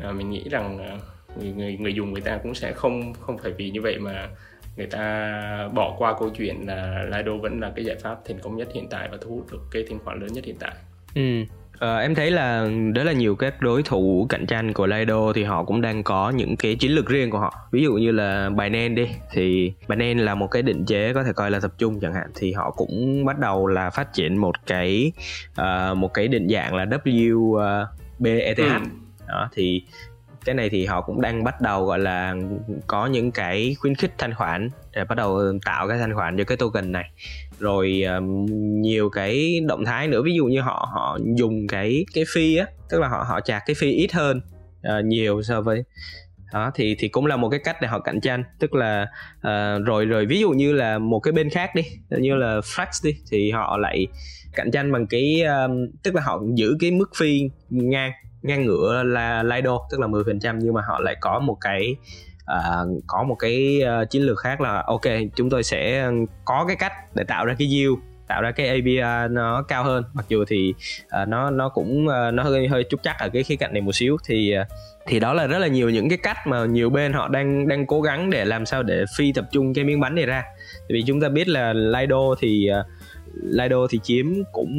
uh, 0.10 0.16
mình 0.16 0.30
nghĩ 0.30 0.44
rằng 0.50 0.94
uh, 0.96 1.38
người 1.38 1.52
người 1.52 1.78
người 1.78 1.94
dùng 1.94 2.14
người 2.14 2.22
ta 2.22 2.40
cũng 2.44 2.56
sẽ 2.56 2.72
không 2.72 3.14
không 3.14 3.38
phải 3.38 3.52
vì 3.52 3.70
như 3.70 3.82
vậy 3.82 3.98
mà 4.00 4.30
người 4.78 4.88
ta 4.88 5.70
bỏ 5.74 5.96
qua 5.98 6.16
câu 6.20 6.30
chuyện 6.30 6.68
là 6.68 7.06
Lido 7.06 7.38
vẫn 7.42 7.60
là 7.60 7.72
cái 7.76 7.86
giải 7.86 7.96
pháp 7.96 8.20
thành 8.28 8.40
công 8.40 8.58
nhất 8.58 8.68
hiện 8.74 8.88
tại 8.90 9.10
và 9.12 9.18
thu 9.22 9.36
hút 9.36 9.52
được 9.52 9.62
cái 9.72 9.86
thanh 9.90 10.00
khoản 10.00 10.20
lớn 10.20 10.34
nhất 10.34 10.46
hiện 10.46 10.56
tại. 10.60 10.72
Ừ. 11.16 11.22
À, 11.80 11.98
em 11.98 12.16
thấy 12.16 12.32
là 12.32 12.70
rất 12.96 13.04
là 13.04 13.12
nhiều 13.12 13.36
các 13.36 13.62
đối 13.62 13.84
thủ 13.84 14.26
cạnh 14.30 14.46
tranh 14.46 14.74
của 14.74 14.88
Lido 14.88 15.34
thì 15.34 15.44
họ 15.44 15.64
cũng 15.64 15.82
đang 15.82 16.04
có 16.04 16.30
những 16.30 16.56
cái 16.56 16.76
chiến 16.76 16.92
lược 16.92 17.08
riêng 17.08 17.30
của 17.30 17.40
họ. 17.40 17.54
Ví 17.72 17.84
dụ 17.84 17.94
như 17.94 18.12
là 18.12 18.50
Binance 18.50 18.90
đi 18.90 19.08
thì 19.32 19.74
Binance 19.88 20.24
là 20.24 20.36
một 20.36 20.48
cái 20.48 20.62
định 20.62 20.86
chế 20.86 21.14
có 21.14 21.24
thể 21.24 21.34
coi 21.34 21.52
là 21.52 21.60
tập 21.60 21.72
trung 21.78 22.00
chẳng 22.00 22.14
hạn 22.14 22.28
thì 22.36 22.54
họ 22.54 22.72
cũng 22.72 23.26
bắt 23.26 23.40
đầu 23.40 23.68
là 23.68 23.90
phát 23.90 24.14
triển 24.14 24.38
một 24.38 24.56
cái 24.66 25.12
uh, 25.62 25.98
một 25.98 26.14
cái 26.14 26.28
định 26.28 26.48
dạng 26.50 26.76
là 26.76 26.86
WBETH. 26.86 27.76
Ừ. 28.58 28.86
Đó 29.28 29.50
thì 29.54 29.84
cái 30.46 30.56
này 30.56 30.70
thì 30.70 30.86
họ 30.86 31.02
cũng 31.02 31.22
đang 31.22 31.44
bắt 31.44 31.62
đầu 31.62 31.86
gọi 31.86 32.00
là 32.00 32.36
có 32.88 33.06
những 33.06 33.32
cái 33.32 33.76
khuyến 33.80 33.96
khích 33.96 34.12
thanh 34.18 34.34
khoản 34.34 34.70
để 34.94 35.06
bắt 35.06 35.16
đầu 35.16 35.36
ừ, 35.36 35.58
tạo 35.66 35.88
cái 35.88 35.98
thanh 35.98 36.16
khoản 36.16 36.38
cho 36.38 36.44
cái 36.44 36.58
token 36.58 36.92
này. 36.92 37.12
Rồi 37.60 38.02
um, 38.02 38.46
nhiều 38.82 39.10
cái 39.10 39.60
động 39.68 39.86
thái 39.86 40.08
nữa 40.08 40.22
ví 40.26 40.36
dụ 40.36 40.46
như 40.46 40.62
họ 40.62 40.90
họ 40.94 41.18
dùng 41.36 41.68
cái 41.68 42.06
cái 42.14 42.24
phi 42.34 42.56
á 42.56 42.66
tức 42.90 43.00
là 43.00 43.08
họ 43.08 43.26
họ 43.28 43.42
chạc 43.42 43.64
cái 43.66 43.76
phi 43.80 43.92
ít 43.92 44.14
hơn 44.14 44.42
uh, 44.88 45.06
nhiều 45.06 45.44
so 45.44 45.62
với 45.62 45.84
đó 46.54 46.72
thì 46.76 46.96
thì 47.00 47.08
cũng 47.08 47.26
là 47.26 47.38
một 47.38 47.50
cái 47.50 47.60
cách 47.64 47.78
để 47.82 47.88
họ 47.88 48.00
cạnh 48.00 48.22
tranh. 48.22 48.44
Tức 48.60 48.74
là 48.74 49.08
uh, 49.38 49.86
rồi 49.86 50.06
rồi 50.06 50.26
ví 50.26 50.40
dụ 50.40 50.50
như 50.50 50.74
là 50.74 50.98
một 51.00 51.20
cái 51.20 51.32
bên 51.32 51.50
khác 51.50 51.76
đi 51.76 51.84
như 52.10 52.36
là 52.36 52.60
Flex 52.60 52.86
đi 53.04 53.12
thì 53.32 53.52
họ 53.52 53.78
lại 53.78 54.08
cạnh 54.56 54.72
tranh 54.72 54.92
bằng 54.92 55.08
cái 55.08 55.42
um, 55.42 55.88
tức 56.04 56.16
là 56.16 56.22
họ 56.22 56.42
giữ 56.56 56.78
cái 56.80 56.92
mức 56.92 57.10
phi 57.16 57.50
ngang 57.70 58.12
ngang 58.42 58.66
ngửa 58.66 59.04
là 59.04 59.44
Lido 59.44 59.80
tức 59.92 60.00
là 60.00 60.08
10% 60.08 60.58
nhưng 60.62 60.74
mà 60.74 60.82
họ 60.88 61.00
lại 61.00 61.16
có 61.22 61.40
một 61.40 61.58
cái 61.62 61.96
uh, 62.44 63.04
có 63.08 63.24
một 63.24 63.36
cái 63.36 63.82
uh, 64.02 64.10
chiến 64.10 64.24
lược 64.24 64.40
khác 64.40 64.62
là 64.62 64.84
ok 64.88 65.02
chúng 65.36 65.50
tôi 65.50 65.64
sẽ 65.64 66.12
có 66.46 66.66
cái 66.68 66.76
cách 66.76 66.94
để 67.16 67.24
tạo 67.24 67.46
ra 67.46 67.56
cái 67.60 67.68
yield 67.68 67.98
tạo 68.32 68.42
ra 68.42 68.52
cái 68.52 68.68
APR 68.68 69.32
nó 69.32 69.64
cao 69.68 69.84
hơn. 69.84 70.04
Mặc 70.14 70.26
dù 70.30 70.46
thì 70.48 70.74
uh, 71.22 71.28
nó 71.28 71.50
nó 71.50 71.70
cũng 71.70 72.08
uh, 72.08 72.34
nó 72.34 72.44
hơi 72.44 72.68
hơi 72.68 72.84
chút 72.84 73.00
chắc 73.04 73.20
ở 73.20 73.30
cái 73.30 73.44
khía 73.44 73.56
cạnh 73.56 73.74
này 73.74 73.82
một 73.82 73.96
xíu. 73.96 74.18
Thì 74.26 74.56
uh, 74.62 74.68
thì 75.08 75.20
đó 75.20 75.34
là 75.34 75.48
rất 75.48 75.60
là 75.60 75.68
nhiều 75.68 75.90
những 75.90 76.10
cái 76.10 76.18
cách 76.18 76.38
mà 76.48 76.66
nhiều 76.66 76.90
bên 76.90 77.14
họ 77.14 77.28
đang 77.28 77.68
đang 77.68 77.86
cố 77.86 78.02
gắng 78.02 78.30
để 78.30 78.46
làm 78.46 78.66
sao 78.66 78.84
để 78.84 79.06
phi 79.18 79.34
tập 79.34 79.46
trung 79.52 79.74
cái 79.74 79.84
miếng 79.84 80.00
bánh 80.00 80.16
này 80.16 80.26
ra. 80.26 80.44
Vì 80.90 81.04
chúng 81.08 81.22
ta 81.22 81.30
biết 81.30 81.48
là 81.48 81.74
Lido 81.74 82.36
thì 82.40 82.70
uh, 82.80 82.86
Lido 83.44 83.88
thì 83.90 84.00
chiếm 84.04 84.26
cũng 84.52 84.78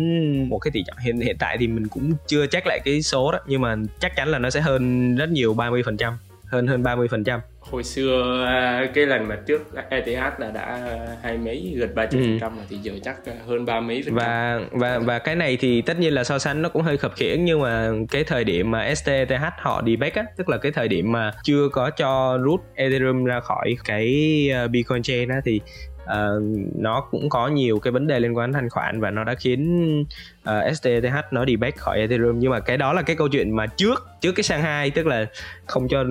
một 0.48 0.58
cái 0.58 0.70
tỷ 0.70 0.82
trọng. 0.86 0.96
Hiện 0.98 1.20
hiện 1.20 1.36
tại 1.38 1.56
thì 1.60 1.66
mình 1.66 1.88
cũng 1.88 2.12
chưa 2.26 2.46
chắc 2.46 2.66
lại 2.66 2.80
cái 2.84 3.02
số 3.02 3.32
đó 3.32 3.38
nhưng 3.46 3.60
mà 3.60 3.76
chắc 4.00 4.16
chắn 4.16 4.28
là 4.28 4.38
nó 4.38 4.50
sẽ 4.50 4.60
hơn 4.60 5.14
rất 5.16 5.30
nhiều 5.30 5.54
30% 5.54 6.12
hơn 6.52 6.66
hơn 6.66 6.82
30% 6.82 7.38
hồi 7.60 7.84
xưa 7.84 8.44
à, 8.46 8.86
cái 8.94 9.06
lần 9.06 9.28
mà 9.28 9.36
trước 9.46 9.62
ETH 9.88 10.40
là 10.40 10.50
đã 10.54 10.96
hai 11.22 11.38
mấy 11.38 11.74
gần 11.76 11.94
ba 11.94 12.06
trăm 12.06 12.20
phần 12.20 12.38
trăm 12.40 12.56
ừ. 12.56 12.62
thì 12.68 12.76
giờ 12.76 12.92
chắc 13.04 13.16
hơn 13.46 13.64
ba 13.64 13.80
mấy 13.80 14.02
phần 14.04 14.14
và 14.14 14.60
và 14.70 14.98
và 14.98 15.18
cái 15.18 15.36
này 15.36 15.56
thì 15.60 15.82
tất 15.82 15.98
nhiên 15.98 16.12
là 16.14 16.24
so 16.24 16.38
sánh 16.38 16.62
nó 16.62 16.68
cũng 16.68 16.82
hơi 16.82 16.96
khập 16.96 17.12
khiễng 17.16 17.44
nhưng 17.44 17.60
mà 17.60 17.90
cái 18.10 18.24
thời 18.24 18.44
điểm 18.44 18.70
mà 18.70 18.94
STTH 18.94 19.44
họ 19.58 19.82
đi 19.82 19.96
back 19.96 20.14
á 20.16 20.24
tức 20.36 20.48
là 20.48 20.58
cái 20.58 20.72
thời 20.72 20.88
điểm 20.88 21.12
mà 21.12 21.32
chưa 21.44 21.68
có 21.72 21.90
cho 21.90 22.38
root 22.44 22.60
Ethereum 22.74 23.24
ra 23.24 23.40
khỏi 23.40 23.76
cái 23.84 24.48
à, 24.54 24.66
Bitcoin 24.66 25.02
chain 25.02 25.28
á 25.28 25.36
thì 25.44 25.60
uh, 26.04 26.42
nó 26.78 27.00
cũng 27.10 27.28
có 27.28 27.48
nhiều 27.48 27.78
cái 27.78 27.92
vấn 27.92 28.06
đề 28.06 28.20
liên 28.20 28.36
quan 28.36 28.48
đến 28.48 28.54
thanh 28.54 28.70
khoản 28.70 29.00
và 29.00 29.10
nó 29.10 29.24
đã 29.24 29.34
khiến 29.34 30.00
uh, 30.00 30.06
ờ, 30.44 30.72
STTH 30.74 31.16
nó 31.30 31.44
đi 31.44 31.56
back 31.56 31.78
khỏi 31.78 31.98
Ethereum. 31.98 32.38
Nhưng 32.38 32.50
mà 32.50 32.60
cái 32.60 32.76
đó 32.76 32.92
là 32.92 33.02
cái 33.02 33.16
câu 33.16 33.28
chuyện 33.28 33.56
mà 33.56 33.66
trước 33.66 34.06
trước 34.20 34.32
cái 34.32 34.42
sang 34.42 34.62
hai 34.62 34.90
tức 34.90 35.06
là 35.06 35.26
không 35.66 35.88
cho 35.88 36.04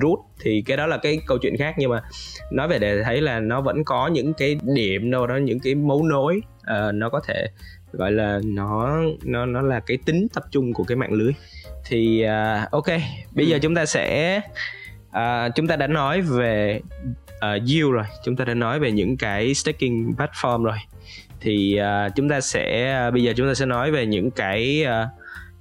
rút 0.00 0.18
thì 0.40 0.62
cái 0.66 0.76
đó 0.76 0.86
là 0.86 0.96
cái 0.96 1.20
câu 1.26 1.38
chuyện 1.38 1.56
khác. 1.56 1.74
Nhưng 1.78 1.90
mà 1.90 2.02
nói 2.52 2.68
về 2.68 2.78
để 2.78 3.02
thấy 3.02 3.20
là 3.20 3.40
nó 3.40 3.60
vẫn 3.60 3.84
có 3.84 4.06
những 4.06 4.34
cái 4.34 4.58
điểm 4.62 5.10
đâu 5.10 5.26
đó 5.26 5.36
những 5.36 5.60
cái 5.60 5.74
mấu 5.74 6.02
nối 6.02 6.40
uh, 6.60 6.94
nó 6.94 7.08
có 7.08 7.20
thể 7.28 7.46
gọi 7.92 8.12
là 8.12 8.40
nó 8.44 9.00
nó 9.24 9.46
nó 9.46 9.62
là 9.62 9.80
cái 9.80 9.98
tính 10.06 10.26
tập 10.34 10.44
trung 10.50 10.72
của 10.72 10.84
cái 10.84 10.96
mạng 10.96 11.12
lưới. 11.12 11.32
Thì 11.84 12.24
uh, 12.24 12.70
ok 12.70 12.86
bây 13.32 13.46
giờ 13.46 13.56
ừ. 13.56 13.58
chúng 13.62 13.74
ta 13.74 13.86
sẽ 13.86 14.40
à, 15.10 15.48
chúng 15.48 15.66
ta 15.66 15.76
đã 15.76 15.86
nói 15.86 16.20
về 16.20 16.80
uh, 17.28 17.68
yield 17.68 17.90
rồi. 17.92 18.04
Chúng 18.24 18.36
ta 18.36 18.44
đã 18.44 18.54
nói 18.54 18.80
về 18.80 18.92
những 18.92 19.16
cái 19.16 19.54
staking 19.54 20.12
platform 20.16 20.62
rồi. 20.62 20.76
Thì 21.40 21.80
uh, 21.80 22.12
chúng 22.16 22.28
ta 22.28 22.40
sẽ 22.40 22.96
uh, 23.08 23.14
bây 23.14 23.22
giờ 23.22 23.32
chúng 23.36 23.48
ta 23.48 23.54
sẽ 23.54 23.66
nói 23.66 23.90
về 23.90 24.06
những 24.06 24.30
cái 24.30 24.84
uh, 24.86 25.08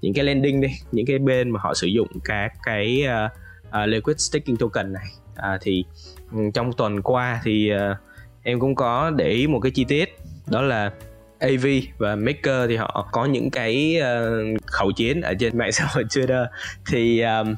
những 0.02 0.14
cái 0.14 0.26
lending 0.26 0.62
đi 0.62 0.68
những 0.92 1.06
cái 1.06 1.20
bên 1.20 1.50
mà 1.50 1.60
họ 1.64 1.74
sử 1.74 1.88
dụng 1.88 2.08
các 2.24 2.52
cái 2.64 3.04
uh, 3.06 3.32
uh, 3.68 3.88
liquid 3.88 4.18
staking 4.18 4.56
token 4.56 4.94
này. 4.94 5.06
Uh, 5.34 5.62
thì 5.62 5.86
um, 6.32 6.52
trong 6.52 6.74
tuần 6.74 7.02
qua 7.02 7.42
thì 7.44 7.72
uh, 7.74 7.98
em 8.44 8.60
cũng 8.60 8.76
có 8.76 9.12
để 9.16 9.30
ý 9.30 9.48
một 9.48 9.60
cái 9.60 9.72
chi 9.72 9.86
tiết 9.88 10.18
đó 10.48 10.62
là 10.62 10.92
AV 11.40 11.66
và 11.98 12.16
Maker 12.16 12.70
thì 12.70 12.76
họ 12.76 13.10
có 13.12 13.26
những 13.26 13.52
cái 13.52 13.98
uh, 14.02 14.62
khẩu 14.66 14.92
chiến 14.92 15.22
ở 15.22 15.34
trên 15.40 15.58
mạng 15.58 15.72
xã 15.72 15.86
hội 15.90 16.04
Twitter. 16.04 16.46
Thì 16.92 17.22
um, 17.22 17.56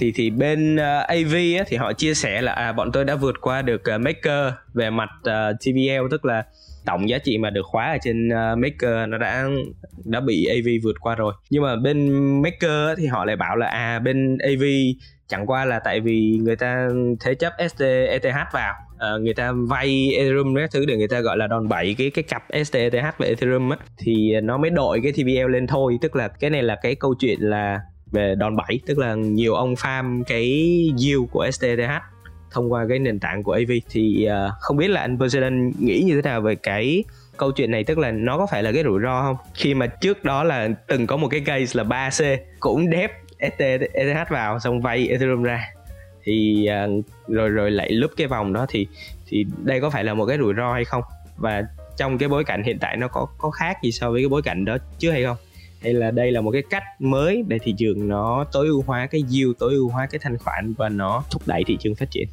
thì 0.00 0.12
thì 0.14 0.30
bên 0.30 0.76
ờ, 0.76 1.00
uh, 1.00 1.06
AV 1.06 1.34
á, 1.58 1.64
thì 1.66 1.76
họ 1.76 1.92
chia 1.92 2.14
sẻ 2.14 2.42
là 2.42 2.52
à 2.52 2.72
bọn 2.72 2.92
tôi 2.92 3.04
đã 3.04 3.14
vượt 3.14 3.40
qua 3.40 3.62
được 3.62 3.82
uh, 3.94 4.00
Maker 4.00 4.52
về 4.74 4.90
mặt 4.90 5.08
ờ, 5.22 5.48
uh, 5.48 5.56
TVL 5.60 6.06
tức 6.10 6.24
là 6.24 6.44
tổng 6.86 7.08
giá 7.08 7.18
trị 7.18 7.38
mà 7.38 7.50
được 7.50 7.62
khóa 7.64 7.92
ở 7.92 7.98
trên 8.02 8.28
uh, 8.28 8.58
Maker 8.58 9.08
nó 9.08 9.18
đã 9.18 9.48
đã 10.04 10.20
bị 10.20 10.46
AV 10.46 10.84
vượt 10.84 10.96
qua 11.00 11.14
rồi. 11.14 11.34
Nhưng 11.50 11.62
mà 11.62 11.76
bên 11.76 12.08
Maker 12.42 12.88
á, 12.88 12.94
thì 12.98 13.06
họ 13.06 13.24
lại 13.24 13.36
bảo 13.36 13.56
là 13.56 13.66
à 13.66 13.98
bên 13.98 14.38
AV 14.38 14.62
chẳng 15.28 15.46
qua 15.46 15.64
là 15.64 15.80
tại 15.84 16.00
vì 16.00 16.38
người 16.42 16.56
ta 16.56 16.88
thế 17.20 17.34
chấp 17.34 17.52
ST 17.68 17.80
ETH 17.82 18.52
vào 18.52 18.74
uh, 18.94 19.22
người 19.22 19.34
ta 19.34 19.52
vay 19.52 20.12
Ethereum 20.16 20.54
các 20.56 20.70
thứ 20.72 20.86
để 20.86 20.96
người 20.96 21.08
ta 21.08 21.20
gọi 21.20 21.36
là 21.36 21.46
đòn 21.46 21.68
bẩy 21.68 21.94
cái 21.98 22.10
cái 22.10 22.22
cặp 22.22 22.42
STETH 22.64 23.18
và 23.18 23.26
Ethereum 23.26 23.70
á 23.70 23.76
thì 23.98 24.40
nó 24.42 24.58
mới 24.58 24.70
đội 24.70 25.00
cái 25.02 25.12
TVL 25.12 25.52
lên 25.52 25.66
thôi. 25.66 25.98
Tức 26.00 26.16
là 26.16 26.28
cái 26.28 26.50
này 26.50 26.62
là 26.62 26.76
cái 26.82 26.94
câu 26.94 27.14
chuyện 27.20 27.38
là 27.40 27.80
về 28.12 28.34
đòn 28.34 28.56
bẩy 28.56 28.80
tức 28.86 28.98
là 28.98 29.14
nhiều 29.14 29.54
ông 29.54 29.74
farm 29.74 30.22
cái 30.26 30.44
yield 30.98 31.22
của 31.30 31.50
STTH 31.50 31.92
thông 32.50 32.72
qua 32.72 32.86
cái 32.88 32.98
nền 32.98 33.20
tảng 33.20 33.42
của 33.42 33.52
AV 33.52 33.70
thì 33.90 34.28
uh, 34.28 34.52
không 34.60 34.76
biết 34.76 34.88
là 34.88 35.00
anh 35.00 35.18
President 35.18 35.74
nghĩ 35.80 36.02
như 36.06 36.14
thế 36.14 36.22
nào 36.22 36.40
về 36.40 36.54
cái 36.54 37.04
câu 37.36 37.52
chuyện 37.52 37.70
này 37.70 37.84
tức 37.84 37.98
là 37.98 38.10
nó 38.10 38.38
có 38.38 38.46
phải 38.46 38.62
là 38.62 38.72
cái 38.72 38.82
rủi 38.84 39.00
ro 39.02 39.22
không? 39.22 39.36
Khi 39.54 39.74
mà 39.74 39.86
trước 39.86 40.24
đó 40.24 40.44
là 40.44 40.68
từng 40.86 41.06
có 41.06 41.16
một 41.16 41.28
cái 41.28 41.40
case 41.40 41.78
là 41.78 41.84
3C 41.84 42.36
cũng 42.60 42.90
đép 42.90 43.12
ETH 43.38 44.30
vào 44.30 44.60
xong 44.60 44.80
vay 44.80 45.08
Ethereum 45.08 45.42
ra. 45.42 45.68
Thì 46.22 46.68
uh, 46.86 47.04
rồi 47.28 47.48
rồi 47.48 47.70
lại 47.70 47.90
lúp 47.90 48.10
cái 48.16 48.26
vòng 48.26 48.52
đó 48.52 48.66
thì 48.68 48.86
thì 49.26 49.46
đây 49.62 49.80
có 49.80 49.90
phải 49.90 50.04
là 50.04 50.14
một 50.14 50.26
cái 50.26 50.38
rủi 50.38 50.54
ro 50.56 50.72
hay 50.72 50.84
không? 50.84 51.02
Và 51.36 51.62
trong 51.96 52.18
cái 52.18 52.28
bối 52.28 52.44
cảnh 52.44 52.62
hiện 52.62 52.78
tại 52.78 52.96
nó 52.96 53.08
có 53.08 53.26
có 53.38 53.50
khác 53.50 53.76
gì 53.82 53.92
so 53.92 54.10
với 54.10 54.22
cái 54.22 54.28
bối 54.28 54.42
cảnh 54.42 54.64
đó 54.64 54.76
trước 54.98 55.10
hay 55.10 55.24
không? 55.24 55.36
Hay 55.82 55.94
là 55.94 56.10
đây 56.10 56.32
là 56.32 56.40
một 56.40 56.50
cái 56.50 56.62
cách 56.70 56.82
mới 56.98 57.44
để 57.48 57.58
thị 57.58 57.74
trường 57.78 58.08
nó 58.08 58.44
tối 58.52 58.66
ưu 58.66 58.84
hóa 58.86 59.06
cái 59.06 59.24
yield 59.30 59.52
tối 59.58 59.74
ưu 59.74 59.88
hóa 59.88 60.06
cái 60.10 60.18
thanh 60.22 60.38
khoản 60.38 60.74
và 60.78 60.88
nó 60.88 61.24
thúc 61.30 61.42
đẩy 61.46 61.62
thị 61.66 61.76
trường 61.80 61.94
phát 61.94 62.10
triển. 62.10 62.28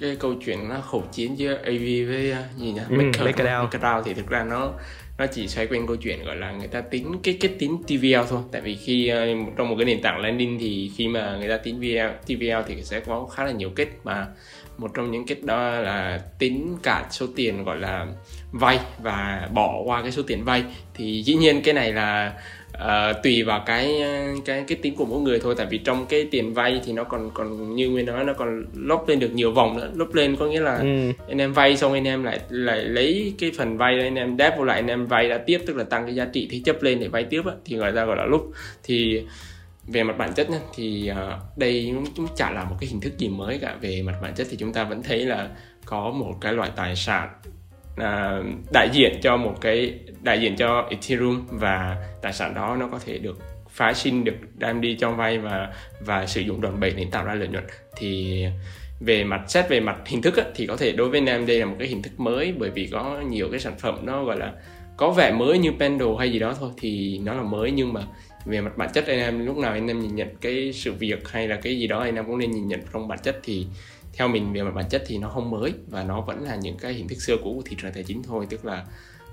Cái 0.00 0.16
câu 0.16 0.34
chuyện 0.44 0.68
nó 0.68 0.80
khẩu 0.80 1.04
chiến 1.12 1.38
giữa 1.38 1.54
AV 1.54 1.84
với 2.08 2.32
uh, 2.32 2.58
gì 2.58 2.72
nhỉ? 2.72 2.80
Ừ, 2.88 2.96
MakerDAO 3.24 3.64
MakerDAO 3.64 4.02
thì 4.02 4.14
thực 4.14 4.28
ra 4.28 4.44
nó 4.44 4.72
nó 5.18 5.26
chỉ 5.26 5.48
xoay 5.48 5.66
quanh 5.66 5.86
câu 5.86 5.96
chuyện 5.96 6.24
gọi 6.24 6.36
là 6.36 6.52
người 6.52 6.68
ta 6.68 6.80
tính 6.80 7.16
cái 7.22 7.36
cái 7.40 7.50
tính 7.58 7.82
TVL 7.86 8.28
thôi. 8.28 8.40
Tại 8.52 8.60
vì 8.60 8.74
khi 8.74 9.12
uh, 9.12 9.56
trong 9.56 9.68
một 9.68 9.74
cái 9.78 9.84
nền 9.84 10.02
tảng 10.02 10.20
landing 10.20 10.58
thì 10.60 10.90
khi 10.96 11.08
mà 11.08 11.36
người 11.38 11.48
ta 11.48 11.56
tính 11.56 11.80
VL, 11.80 12.08
TVL 12.26 12.62
thì 12.68 12.82
sẽ 12.82 13.00
có 13.00 13.26
khá 13.26 13.44
là 13.44 13.50
nhiều 13.50 13.70
kết. 13.76 13.88
Mà 14.04 14.26
một 14.78 14.90
trong 14.94 15.10
những 15.10 15.26
kết 15.26 15.42
đó 15.42 15.70
là 15.70 16.20
tính 16.38 16.76
cả 16.82 17.06
số 17.10 17.26
tiền 17.36 17.64
gọi 17.64 17.76
là 17.76 18.06
vay 18.58 18.78
và 19.02 19.48
bỏ 19.54 19.82
qua 19.84 20.02
cái 20.02 20.12
số 20.12 20.22
tiền 20.26 20.44
vay 20.44 20.64
thì 20.94 21.22
dĩ 21.22 21.34
nhiên 21.34 21.62
cái 21.62 21.74
này 21.74 21.92
là 21.92 22.32
uh, 22.76 23.22
tùy 23.22 23.42
vào 23.42 23.62
cái 23.66 24.02
cái 24.44 24.64
cái 24.68 24.78
tính 24.82 24.96
của 24.96 25.04
mỗi 25.04 25.20
người 25.20 25.40
thôi. 25.40 25.54
Tại 25.58 25.66
vì 25.70 25.78
trong 25.78 26.06
cái 26.06 26.28
tiền 26.30 26.54
vay 26.54 26.80
thì 26.84 26.92
nó 26.92 27.04
còn 27.04 27.30
còn 27.34 27.76
như 27.76 27.90
nguyên 27.90 28.06
nói 28.06 28.24
nó 28.24 28.32
còn 28.32 28.64
lốc 28.74 29.08
lên 29.08 29.18
được 29.18 29.30
nhiều 29.34 29.52
vòng 29.52 29.76
nữa. 29.76 29.90
Lốc 29.94 30.14
lên 30.14 30.36
có 30.36 30.46
nghĩa 30.46 30.60
là 30.60 30.76
ừ. 30.76 31.12
anh 31.28 31.40
em 31.40 31.52
vay 31.52 31.76
xong 31.76 31.92
anh 31.92 32.06
em 32.06 32.24
lại 32.24 32.40
lại 32.48 32.78
lấy 32.78 33.34
cái 33.38 33.50
phần 33.58 33.78
vay 33.78 34.00
anh 34.00 34.14
em 34.14 34.36
đáp 34.36 34.54
vô 34.58 34.64
lại 34.64 34.76
anh 34.76 34.86
em 34.86 35.06
vay 35.06 35.28
đã 35.28 35.38
tiếp 35.38 35.60
tức 35.66 35.76
là 35.76 35.84
tăng 35.84 36.06
cái 36.06 36.14
giá 36.14 36.24
trị 36.32 36.48
thế 36.50 36.60
chấp 36.64 36.82
lên 36.82 37.00
để 37.00 37.08
vay 37.08 37.24
tiếp 37.24 37.42
á, 37.46 37.52
thì 37.64 37.76
gọi 37.76 37.92
ra 37.92 38.04
gọi 38.04 38.16
là 38.16 38.24
lúc 38.24 38.52
thì 38.84 39.22
về 39.86 40.02
mặt 40.02 40.18
bản 40.18 40.32
chất 40.32 40.50
nhá, 40.50 40.58
thì 40.74 41.10
uh, 41.12 41.58
đây 41.58 41.94
cũng 42.16 42.26
chả 42.36 42.50
là 42.50 42.64
một 42.64 42.76
cái 42.80 42.88
hình 42.88 43.00
thức 43.00 43.18
gì 43.18 43.28
mới 43.28 43.58
cả. 43.58 43.76
Về 43.80 44.02
mặt 44.02 44.14
bản 44.22 44.34
chất 44.34 44.46
thì 44.50 44.56
chúng 44.56 44.72
ta 44.72 44.84
vẫn 44.84 45.02
thấy 45.02 45.18
là 45.18 45.48
có 45.84 46.10
một 46.10 46.34
cái 46.40 46.52
loại 46.52 46.70
tài 46.76 46.96
sản 46.96 47.28
À, 47.96 48.42
đại 48.72 48.88
diện 48.92 49.12
cho 49.22 49.36
một 49.36 49.54
cái 49.60 49.94
đại 50.22 50.40
diện 50.40 50.56
cho 50.56 50.88
Ethereum 50.90 51.46
và 51.50 51.96
tài 52.22 52.32
sản 52.32 52.54
đó 52.54 52.76
nó 52.80 52.88
có 52.88 52.98
thể 53.06 53.18
được 53.18 53.38
phá 53.70 53.92
sinh 53.92 54.24
được 54.24 54.34
đem 54.54 54.80
đi 54.80 54.96
cho 55.00 55.10
vay 55.10 55.38
và 55.38 55.72
và 56.00 56.26
sử 56.26 56.40
dụng 56.40 56.60
đòn 56.60 56.80
bẩy 56.80 56.90
để 56.90 57.06
tạo 57.10 57.24
ra 57.24 57.34
lợi 57.34 57.48
nhuận. 57.48 57.64
Thì 57.96 58.44
về 59.00 59.24
mặt 59.24 59.40
xét 59.48 59.68
về 59.68 59.80
mặt 59.80 59.96
hình 60.06 60.22
thức 60.22 60.36
á, 60.36 60.44
thì 60.54 60.66
có 60.66 60.76
thể 60.76 60.92
đối 60.92 61.08
với 61.08 61.22
em 61.26 61.46
đây 61.46 61.60
là 61.60 61.66
một 61.66 61.76
cái 61.78 61.88
hình 61.88 62.02
thức 62.02 62.20
mới 62.20 62.54
bởi 62.58 62.70
vì 62.70 62.88
có 62.92 63.20
nhiều 63.28 63.48
cái 63.50 63.60
sản 63.60 63.74
phẩm 63.78 63.98
nó 64.02 64.24
gọi 64.24 64.38
là 64.38 64.52
có 64.96 65.10
vẻ 65.10 65.32
mới 65.32 65.58
như 65.58 65.72
Pendle 65.78 66.14
hay 66.18 66.32
gì 66.32 66.38
đó 66.38 66.54
thôi 66.60 66.70
thì 66.80 67.20
nó 67.24 67.34
là 67.34 67.42
mới. 67.42 67.70
Nhưng 67.70 67.92
mà 67.92 68.00
về 68.44 68.60
mặt 68.60 68.76
bản 68.76 68.88
chất 68.94 69.06
anh 69.06 69.18
em 69.18 69.46
lúc 69.46 69.56
nào 69.56 69.72
anh 69.72 69.90
em 69.90 70.00
nhìn 70.00 70.14
nhận 70.14 70.28
cái 70.40 70.72
sự 70.72 70.92
việc 70.92 71.28
hay 71.28 71.48
là 71.48 71.56
cái 71.56 71.78
gì 71.78 71.86
đó 71.86 72.00
anh 72.00 72.14
em 72.14 72.24
cũng 72.26 72.38
nên 72.38 72.50
nhìn 72.50 72.68
nhận 72.68 72.80
trong 72.92 73.08
bản 73.08 73.18
chất. 73.22 73.40
Thì 73.42 73.66
theo 74.16 74.28
mình 74.28 74.52
về 74.52 74.62
mặt 74.62 74.74
bản 74.74 74.84
chất 74.90 75.02
thì 75.06 75.18
nó 75.18 75.28
không 75.28 75.50
mới 75.50 75.74
và 75.86 76.02
nó 76.02 76.20
vẫn 76.20 76.42
là 76.42 76.56
những 76.56 76.76
cái 76.78 76.92
hình 76.92 77.08
thức 77.08 77.22
xưa 77.22 77.36
cũ 77.36 77.52
của 77.56 77.62
thị 77.64 77.76
trường 77.80 77.92
tài 77.92 78.02
chính 78.02 78.22
thôi 78.22 78.46
tức 78.50 78.64
là 78.64 78.84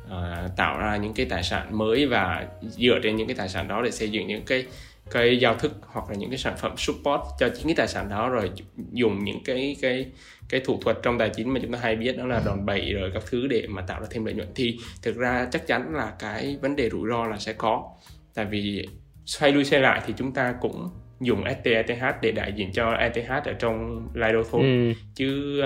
uh, 0.06 0.56
tạo 0.58 0.80
ra 0.80 0.98
những 0.98 1.14
cái 1.14 1.26
tài 1.26 1.44
sản 1.44 1.78
mới 1.78 2.06
và 2.06 2.48
dựa 2.62 3.00
trên 3.04 3.16
những 3.16 3.28
cái 3.28 3.36
tài 3.36 3.50
sản 3.50 3.68
đó 3.68 3.82
để 3.82 3.92
xây 3.92 4.10
dựng 4.10 4.28
những 4.28 4.46
cái 4.46 4.66
cái 5.12 5.40
giao 5.40 5.56
thức 5.56 5.72
hoặc 5.82 6.10
là 6.10 6.16
những 6.16 6.30
cái 6.30 6.38
sản 6.38 6.58
phẩm 6.58 6.74
support 6.78 7.22
cho 7.40 7.50
chính 7.50 7.66
cái 7.66 7.76
tài 7.76 7.88
sản 7.88 8.10
đó. 8.10 8.30
Rồi 8.30 8.52
dùng 8.92 9.24
những 9.24 9.44
cái 9.44 9.76
cái 9.82 10.06
cái 10.50 10.62
thủ 10.66 10.80
thuật 10.82 10.98
trong 11.04 11.18
tài 11.18 11.30
chính 11.30 11.54
mà 11.54 11.60
chúng 11.64 11.72
ta 11.72 11.80
hay 11.82 11.96
biết 11.96 12.18
đó 12.18 12.26
là 12.26 12.42
đòn 12.46 12.66
bẩy 12.66 12.94
rồi 12.94 13.12
các 13.14 13.24
thứ 13.30 13.48
để 13.48 13.68
mà 13.68 13.82
tạo 13.82 14.02
ra 14.02 14.08
thêm 14.10 14.26
lợi 14.26 14.34
nhuận. 14.34 14.48
Thì 14.56 14.80
thực 15.02 15.16
ra 15.16 15.48
chắc 15.52 15.68
chắn 15.68 15.96
là 15.96 16.14
cái 16.20 16.58
vấn 16.62 16.76
đề 16.76 16.90
rủi 16.90 17.10
ro 17.10 17.28
là 17.28 17.38
sẽ 17.38 17.54
có 17.54 17.90
tại 18.34 18.46
vì 18.46 18.88
xoay 19.26 19.52
lui 19.52 19.66
xoay 19.66 19.82
lại 19.82 20.02
thì 20.08 20.14
chúng 20.18 20.34
ta 20.34 20.56
cũng 20.62 20.90
dùng 21.24 21.44
STETH 21.64 22.22
để 22.22 22.32
đại 22.32 22.54
diện 22.56 22.72
cho 22.74 22.92
ETH 22.92 23.30
ở 23.30 23.54
trong 23.60 24.08
Lido 24.14 24.44
thôi 24.52 24.62
ừ. 24.62 24.94
chứ 25.16 25.62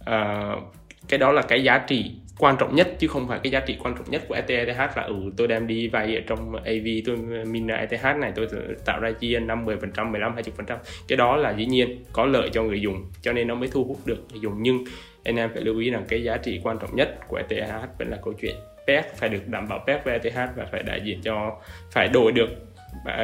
uh, 0.00 0.62
cái 1.08 1.18
đó 1.18 1.32
là 1.32 1.42
cái 1.42 1.64
giá 1.64 1.78
trị 1.78 2.10
quan 2.38 2.56
trọng 2.60 2.74
nhất 2.74 2.88
chứ 2.98 3.08
không 3.08 3.28
phải 3.28 3.38
cái 3.42 3.52
giá 3.52 3.60
trị 3.60 3.76
quan 3.82 3.94
trọng 3.96 4.10
nhất 4.10 4.22
của 4.28 4.34
ETH 4.34 4.78
là 4.78 5.02
ừ 5.02 5.14
tôi 5.36 5.48
đem 5.48 5.66
đi 5.66 5.88
vay 5.88 6.14
ở 6.14 6.20
trong 6.26 6.56
AV 6.56 6.86
tôi 7.06 7.16
mina 7.46 7.76
ETH 7.76 8.04
này 8.18 8.32
tôi 8.34 8.48
tạo 8.84 9.00
ra 9.00 9.12
chia 9.12 9.40
5 9.40 9.64
10 9.64 9.76
phần 9.76 9.90
trăm 9.92 10.12
15 10.12 10.34
20 10.34 10.52
phần 10.56 10.66
trăm. 10.66 10.78
Cái 11.08 11.16
đó 11.16 11.36
là 11.36 11.50
dĩ 11.50 11.66
nhiên 11.66 12.04
có 12.12 12.26
lợi 12.26 12.50
cho 12.52 12.62
người 12.62 12.80
dùng 12.80 13.04
cho 13.22 13.32
nên 13.32 13.48
nó 13.48 13.54
mới 13.54 13.68
thu 13.72 13.84
hút 13.84 14.06
được 14.06 14.24
người 14.30 14.40
dùng. 14.40 14.62
Nhưng 14.62 14.84
anh 15.24 15.36
em 15.36 15.50
phải 15.52 15.62
lưu 15.62 15.78
ý 15.78 15.90
rằng 15.90 16.04
cái 16.08 16.22
giá 16.22 16.36
trị 16.36 16.60
quan 16.62 16.78
trọng 16.78 16.96
nhất 16.96 17.18
của 17.28 17.36
ETH 17.48 17.98
vẫn 17.98 18.10
là 18.10 18.18
câu 18.24 18.32
chuyện 18.32 18.54
PEC 18.86 19.16
phải 19.16 19.28
được 19.28 19.48
đảm 19.48 19.68
bảo 19.68 19.84
PEC 19.86 20.04
với 20.04 20.18
ETH 20.22 20.36
và 20.56 20.66
phải 20.72 20.82
đại 20.82 21.00
diện 21.04 21.20
cho 21.22 21.60
phải 21.90 22.08
đổi 22.08 22.32
được 22.32 22.48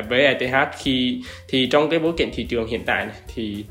với 0.09 0.27
ETH 0.27 0.69
khi 0.79 1.23
thì 1.49 1.67
trong 1.67 1.91
cái 1.91 1.99
bối 1.99 2.13
cảnh 2.17 2.31
thị 2.35 2.45
trường 2.45 2.67
hiện 2.67 2.83
tại 2.87 3.07
này 3.07 3.17
thì 3.35 3.65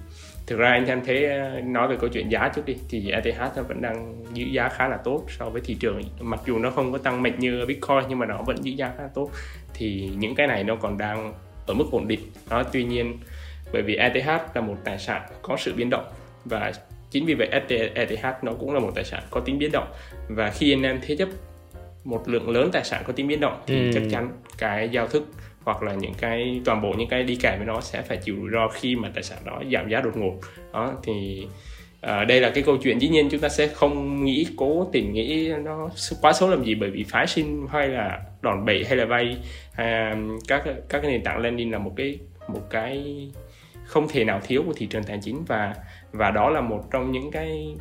thực 0.47 0.57
ra 0.57 0.69
anh 0.69 0.85
em 0.85 1.01
thấy 1.05 1.25
ờ, 1.25 1.61
nói 1.61 1.87
về 1.87 1.95
câu 1.99 2.09
chuyện 2.09 2.29
giá 2.29 2.51
trước 2.55 2.65
đi 2.65 2.75
thì 2.89 3.11
ETH 3.11 3.39
nó 3.55 3.63
vẫn 3.63 3.81
đang 3.81 4.23
giữ 4.33 4.45
giá 4.45 4.69
khá 4.69 4.87
là 4.87 4.97
tốt 4.97 5.25
so 5.29 5.49
với 5.49 5.61
thị 5.65 5.77
trường. 5.79 6.01
Mặc 6.19 6.39
dù 6.45 6.59
nó 6.59 6.69
không 6.71 6.91
có 6.91 6.97
tăng 6.97 7.23
mạnh 7.23 7.39
như 7.39 7.65
Bitcoin 7.67 8.03
nhưng 8.09 8.19
mà 8.19 8.25
nó 8.25 8.41
vẫn 8.41 8.57
giữ 8.61 8.71
giá 8.71 8.91
khá 8.97 9.03
là 9.03 9.09
tốt. 9.13 9.31
Thì 9.73 10.09
những 10.17 10.35
cái 10.35 10.47
này 10.47 10.63
nó 10.63 10.75
còn 10.75 10.97
đang 10.97 11.33
ở 11.67 11.73
mức 11.73 11.85
ổn 11.91 12.07
định. 12.07 12.19
Đó 12.49 12.63
tuy 12.63 12.83
nhiên 12.83 13.17
bởi 13.73 13.81
vì 13.81 13.95
ETH 13.95 14.27
là 14.55 14.61
một 14.61 14.75
tài 14.83 14.99
sản 14.99 15.21
có 15.41 15.57
sự 15.57 15.73
biến 15.73 15.89
động. 15.89 16.05
Và 16.45 16.71
chính 17.11 17.25
vì 17.25 17.33
vậy 17.33 17.47
ETH 17.95 18.43
nó 18.43 18.53
cũng 18.53 18.73
là 18.73 18.79
một 18.79 18.91
tài 18.95 19.03
sản 19.03 19.23
có 19.29 19.39
tính 19.39 19.57
biến 19.59 19.71
động. 19.71 19.87
Và 20.29 20.49
khi 20.49 20.73
anh 20.73 20.83
em 20.83 20.99
thế 21.01 21.15
chấp 21.15 21.29
một 22.03 22.29
lượng 22.29 22.49
lớn 22.49 22.69
tài 22.73 22.83
sản 22.83 23.03
có 23.07 23.13
tính 23.13 23.27
biến 23.27 23.39
động 23.39 23.61
thì 23.67 23.75
ừ. 23.75 23.91
chắc 23.93 24.03
chắn 24.11 24.31
cái 24.57 24.89
giao 24.89 25.07
thức 25.07 25.27
hoặc 25.63 25.83
là 25.83 25.93
những 25.93 26.13
cái 26.13 26.61
toàn 26.65 26.81
bộ 26.81 26.93
những 26.97 27.09
cái 27.09 27.23
đi 27.23 27.35
kèm 27.35 27.57
với 27.57 27.67
nó 27.67 27.81
sẽ 27.81 28.01
phải 28.01 28.17
chịu 28.17 28.35
rủi 28.41 28.49
ro 28.51 28.67
khi 28.67 28.95
mà 28.95 29.11
tài 29.13 29.23
sản 29.23 29.37
đó 29.45 29.61
giảm 29.71 29.89
giá 29.89 30.01
đột 30.01 30.17
ngột. 30.17 30.35
Đó 30.73 30.93
thì 31.03 31.47
à, 32.01 32.25
đây 32.25 32.41
là 32.41 32.49
cái 32.49 32.63
câu 32.63 32.77
chuyện. 32.77 32.99
Dĩ 32.99 33.09
nhiên 33.09 33.29
chúng 33.31 33.41
ta 33.41 33.49
sẽ 33.49 33.67
không 33.67 34.25
nghĩ 34.25 34.47
cố 34.57 34.89
tình 34.91 35.13
nghĩ 35.13 35.51
nó 35.63 35.89
quá 36.21 36.33
số 36.33 36.49
làm 36.49 36.63
gì 36.63 36.75
bởi 36.75 36.89
vì 36.89 37.03
phái 37.03 37.27
sinh 37.27 37.67
hay 37.69 37.87
là 37.87 38.21
đòn 38.41 38.65
bẩy 38.65 38.85
hay 38.87 38.95
là 38.97 39.05
vay 39.05 39.37
hay 39.73 40.13
các 40.47 40.63
các 40.89 41.01
cái 41.01 41.11
nền 41.11 41.23
tảng 41.23 41.41
lending 41.41 41.71
là 41.71 41.79
một 41.79 41.93
cái 41.95 42.19
một 42.47 42.61
cái 42.69 43.27
không 43.83 44.07
thể 44.07 44.25
nào 44.25 44.39
thiếu 44.43 44.63
của 44.65 44.73
thị 44.73 44.85
trường 44.85 45.03
tài 45.03 45.19
chính 45.23 45.43
và 45.47 45.75
và 46.11 46.31
đó 46.31 46.49
là 46.49 46.61
một 46.61 46.83
trong 46.91 47.11
những 47.11 47.31
cái 47.31 47.75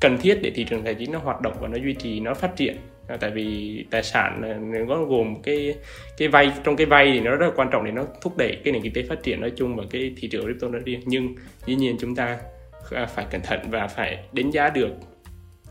cần 0.00 0.18
thiết 0.18 0.38
để 0.42 0.50
thị 0.50 0.64
trường 0.64 0.82
tài 0.82 0.94
chính 0.94 1.12
nó 1.12 1.18
hoạt 1.18 1.40
động 1.40 1.54
và 1.60 1.68
nó 1.68 1.76
duy 1.76 1.94
trì 1.94 2.20
nó 2.20 2.34
phát 2.34 2.56
triển. 2.56 2.76
À, 3.08 3.16
tại 3.20 3.30
vì 3.30 3.84
tài 3.90 4.02
sản 4.02 4.42
ờ, 4.42 4.54
nó 4.86 5.04
gồm 5.04 5.42
cái 5.42 5.74
cái 6.16 6.28
vay 6.28 6.52
trong 6.64 6.76
cái 6.76 6.86
vay 6.86 7.12
thì 7.12 7.20
nó 7.20 7.36
rất 7.36 7.46
là 7.46 7.52
quan 7.56 7.68
trọng 7.72 7.84
để 7.84 7.90
nó 7.90 8.04
thúc 8.22 8.36
đẩy 8.36 8.60
cái 8.64 8.72
nền 8.72 8.82
kinh 8.82 8.92
tế 8.92 9.02
phát 9.08 9.22
triển 9.22 9.40
nói 9.40 9.52
chung 9.56 9.76
và 9.76 9.84
cái 9.90 10.14
thị 10.16 10.28
trường 10.28 10.44
crypto 10.44 10.68
nói 10.68 10.80
riêng. 10.84 11.00
Nhưng 11.04 11.34
dĩ 11.66 11.74
nhiên 11.74 11.96
chúng 12.00 12.14
ta 12.14 12.38
à, 12.90 13.06
phải 13.06 13.26
cẩn 13.30 13.40
thận 13.40 13.60
và 13.70 13.86
phải 13.86 14.24
đánh 14.32 14.50
giá 14.50 14.70
được 14.70 14.90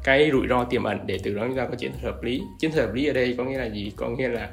cái 0.03 0.29
rủi 0.31 0.47
ro 0.47 0.63
tiềm 0.63 0.83
ẩn 0.83 0.99
để 1.05 1.17
từ 1.23 1.33
đó 1.33 1.43
chúng 1.47 1.57
ta 1.57 1.65
có 1.65 1.75
chiến 1.75 1.91
thuật 1.91 2.03
hợp 2.03 2.23
lý. 2.23 2.41
Chiến 2.59 2.71
thuật 2.71 2.85
hợp 2.85 2.93
lý 2.93 3.07
ở 3.07 3.13
đây 3.13 3.35
có 3.37 3.43
nghĩa 3.43 3.57
là 3.57 3.65
gì? 3.65 3.91
Có 3.95 4.09
nghĩa 4.09 4.27
là 4.27 4.49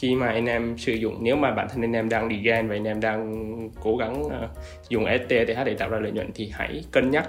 khi 0.00 0.14
mà 0.14 0.26
anh 0.26 0.46
em 0.46 0.78
sử 0.78 0.92
dụng 0.92 1.18
nếu 1.20 1.36
mà 1.36 1.50
bản 1.50 1.68
thân 1.70 1.84
anh 1.84 1.92
em 1.92 2.08
đang 2.08 2.28
đi 2.28 2.36
gan 2.42 2.68
và 2.68 2.74
anh 2.74 2.84
em 2.84 3.00
đang 3.00 3.48
cố 3.80 3.96
gắng 3.96 4.22
uh, 4.22 4.32
dùng 4.88 5.04
STTH 5.04 5.64
để 5.64 5.74
tạo 5.78 5.88
ra 5.90 5.98
lợi 5.98 6.12
nhuận 6.12 6.30
thì 6.34 6.50
hãy 6.52 6.84
cân 6.92 7.10
nhắc 7.10 7.28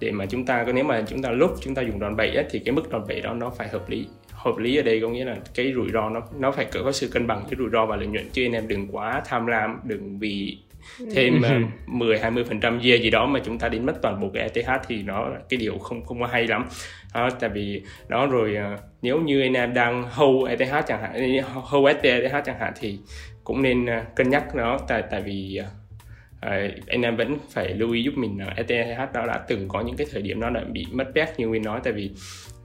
để 0.00 0.10
mà 0.10 0.26
chúng 0.26 0.46
ta 0.46 0.64
nếu 0.74 0.84
mà 0.84 1.02
chúng 1.08 1.22
ta 1.22 1.30
lúc 1.30 1.50
chúng 1.60 1.74
ta 1.74 1.82
dùng 1.82 1.98
đòn 1.98 2.16
bẩy 2.16 2.30
ấy, 2.34 2.44
thì 2.50 2.58
cái 2.58 2.72
mức 2.72 2.90
đòn 2.90 3.04
bẩy 3.08 3.20
đó 3.20 3.34
nó 3.34 3.50
phải 3.50 3.68
hợp 3.68 3.90
lý 3.90 4.06
hợp 4.50 4.58
lý 4.58 4.76
ở 4.76 4.82
đây 4.82 5.00
có 5.00 5.08
nghĩa 5.08 5.24
là 5.24 5.36
cái 5.54 5.72
rủi 5.74 5.90
ro 5.92 6.10
nó 6.10 6.22
nó 6.38 6.50
phải 6.52 6.64
có 6.64 6.92
sự 6.92 7.08
cân 7.08 7.26
bằng 7.26 7.42
cái 7.44 7.54
rủi 7.58 7.68
ro 7.72 7.86
và 7.86 7.96
lợi 7.96 8.06
nhuận. 8.06 8.28
Chứ 8.32 8.44
anh 8.44 8.52
em 8.52 8.68
đừng 8.68 8.88
quá 8.92 9.22
tham 9.26 9.46
lam 9.46 9.80
đừng 9.84 10.18
vì 10.18 10.58
thêm 11.14 11.38
uh, 11.38 11.88
10 11.88 12.18
20 12.18 12.44
phần 12.44 12.60
trăm 12.60 12.80
year 12.80 13.02
gì 13.02 13.10
đó 13.10 13.26
mà 13.26 13.40
chúng 13.44 13.58
ta 13.58 13.68
đến 13.68 13.86
mất 13.86 14.02
toàn 14.02 14.20
bộ 14.20 14.30
cái 14.34 14.42
ETH 14.54 14.70
thì 14.88 15.02
nó 15.02 15.28
cái 15.48 15.58
điều 15.58 15.78
không 15.78 16.04
không 16.04 16.20
có 16.20 16.26
hay 16.26 16.46
lắm. 16.46 16.66
Đó, 17.14 17.30
tại 17.40 17.50
vì 17.50 17.82
đó 18.08 18.26
rồi 18.26 18.56
uh, 18.74 18.80
nếu 19.02 19.20
như 19.20 19.40
anh 19.40 19.54
em 19.54 19.74
đang 19.74 20.02
hold 20.02 20.48
ETH 20.48 20.86
chẳng 20.86 21.02
hạn 21.02 21.38
hold 21.42 21.96
ETH 21.96 22.44
chẳng 22.44 22.58
hạn 22.60 22.72
thì 22.80 22.98
cũng 23.44 23.62
nên 23.62 23.84
uh, 23.84 24.14
cân 24.16 24.30
nhắc 24.30 24.54
nó. 24.54 24.78
Tại 24.88 25.02
tại 25.10 25.22
vì 25.22 25.60
uh, 25.60 26.50
anh 26.86 27.02
em 27.02 27.16
vẫn 27.16 27.36
phải 27.50 27.74
lưu 27.74 27.92
ý 27.92 28.02
giúp 28.02 28.14
mình 28.16 28.38
là 28.38 28.54
ETH 28.56 29.12
đó 29.12 29.26
đã 29.26 29.40
từng 29.48 29.68
có 29.68 29.80
những 29.80 29.96
cái 29.96 30.06
thời 30.12 30.22
điểm 30.22 30.40
nó 30.40 30.50
đã 30.50 30.64
bị 30.72 30.86
mất 30.92 31.04
peg 31.14 31.28
như 31.36 31.48
Nguyên 31.48 31.62
nói. 31.62 31.80
Tại 31.84 31.92
vì 31.92 32.10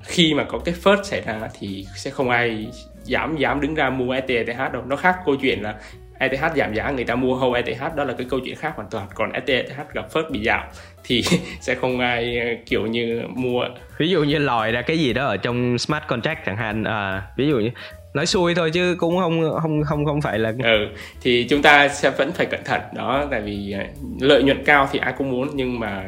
khi 0.04 0.34
mà 0.34 0.44
có 0.44 0.60
cái 0.60 0.76
first 0.84 1.04
xảy 1.04 1.22
ra 1.22 1.40
thì 1.60 1.86
sẽ 1.96 2.12
không 2.12 2.30
ai 2.30 2.68
dám 3.04 3.38
dám 3.38 3.62
đứng 3.62 3.76
ra 3.76 3.90
mua 3.90 4.12
ETH 4.12 4.58
đâu. 4.74 4.84
Nó 4.88 4.96
khác 4.96 5.16
câu 5.26 5.36
chuyện 5.36 5.62
là 5.62 5.76
ETH 6.20 6.56
giảm 6.56 6.74
giá 6.74 6.92
người 6.92 7.06
ta 7.06 7.16
mua 7.16 7.36
whole 7.36 7.54
ETH 7.54 7.96
đó 7.96 8.04
là 8.04 8.14
cái 8.18 8.28
câu 8.30 8.40
chuyện 8.40 8.56
khác 8.56 8.74
hoàn 8.76 8.90
toàn. 8.92 9.08
Còn 9.16 9.32
ETH 9.32 9.94
gặp 9.94 10.06
first 10.14 10.32
bị 10.32 10.44
giảm 10.44 10.64
thì 11.04 11.24
sẽ 11.62 11.76
không 11.76 12.00
ai 12.00 12.40
kiểu 12.66 12.86
như 12.86 13.22
mua. 13.36 13.66
Ví 13.98 14.10
dụ 14.10 14.24
như 14.24 14.38
lòi 14.38 14.72
ra 14.72 14.82
cái 14.82 15.00
gì 15.00 15.14
đó 15.14 15.26
ở 15.26 15.38
trong 15.38 15.78
smart 15.78 16.04
contract 16.08 16.46
chẳng 16.46 16.58
hạn 16.58 16.84
à, 16.84 17.28
ví 17.38 17.48
dụ 17.48 17.60
như 17.60 17.70
nói 18.14 18.26
xui 18.26 18.56
thôi 18.56 18.72
chứ 18.74 18.96
cũng 19.00 19.18
không 19.20 19.60
không 19.62 19.84
không 19.84 20.06
không 20.06 20.22
phải 20.22 20.40
là 20.40 20.54
ừ 20.64 20.88
thì 21.22 21.48
chúng 21.50 21.62
ta 21.62 21.88
sẽ 21.88 22.10
vẫn 22.10 22.32
phải 22.32 22.46
cẩn 22.46 22.64
thận. 22.64 22.82
Đó 22.96 23.28
tại 23.32 23.42
vì 23.42 23.76
lợi 24.20 24.44
nhuận 24.44 24.64
cao 24.66 24.90
thì 24.92 25.00
ai 25.00 25.14
cũng 25.18 25.32
muốn 25.32 25.50
nhưng 25.54 25.80
mà 25.80 26.04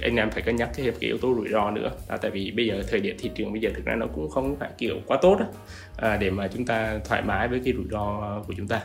anh 0.00 0.16
em 0.16 0.30
phải 0.30 0.42
cân 0.42 0.56
nhắc 0.56 0.70
thêm 0.74 0.94
cái 1.00 1.08
yếu 1.08 1.18
tố 1.18 1.34
rủi 1.34 1.48
ro 1.48 1.70
nữa. 1.70 1.90
À, 2.08 2.16
tại 2.16 2.30
vì 2.30 2.50
bây 2.50 2.66
giờ 2.66 2.82
thời 2.90 3.00
điểm 3.00 3.16
thị 3.18 3.30
trường 3.34 3.52
bây 3.52 3.60
giờ 3.60 3.70
thực 3.74 3.84
ra 3.84 3.94
nó 3.94 4.06
cũng 4.06 4.30
không 4.30 4.56
phải 4.60 4.70
kiểu 4.78 4.96
quá 5.06 5.18
tốt 5.22 5.36
đó, 5.40 5.46
à, 5.96 6.16
để 6.16 6.30
mà 6.30 6.48
chúng 6.48 6.66
ta 6.66 6.98
thoải 7.04 7.22
mái 7.22 7.48
với 7.48 7.60
cái 7.64 7.74
rủi 7.76 7.86
ro 7.90 8.42
của 8.46 8.54
chúng 8.56 8.68
ta. 8.68 8.80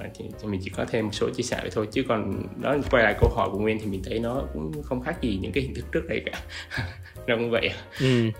À, 0.00 0.08
thì, 0.14 0.24
thì 0.42 0.48
mình 0.48 0.60
chỉ 0.64 0.70
có 0.70 0.84
thêm 0.84 1.04
một 1.04 1.12
số 1.12 1.30
chia 1.30 1.42
sẻ 1.42 1.58
vậy 1.60 1.70
thôi. 1.74 1.88
Chứ 1.92 2.02
còn 2.08 2.42
đó 2.60 2.76
quay 2.90 3.04
lại 3.04 3.14
câu 3.20 3.30
hỏi 3.36 3.48
của 3.52 3.58
nguyên 3.58 3.78
thì 3.80 3.86
mình 3.86 4.02
thấy 4.04 4.18
nó 4.18 4.42
cũng 4.54 4.82
không 4.82 5.02
khác 5.02 5.22
gì 5.22 5.38
những 5.42 5.52
cái 5.52 5.62
hình 5.62 5.74
thức 5.74 5.84
trước 5.92 6.08
đây 6.08 6.22
cả. 6.26 6.40
Nó 7.26 7.36
cũng 7.36 7.50
vậy. 7.50 7.70
Ừ. 8.00 8.30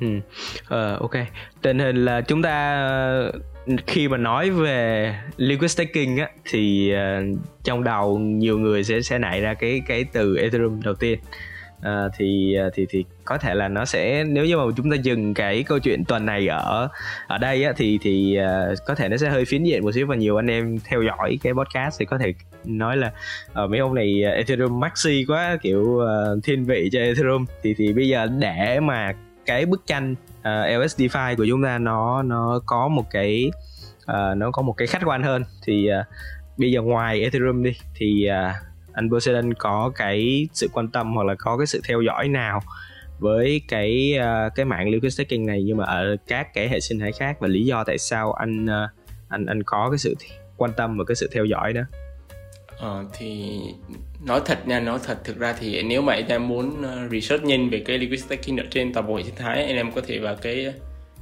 Ừ. 0.00 0.16
Uh, 0.60 1.00
ok. 1.00 1.14
Tình 1.62 1.78
hình 1.78 2.04
là 2.04 2.20
chúng 2.20 2.42
ta 2.42 3.32
khi 3.86 4.08
mà 4.08 4.16
nói 4.16 4.50
về 4.50 5.14
liquid 5.36 5.70
staking 5.70 6.16
á 6.16 6.28
thì 6.44 6.92
uh, 6.94 7.38
trong 7.64 7.84
đầu 7.84 8.18
nhiều 8.18 8.58
người 8.58 8.84
sẽ 8.84 9.00
sẽ 9.00 9.18
nảy 9.18 9.40
ra 9.40 9.54
cái 9.54 9.82
cái 9.86 10.04
từ 10.12 10.36
ethereum 10.36 10.80
đầu 10.82 10.94
tiên. 10.94 11.18
À, 11.82 12.08
thì 12.16 12.54
ờ, 12.54 12.70
thì 12.74 12.86
thì 12.90 13.04
có 13.24 13.38
thể 13.38 13.54
là 13.54 13.68
nó 13.68 13.84
sẽ 13.84 14.24
nếu 14.24 14.44
như 14.44 14.56
mà 14.56 14.62
chúng 14.76 14.90
ta 14.90 14.96
dừng 14.96 15.34
cái 15.34 15.62
câu 15.62 15.78
chuyện 15.78 16.04
tuần 16.04 16.26
này 16.26 16.48
ở 16.48 16.88
ở 17.26 17.38
đây 17.38 17.64
á, 17.64 17.72
thì 17.76 17.98
thì 18.02 18.38
uh, 18.40 18.78
có 18.86 18.94
thể 18.94 19.08
nó 19.08 19.16
sẽ 19.16 19.30
hơi 19.30 19.44
phiến 19.44 19.64
diện 19.64 19.84
một 19.84 19.92
xíu 19.92 20.06
và 20.06 20.16
nhiều 20.16 20.36
anh 20.36 20.50
em 20.50 20.78
theo 20.84 21.02
dõi 21.02 21.38
cái 21.42 21.52
podcast 21.54 22.00
thì 22.00 22.06
có 22.06 22.18
thể 22.18 22.34
nói 22.64 22.96
là 22.96 23.12
uh, 23.64 23.70
mấy 23.70 23.78
ông 23.78 23.94
này 23.94 24.22
Ethereum 24.22 24.80
maxi 24.80 25.24
quá 25.28 25.58
kiểu 25.62 25.80
uh, 25.82 26.44
thiên 26.44 26.64
vị 26.64 26.88
cho 26.92 27.00
Ethereum. 27.00 27.44
Thì 27.62 27.74
thì 27.74 27.92
bây 27.92 28.08
giờ 28.08 28.28
để 28.38 28.80
mà 28.80 29.12
cái 29.46 29.66
bức 29.66 29.86
tranh 29.86 30.14
Ờ, 30.42 30.76
uh, 30.76 30.84
LSD 30.84 31.00
file 31.00 31.36
của 31.36 31.46
chúng 31.48 31.62
ta 31.62 31.78
nó 31.78 32.22
nó 32.22 32.60
có 32.66 32.88
một 32.88 33.04
cái 33.10 33.50
uh, 34.02 34.36
nó 34.36 34.50
có 34.50 34.62
một 34.62 34.72
cái 34.72 34.86
khách 34.86 35.02
quan 35.04 35.22
hơn. 35.22 35.44
Thì 35.62 35.88
uh, 36.00 36.06
bây 36.56 36.72
giờ 36.72 36.82
ngoài 36.82 37.22
Ethereum 37.22 37.62
đi 37.62 37.72
thì 37.94 38.28
uh, 38.28 38.54
anh 38.92 39.10
Poseidon 39.10 39.54
có 39.54 39.92
cái 39.94 40.48
sự 40.52 40.68
quan 40.72 40.88
tâm 40.88 41.14
hoặc 41.14 41.26
là 41.26 41.34
có 41.38 41.56
cái 41.56 41.66
sự 41.66 41.80
theo 41.88 42.00
dõi 42.00 42.28
nào 42.28 42.60
với 43.18 43.60
cái 43.68 44.18
uh, 44.18 44.54
cái 44.54 44.64
mạng 44.64 44.88
liquid 44.88 45.14
staking 45.14 45.46
này 45.46 45.62
nhưng 45.62 45.76
mà 45.76 45.84
ở 45.84 46.16
các 46.26 46.54
cái 46.54 46.68
hệ 46.68 46.80
sinh 46.80 46.98
thái 46.98 47.12
khác 47.12 47.36
và 47.40 47.48
lý 47.48 47.64
do 47.64 47.84
tại 47.84 47.98
sao 47.98 48.32
anh 48.32 48.64
uh, 48.64 48.90
anh 49.28 49.46
anh 49.46 49.62
có 49.62 49.90
cái 49.90 49.98
sự 49.98 50.14
quan 50.56 50.72
tâm 50.76 50.98
và 50.98 51.04
cái 51.04 51.14
sự 51.14 51.30
theo 51.32 51.44
dõi 51.44 51.72
đó? 51.72 51.82
Ờ, 52.80 53.04
thì 53.12 53.60
nói 54.24 54.40
thật 54.46 54.68
nha 54.68 54.80
nói 54.80 54.98
thật 55.04 55.24
thực 55.24 55.38
ra 55.38 55.54
thì 55.60 55.82
nếu 55.82 56.02
mà 56.02 56.12
anh 56.12 56.28
em 56.28 56.48
muốn 56.48 56.82
ờ, 56.82 57.08
research 57.10 57.44
nhanh 57.44 57.70
về 57.70 57.82
cái 57.86 57.98
liquid 57.98 58.24
staking 58.24 58.56
ở 58.56 58.64
trên 58.70 58.92
toàn 58.92 59.06
bộ 59.06 59.16
hệ 59.16 59.22
sinh 59.22 59.34
thái 59.36 59.64
anh 59.64 59.76
em 59.76 59.92
có 59.92 60.00
thể 60.06 60.18
vào 60.18 60.36
cái 60.36 60.64
ờ, 60.64 60.72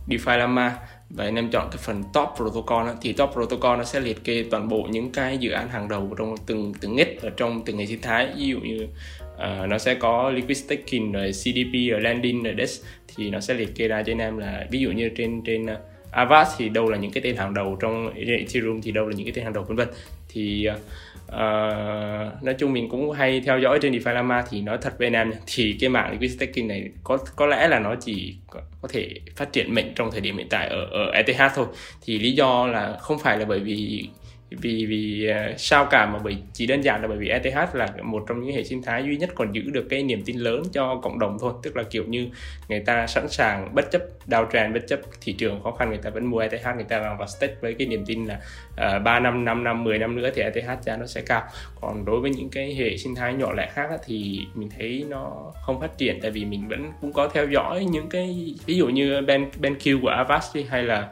DeFi 0.09 0.39
Lama 0.39 0.79
và 1.11 1.25
anh 1.25 1.35
em 1.35 1.51
chọn 1.51 1.69
cái 1.71 1.79
phần 1.83 2.03
top 2.13 2.29
protocol 2.37 2.87
đó, 2.87 2.95
thì 3.03 3.13
top 3.13 3.31
protocol 3.33 3.79
nó 3.79 3.85
sẽ 3.85 4.01
liệt 4.01 4.25
kê 4.25 4.45
toàn 4.51 4.69
bộ 4.69 4.87
những 4.91 5.13
cái 5.13 5.39
dự 5.39 5.51
án 5.51 5.69
hàng 5.69 5.89
đầu 5.89 6.15
trong 6.19 6.35
từng 6.47 6.73
từng 6.81 6.97
ngách 6.97 7.23
ở 7.23 7.31
trong 7.31 7.63
từng 7.65 7.79
hệ 7.79 7.87
sinh 7.87 8.01
thái. 8.01 8.29
Ví 8.37 8.47
dụ 8.47 8.61
như 8.61 8.87
uh, 9.35 9.69
nó 9.69 9.79
sẽ 9.79 9.95
có 9.95 10.31
liquid 10.31 10.65
staking 10.65 11.13
rồi 11.13 11.33
CDP 11.33 11.91
rồi 11.91 12.01
landing 12.01 12.43
rồi 12.43 12.55
DEX 12.59 12.81
thì 13.17 13.31
nó 13.31 13.41
sẽ 13.41 13.55
liệt 13.55 13.75
kê 13.75 13.89
ra 13.89 14.03
cho 14.03 14.13
anh 14.13 14.19
em 14.19 14.39
là 14.39 14.67
ví 14.71 14.81
dụ 14.81 14.91
như 14.91 15.11
trên 15.17 15.43
trên 15.47 15.65
uh, 15.65 15.79
Avast 16.11 16.59
thì 16.59 16.69
đâu 16.69 16.91
là 16.91 16.99
những 16.99 17.11
cái 17.11 17.23
tên 17.23 17.37
hàng 17.37 17.55
đầu 17.55 17.77
trong 17.81 18.15
Ethereum 18.15 18.81
thì 18.81 18.93
đâu 18.93 19.09
là 19.09 19.17
những 19.17 19.27
cái 19.27 19.33
tên 19.33 19.45
hàng 19.45 19.53
đầu 19.53 19.65
vân 19.65 19.77
vân. 19.77 19.89
Thì 20.29 20.69
uh, 20.75 20.81
uh, 21.29 22.43
nói 22.43 22.55
chung 22.59 22.73
mình 22.73 22.89
cũng 22.89 23.11
hay 23.11 23.41
theo 23.41 23.59
dõi 23.59 23.79
trên 23.83 23.93
DeFi 23.93 24.13
Lama 24.13 24.45
thì 24.51 24.61
nói 24.61 24.79
thật 24.81 24.99
với 24.99 25.07
anh 25.07 25.13
em 25.13 25.33
thì 25.47 25.77
cái 25.81 25.91
mạng 25.91 26.13
liquid 26.13 26.37
staking 26.37 26.69
này 26.69 26.89
có 27.05 27.19
có 27.37 27.47
lẽ 27.47 27.69
là 27.69 27.79
nó 27.79 27.95
chỉ 28.01 28.37
có, 28.51 28.61
có 28.83 28.89
thể 28.93 29.11
phát 29.37 29.53
triển 29.53 29.75
mạnh 29.75 29.93
trong 29.95 30.11
thời 30.11 30.21
điểm 30.21 30.39
hiện 30.39 30.49
tại 30.49 30.69
ở 30.69 30.85
ở 30.85 31.11
ETH 31.11 31.53
thôi. 31.55 31.67
Thì 32.05 32.19
lý 32.19 32.33
do 32.33 32.67
là 32.67 32.97
không 33.01 33.19
phải 33.19 33.39
là 33.39 33.45
bởi 33.45 33.61
vì 33.61 34.09
vì 34.51 34.87
vì 34.87 35.27
à, 35.27 35.53
sao 35.57 35.87
cả 35.91 36.07
mà 36.07 36.19
bởi 36.25 36.37
chỉ 36.53 36.67
đơn 36.67 36.81
giản 36.81 37.03
là 37.03 37.09
bởi 37.09 37.19
vì 37.19 37.29
ETH 37.29 37.75
là 37.75 37.89
một 38.03 38.25
trong 38.29 38.41
những 38.41 38.57
hệ 38.57 38.65
sinh 38.65 38.83
thái 38.83 39.05
duy 39.05 39.17
nhất 39.17 39.31
còn 39.35 39.53
giữ 39.53 39.63
được 39.73 39.87
cái 39.91 40.03
niềm 40.03 40.23
tin 40.25 40.37
lớn 40.37 40.63
cho 40.73 41.01
cộng 41.03 41.19
đồng 41.19 41.39
thôi. 41.41 41.53
Tức 41.63 41.77
là 41.77 41.83
kiểu 41.83 42.05
như 42.05 42.29
người 42.69 42.81
ta 42.81 43.07
sẵn 43.07 43.29
sàng 43.29 43.75
bất 43.75 43.91
chấp 43.91 44.03
đào 44.27 44.45
tràn 44.45 44.73
bất 44.73 44.81
chấp 44.89 45.01
thị 45.21 45.33
trường 45.33 45.63
khó 45.63 45.71
khăn 45.71 45.89
người 45.89 45.99
ta 45.99 46.11
vẫn 46.11 46.27
mua 46.27 46.39
ETH 46.39 46.67
người 46.75 46.85
ta 46.89 47.01
vào 47.01 47.17
vào 47.19 47.29
stake 47.29 47.55
với 47.61 47.75
cái 47.75 47.87
niềm 47.87 48.05
tin 48.07 48.27
là 48.27 48.41
à, 48.77 48.97
uh, 48.97 49.03
3 49.03 49.21
năm 49.21 49.45
5 49.45 49.65
năm 49.65 49.85
10 49.85 49.99
năm 49.99 50.17
nữa 50.17 50.31
thì 50.35 50.43
ETH 50.43 50.83
giá 50.83 50.97
nó 50.97 51.07
sẽ 51.07 51.21
cao. 51.21 51.43
Còn 51.81 52.05
đối 52.05 52.21
với 52.21 52.31
những 52.31 52.49
cái 52.49 52.75
hệ 52.75 52.97
sinh 52.97 53.15
thái 53.15 53.35
nhỏ 53.35 53.53
lẻ 53.53 53.71
khác 53.73 53.91
thì 54.07 54.41
mình 54.55 54.69
thấy 54.79 55.05
nó 55.09 55.53
không 55.67 55.81
phát 55.81 55.99
triển 55.99 56.19
tại 56.23 56.31
vì 56.31 56.45
mình 56.45 56.69
vẫn 56.69 56.93
cũng 57.01 57.13
có 57.13 57.29
theo 57.29 57.47
dõi 57.49 57.85
những 57.85 58.09
cái 58.09 58.55
ví 58.67 58.77
dụ 58.77 58.89
như 58.89 59.21
Ben 59.21 59.51
BenQ 59.61 60.01
của 60.03 60.09
Avast 60.09 60.57
hay 60.69 60.83
là 60.83 61.09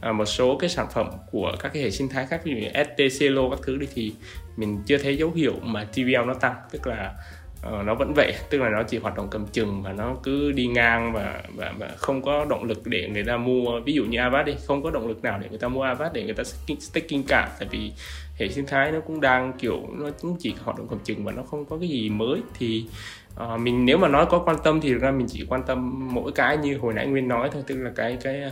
à, 0.00 0.12
một 0.12 0.24
số 0.24 0.58
cái 0.58 0.70
sản 0.70 0.86
phẩm 0.94 1.06
của 1.30 1.52
các 1.60 1.72
cái 1.72 1.82
hệ 1.82 1.90
sinh 1.90 2.08
thái 2.08 2.26
khác 2.26 2.40
ví 2.44 2.52
dụ 2.52 2.58
như 2.58 2.84
ST, 2.84 3.20
Celo 3.20 3.50
các 3.50 3.58
thứ 3.62 3.76
đi 3.76 3.86
thì 3.94 4.12
mình 4.56 4.82
chưa 4.86 4.98
thấy 4.98 5.16
dấu 5.16 5.30
hiệu 5.30 5.54
mà 5.62 5.84
TVL 5.84 6.26
nó 6.26 6.34
tăng 6.34 6.54
tức 6.70 6.86
là 6.86 7.14
uh, 7.66 7.86
nó 7.86 7.94
vẫn 7.94 8.12
vậy. 8.14 8.34
Tức 8.50 8.58
là 8.58 8.68
nó 8.68 8.82
chỉ 8.82 8.98
hoạt 8.98 9.16
động 9.16 9.28
cầm 9.30 9.46
chừng 9.46 9.82
và 9.82 9.92
nó 9.92 10.16
cứ 10.22 10.52
đi 10.52 10.66
ngang 10.66 11.12
và, 11.12 11.42
và 11.54 11.72
và 11.78 11.88
không 11.96 12.22
có 12.22 12.44
động 12.44 12.64
lực 12.64 12.86
để 12.86 13.10
người 13.14 13.24
ta 13.24 13.36
mua. 13.36 13.80
Ví 13.80 13.92
dụ 13.92 14.04
như 14.04 14.18
Avast 14.18 14.46
đi 14.46 14.54
không 14.66 14.82
có 14.82 14.90
động 14.90 15.08
lực 15.08 15.22
nào 15.22 15.38
để 15.42 15.48
người 15.48 15.58
ta 15.58 15.68
mua 15.68 15.82
Avast 15.82 16.12
để 16.12 16.24
người 16.24 16.34
ta 16.34 16.42
staking 16.80 17.22
cả 17.28 17.48
tại 17.58 17.68
vì 17.70 17.92
hệ 18.38 18.48
sinh 18.48 18.66
thái 18.66 18.92
nó 18.92 19.00
cũng 19.00 19.20
đang 19.20 19.52
kiểu 19.58 19.82
nó 19.92 20.10
cũng 20.20 20.36
chỉ 20.38 20.54
hoạt 20.64 20.78
động 20.78 20.86
cầm 20.90 20.98
chừng 21.04 21.24
và 21.24 21.32
nó 21.32 21.42
không 21.42 21.64
có 21.64 21.78
cái 21.78 21.88
gì 21.88 22.10
mới. 22.10 22.40
Thì 22.58 22.84
uh, 23.42 23.60
mình 23.60 23.84
nếu 23.84 23.98
mà 23.98 24.08
nói 24.08 24.26
có 24.30 24.38
quan 24.38 24.56
tâm 24.64 24.80
thì 24.80 24.92
thực 24.92 25.02
ra 25.02 25.10
mình 25.10 25.26
chỉ 25.30 25.44
quan 25.48 25.62
tâm 25.62 26.08
mỗi 26.14 26.32
cái 26.32 26.56
như 26.56 26.78
hồi 26.78 26.94
nãy 26.94 27.06
Nguyên 27.06 27.28
nói 27.28 27.48
thôi 27.52 27.62
tức 27.66 27.82
là 27.82 27.90
cái 27.96 28.18
cái 28.22 28.42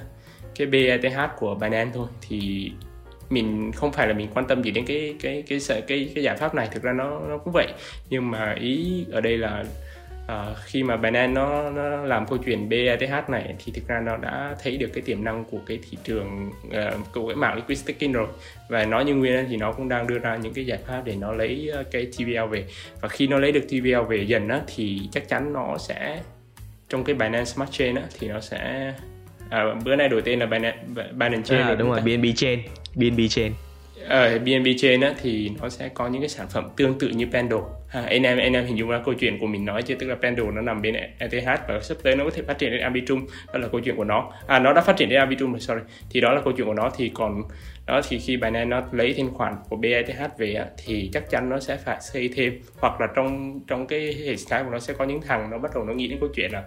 cái 0.55 0.67
BETH 0.67 1.37
của 1.37 1.55
Binance 1.55 1.91
thôi 1.95 2.07
thì 2.29 2.73
mình 3.31 3.73
không 3.73 3.93
phải 3.93 4.09
là 4.09 4.15
mình 4.15 4.29
quan 4.35 4.47
tâm 4.47 4.63
gì 4.63 4.71
đến 4.71 4.85
cái 4.87 5.15
cái 5.21 5.45
cái 5.49 5.59
cái 5.69 5.83
cái, 5.87 6.11
cái 6.15 6.25
giải 6.25 6.37
pháp 6.37 6.55
này 6.55 6.69
thực 6.73 6.83
ra 6.83 6.93
nó 6.93 7.21
nó 7.29 7.39
cũng 7.39 7.53
vậy. 7.53 7.67
Nhưng 8.11 8.31
mà 8.31 8.55
ý 8.61 9.05
ở 9.13 9.21
đây 9.21 9.39
là 9.39 9.65
uh, 10.25 10.57
khi 10.65 10.83
mà 10.83 10.97
Binance 10.97 11.33
nó 11.33 11.71
nó 11.71 11.97
làm 12.05 12.27
câu 12.27 12.39
chuyện 12.39 12.69
BETH 12.69 13.31
này 13.31 13.55
thì 13.65 13.73
thực 13.73 13.89
ra 13.89 14.01
nó 14.01 14.17
đã 14.17 14.57
thấy 14.63 14.77
được 14.77 14.91
cái 14.95 15.03
tiềm 15.03 15.25
năng 15.25 15.45
của 15.45 15.59
cái 15.67 15.79
thị 15.91 15.99
trường 16.05 16.51
uh, 16.67 17.13
của 17.13 17.29
cái 17.29 17.37
mạng 17.37 17.57
liquid 17.57 17.79
staking 17.79 18.13
rồi. 18.13 18.27
Và 18.69 18.85
nói 18.85 19.05
như 19.05 19.15
nguyên 19.15 19.47
thì 19.49 19.57
nó 19.57 19.73
cũng 19.73 19.89
đang 19.89 20.07
đưa 20.07 20.19
ra 20.19 20.37
những 20.37 20.55
cái 20.55 20.67
giải 20.67 20.79
pháp 20.87 21.03
để 21.05 21.17
nó 21.21 21.33
lấy 21.33 21.71
à, 21.75 21.83
cái 21.91 22.07
TVL 22.07 22.51
về. 22.51 22.65
Và 23.01 23.09
khi 23.09 23.27
nó 23.27 23.39
lấy 23.39 23.53
được 23.53 23.65
TVL 23.69 24.09
về 24.09 24.23
dần 24.23 24.49
á 24.49 24.61
thì 24.77 25.01
chắc 25.13 25.29
chắn 25.29 25.53
nó 25.53 25.77
sẽ 25.79 26.23
trong 26.89 27.05
cái 27.05 27.15
Binance 27.15 27.45
Smart 27.45 27.71
Chain 27.73 27.95
á 27.95 28.03
thì 28.19 28.29
nó 28.29 28.41
sẽ 28.41 28.93
à, 29.55 29.65
bữa 29.85 29.97
nay 29.97 30.09
đổi 30.09 30.23
tên 30.23 30.39
là 30.39 30.47
Binance, 30.47 30.79
Binance 31.13 31.43
Chain 31.45 31.63
à, 31.63 31.75
đúng 31.75 31.91
rồi 31.91 32.01
BNB 32.01 32.25
Chain 32.37 32.61
BNB 32.95 33.21
Chain. 33.31 33.53
Ở 34.09 34.35
uh, 34.35 34.43
BNB 34.43 34.67
Chain 34.79 35.01
á, 35.01 35.15
thì 35.23 35.51
nó 35.61 35.69
sẽ 35.69 35.89
có 35.89 36.09
những 36.09 36.23
cái 36.23 36.29
sản 36.29 36.47
phẩm 36.51 36.69
tương 36.77 36.99
tự 36.99 37.09
như 37.09 37.27
Pendle. 37.33 37.59
À, 37.91 38.05
anh 38.07 38.23
em 38.23 38.39
anh 38.39 38.53
em 38.53 38.65
hình 38.65 38.79
dung 38.79 38.89
ra 38.89 39.01
câu 39.05 39.15
chuyện 39.15 39.39
của 39.39 39.47
mình 39.47 39.65
nói 39.65 39.83
chứ 39.83 39.95
tức 39.95 40.07
là 40.07 40.15
Pendle 40.15 40.45
nó 40.55 40.61
nằm 40.61 40.83
bên 40.83 40.95
ETH 41.19 41.47
và 41.69 41.81
sắp 41.83 41.97
tới 42.03 42.17
nó 42.17 42.25
có 42.25 42.31
thể 42.31 42.43
phát 42.43 42.59
triển 42.59 42.71
đến 42.71 42.81
Arbitrum. 42.81 43.27
Đó 43.53 43.59
là 43.59 43.69
câu 43.69 43.81
chuyện 43.81 43.97
của 43.97 44.05
nó. 44.05 44.33
À 44.47 44.59
nó 44.59 44.73
đã 44.73 44.81
phát 44.81 44.97
triển 44.97 45.09
đến 45.09 45.19
Arbitrum 45.19 45.53
rồi 45.53 45.61
sorry. 45.61 45.81
Thì 46.11 46.21
đó 46.21 46.33
là 46.33 46.41
câu 46.45 46.53
chuyện 46.57 46.67
của 46.67 46.75
nó. 46.75 46.91
Thì 46.97 47.11
còn 47.15 47.43
đó 47.87 48.01
thì 48.09 48.19
khi 48.19 48.37
Binance 48.37 48.65
nó 48.65 48.83
lấy 48.93 49.15
thêm 49.15 49.35
khoản 49.35 49.55
của 49.69 49.77
BETH 49.77 50.39
về 50.39 50.55
á, 50.55 50.67
thì 50.85 51.11
chắc 51.13 51.31
chắn 51.31 51.49
nó 51.49 51.61
sẽ 51.61 51.77
phải 51.77 51.97
xây 52.01 52.31
thêm. 52.37 52.61
Hoặc 52.81 53.01
là 53.01 53.07
trong 53.17 53.61
trong 53.67 53.87
cái 53.87 54.01
hệ 54.01 54.37
sinh 54.37 54.49
thái 54.51 54.65
của 54.65 54.71
nó 54.71 54.79
sẽ 54.79 54.95
có 54.95 55.05
những 55.05 55.21
thằng 55.21 55.51
nó 55.51 55.59
bắt 55.59 55.75
đầu 55.75 55.85
nó 55.85 55.93
nghĩ 55.93 56.09
đến 56.09 56.19
câu 56.21 56.29
chuyện 56.35 56.53
là 56.53 56.63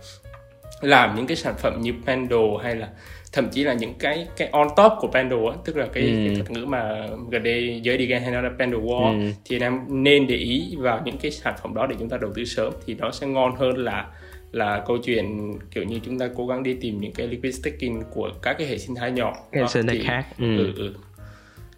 làm 0.82 1.16
những 1.16 1.28
cái 1.28 1.38
sản 1.38 1.54
phẩm 1.58 1.82
như 1.82 1.94
Pendle 2.06 2.48
hay 2.64 2.76
là 2.76 2.90
thậm 3.34 3.50
chí 3.50 3.64
là 3.64 3.74
những 3.74 3.94
cái 3.94 4.28
cái 4.38 4.50
on 4.52 4.68
top 4.78 4.92
của 5.00 5.08
Pendle 5.08 5.38
á 5.52 5.58
tức 5.66 5.78
là 5.78 5.88
cái, 5.94 6.04
ừ. 6.04 6.10
cái 6.26 6.36
thuật 6.36 6.52
ngữ 6.52 6.66
mà 6.66 7.08
gần 7.30 7.44
đây 7.44 7.80
giới 7.84 7.98
đi 7.98 8.12
hay 8.14 8.32
nói 8.32 8.44
là 8.44 8.50
Pendle 8.60 8.80
Wall 8.80 9.22
ừ. 9.22 9.32
thì 9.46 9.60
em 9.60 9.80
nên 9.88 10.28
để 10.28 10.36
ý 10.36 10.76
vào 10.78 11.02
những 11.06 11.18
cái 11.18 11.32
sản 11.32 11.54
phẩm 11.64 11.74
đó 11.74 11.88
để 11.88 11.96
chúng 12.00 12.10
ta 12.10 12.18
đầu 12.22 12.32
tư 12.36 12.46
sớm 12.46 12.74
thì 12.86 12.94
nó 12.94 13.12
sẽ 13.12 13.28
ngon 13.28 13.56
hơn 13.56 13.78
là 13.78 14.08
là 14.52 14.84
câu 14.88 14.98
chuyện 14.98 15.54
kiểu 15.72 15.84
như 15.84 16.00
chúng 16.06 16.20
ta 16.20 16.30
cố 16.36 16.48
gắng 16.48 16.64
đi 16.64 16.74
tìm 16.82 17.02
những 17.02 17.14
cái 17.14 17.28
liquid 17.28 17.56
staking 17.56 18.02
của 18.12 18.30
các 18.42 18.56
cái 18.58 18.68
hệ 18.68 18.78
sinh 18.78 18.96
thái 18.96 19.12
nhỏ 19.12 19.34
hệ 19.54 19.68
sinh 19.68 19.88
thái 19.88 20.00
khác 20.04 20.26
ừ. 20.38 20.58
Ừ, 20.58 20.74
ừ. 20.76 20.94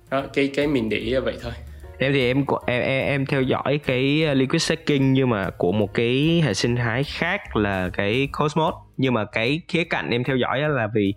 đó 0.09 0.23
cái 0.33 0.47
cái 0.55 0.67
mình 0.67 0.89
để 0.89 0.97
ý 0.97 1.09
là 1.09 1.19
vậy 1.19 1.37
thôi 1.41 1.53
em 1.99 2.13
thì 2.13 2.27
em 2.27 2.45
em 2.65 2.81
em, 2.81 3.05
em 3.05 3.25
theo 3.25 3.41
dõi 3.41 3.79
cái 3.85 4.25
uh, 4.31 4.37
liquid 4.37 4.61
staking 4.61 5.13
nhưng 5.13 5.29
mà 5.29 5.49
của 5.57 5.71
một 5.71 5.93
cái 5.93 6.41
hệ 6.45 6.53
sinh 6.53 6.75
thái 6.75 7.03
khác 7.03 7.55
là 7.55 7.89
cái 7.93 8.29
Cosmos 8.31 8.73
nhưng 8.99 9.13
mà 9.13 9.25
cái 9.25 9.61
khía 9.67 9.83
cạnh 9.83 10.09
em 10.09 10.23
theo 10.23 10.35
dõi 10.35 10.59
là 10.59 10.87
vì 10.93 11.13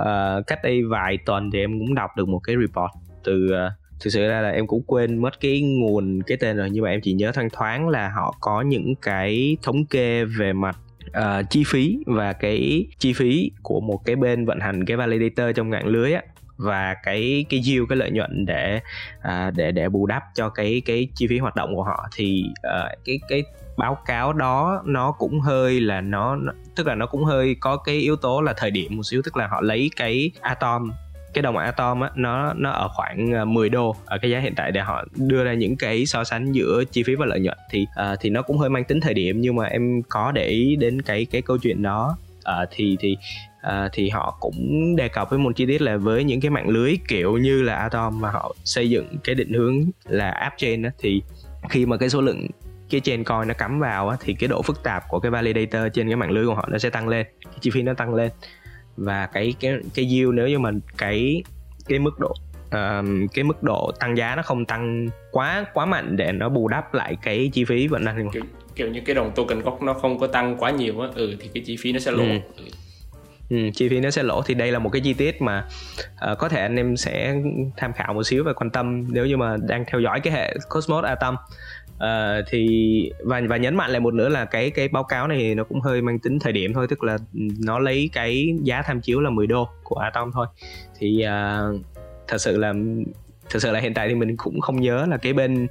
uh, 0.00 0.46
cách 0.46 0.58
đây 0.62 0.82
vài 0.82 1.18
tuần 1.26 1.50
thì 1.50 1.58
em 1.58 1.78
cũng 1.78 1.94
đọc 1.94 2.10
được 2.16 2.28
một 2.28 2.38
cái 2.38 2.56
report 2.60 2.90
từ 3.24 3.46
uh, 3.46 3.72
thực 4.00 4.10
sự 4.10 4.28
ra 4.28 4.40
là 4.40 4.50
em 4.50 4.66
cũng 4.66 4.82
quên 4.86 5.18
mất 5.18 5.40
cái 5.40 5.62
nguồn 5.62 6.20
cái 6.26 6.38
tên 6.40 6.56
rồi. 6.56 6.68
Nhưng 6.70 6.84
mà 6.84 6.90
em 6.90 7.00
chỉ 7.02 7.12
nhớ 7.12 7.32
thoáng 7.32 7.50
thoáng 7.50 7.88
là 7.88 8.08
họ 8.08 8.34
có 8.40 8.62
những 8.62 8.94
cái 9.02 9.56
thống 9.62 9.86
kê 9.86 10.24
về 10.24 10.52
mặt 10.52 10.78
uh, 11.08 11.50
chi 11.50 11.64
phí 11.66 11.98
và 12.06 12.32
cái 12.32 12.86
chi 12.98 13.12
phí 13.12 13.50
của 13.62 13.80
một 13.80 14.00
cái 14.04 14.16
bên 14.16 14.44
vận 14.44 14.60
hành 14.60 14.84
cái 14.84 14.96
validator 14.96 15.56
trong 15.56 15.70
mạng 15.70 15.86
lưới 15.86 16.12
á. 16.12 16.22
Và 16.56 16.94
cái 17.02 17.44
cái 17.48 17.62
yield 17.66 17.88
cái 17.88 17.96
lợi 17.96 18.10
nhuận 18.10 18.46
để 18.46 18.80
à, 19.22 19.50
để 19.50 19.72
để 19.72 19.88
bù 19.88 20.06
đắp 20.06 20.22
cho 20.34 20.48
cái 20.48 20.82
cái 20.86 21.08
chi 21.14 21.26
phí 21.26 21.38
hoạt 21.38 21.56
động 21.56 21.74
của 21.74 21.82
họ 21.82 22.08
thì 22.14 22.44
uh, 22.48 23.04
cái 23.04 23.20
cái 23.28 23.42
báo 23.76 23.98
cáo 24.06 24.32
đó 24.32 24.82
nó 24.84 25.12
cũng 25.12 25.40
hơi 25.40 25.80
là 25.80 26.00
nó, 26.00 26.38
tức 26.76 26.86
là 26.86 26.94
nó 26.94 27.06
cũng 27.06 27.24
hơi 27.24 27.56
có 27.60 27.76
cái 27.76 27.94
yếu 27.94 28.16
tố 28.16 28.40
là 28.40 28.54
thời 28.56 28.70
điểm 28.70 28.96
một 28.96 29.02
xíu 29.02 29.22
tức 29.24 29.36
là 29.36 29.46
họ 29.46 29.60
lấy 29.60 29.90
cái 29.96 30.30
atom 30.40 30.90
cái 31.36 31.42
đồng 31.42 31.56
atom 31.56 32.00
á 32.00 32.10
nó 32.14 32.52
nó 32.52 32.70
ở 32.70 32.88
khoảng 32.88 33.32
ờ, 33.32 33.44
10 33.44 33.68
đô 33.68 33.96
ở 34.04 34.18
cái 34.22 34.30
giá 34.30 34.38
hiện 34.38 34.54
tại 34.56 34.72
để 34.72 34.80
họ 34.80 35.04
đưa 35.16 35.44
ra 35.44 35.54
những 35.54 35.76
cái 35.76 36.06
so 36.06 36.24
sánh 36.24 36.52
giữa 36.52 36.84
chi 36.92 37.02
phí 37.02 37.14
và 37.14 37.26
lợi 37.26 37.40
nhuận. 37.40 37.58
Thì 37.70 37.86
uh, 38.12 38.18
thì 38.20 38.30
nó 38.30 38.42
cũng 38.42 38.58
hơi 38.58 38.70
mang 38.70 38.84
tính 38.84 39.00
thời 39.00 39.14
điểm 39.14 39.40
nhưng 39.40 39.56
mà 39.56 39.66
em 39.66 40.02
có 40.08 40.32
để 40.32 40.46
ý 40.46 40.76
đến 40.76 41.02
cái 41.02 41.24
cái 41.24 41.42
câu 41.42 41.58
chuyện 41.58 41.82
đó. 41.82 42.16
Uh, 42.38 42.68
thì 42.70 42.96
thì 43.00 43.16
uh, 43.66 43.90
thì 43.92 44.08
họ 44.08 44.36
cũng 44.40 44.96
đề 44.96 45.08
cập 45.08 45.30
với 45.30 45.38
một 45.38 45.56
chi 45.56 45.66
tiết 45.66 45.82
là 45.82 45.96
với 45.96 46.24
những 46.24 46.40
cái 46.40 46.50
mạng 46.50 46.68
lưới 46.68 46.98
kiểu 47.08 47.38
như 47.38 47.62
là 47.62 47.74
Atom 47.74 48.20
mà 48.20 48.30
họ 48.30 48.54
xây 48.64 48.90
dựng 48.90 49.06
cái 49.24 49.34
định 49.34 49.52
hướng 49.52 49.84
là 50.04 50.30
app 50.30 50.54
trên 50.58 50.82
đó, 50.82 50.90
thì 50.98 51.22
khi 51.68 51.86
mà 51.86 51.96
cái 51.96 52.08
số 52.08 52.20
lượng 52.20 52.46
cái 52.90 53.00
chain 53.00 53.24
coin 53.24 53.48
nó 53.48 53.54
cắm 53.54 53.80
vào 53.80 54.08
á, 54.08 54.16
thì 54.20 54.34
cái 54.34 54.48
độ 54.48 54.62
phức 54.62 54.82
tạp 54.82 55.08
của 55.08 55.20
cái 55.20 55.30
validator 55.30 55.82
trên 55.94 56.08
cái 56.08 56.16
mạng 56.16 56.30
lưới 56.30 56.46
của 56.46 56.54
họ 56.54 56.68
nó 56.70 56.78
sẽ 56.78 56.90
tăng 56.90 57.08
lên 57.08 57.26
cái 57.44 57.58
chi 57.60 57.70
phí 57.70 57.82
nó 57.82 57.94
tăng 57.94 58.14
lên 58.14 58.30
và 58.96 59.26
cái 59.26 59.54
cái 59.60 59.78
cái 59.94 60.04
yield 60.04 60.34
nếu 60.34 60.48
như 60.48 60.58
mà 60.58 60.70
cái 60.98 61.42
cái 61.88 61.98
mức 61.98 62.18
độ 62.18 62.34
um, 62.72 63.26
cái 63.26 63.44
mức 63.44 63.62
độ 63.62 63.92
tăng 64.00 64.16
giá 64.16 64.36
nó 64.36 64.42
không 64.42 64.64
tăng 64.64 65.08
quá 65.30 65.64
quá 65.74 65.86
mạnh 65.86 66.16
để 66.16 66.32
nó 66.32 66.48
bù 66.48 66.68
đắp 66.68 66.94
lại 66.94 67.16
cái 67.22 67.50
chi 67.52 67.64
phí 67.64 67.88
vận 67.88 68.06
hành 68.06 68.30
kiểu, 68.32 68.42
kiểu 68.74 68.88
như 68.88 69.00
cái 69.00 69.14
đồng 69.14 69.32
token 69.34 69.60
gốc 69.60 69.82
nó 69.82 69.94
không 69.94 70.18
có 70.18 70.26
tăng 70.26 70.56
quá 70.56 70.70
nhiều 70.70 71.00
á 71.00 71.08
ừ 71.14 71.36
thì 71.40 71.50
cái 71.54 71.62
chi 71.66 71.76
phí 71.80 71.92
nó 71.92 71.98
sẽ 71.98 72.12
lỗ 72.12 72.24
ừ. 72.24 72.38
Ừ. 72.56 72.64
Ừ, 73.50 73.56
chi 73.74 73.88
phí 73.88 74.00
nó 74.00 74.10
sẽ 74.10 74.22
lỗ 74.22 74.42
thì 74.42 74.54
đây 74.54 74.72
là 74.72 74.78
một 74.78 74.90
cái 74.90 75.00
chi 75.00 75.14
tiết 75.14 75.42
mà 75.42 75.64
uh, 76.32 76.38
có 76.38 76.48
thể 76.48 76.60
anh 76.60 76.76
em 76.76 76.96
sẽ 76.96 77.34
tham 77.76 77.92
khảo 77.92 78.14
một 78.14 78.22
xíu 78.22 78.44
và 78.44 78.52
quan 78.52 78.70
tâm 78.70 79.06
nếu 79.08 79.26
như 79.26 79.36
mà 79.36 79.56
đang 79.68 79.84
theo 79.86 80.00
dõi 80.00 80.20
cái 80.20 80.32
hệ 80.32 80.54
Cosmos 80.68 81.04
Atom 81.04 81.36
uh, 81.96 82.46
thì 82.48 83.12
và 83.24 83.42
và 83.48 83.56
nhấn 83.56 83.76
mạnh 83.76 83.90
lại 83.90 84.00
một 84.00 84.14
nữa 84.14 84.28
là 84.28 84.44
cái 84.44 84.70
cái 84.70 84.88
báo 84.88 85.04
cáo 85.04 85.28
này 85.28 85.54
nó 85.54 85.64
cũng 85.64 85.80
hơi 85.80 86.02
mang 86.02 86.18
tính 86.18 86.38
thời 86.38 86.52
điểm 86.52 86.72
thôi 86.74 86.86
tức 86.90 87.04
là 87.04 87.18
ừ, 87.34 87.40
nó 87.64 87.78
lấy 87.78 88.10
cái 88.12 88.48
giá 88.62 88.82
tham 88.82 89.00
chiếu 89.00 89.20
là 89.20 89.30
10 89.30 89.46
đô 89.46 89.68
của 89.82 89.96
Atom 89.96 90.32
thôi. 90.32 90.46
Thì 90.98 91.24
uh, 91.24 91.80
thật 92.28 92.38
sự 92.38 92.56
là 92.56 92.74
thật 93.50 93.62
sự 93.62 93.72
là 93.72 93.80
hiện 93.80 93.94
tại 93.94 94.08
thì 94.08 94.14
mình 94.14 94.36
cũng 94.36 94.60
không 94.60 94.80
nhớ 94.80 95.06
là 95.10 95.16
cái 95.16 95.32
bên 95.32 95.64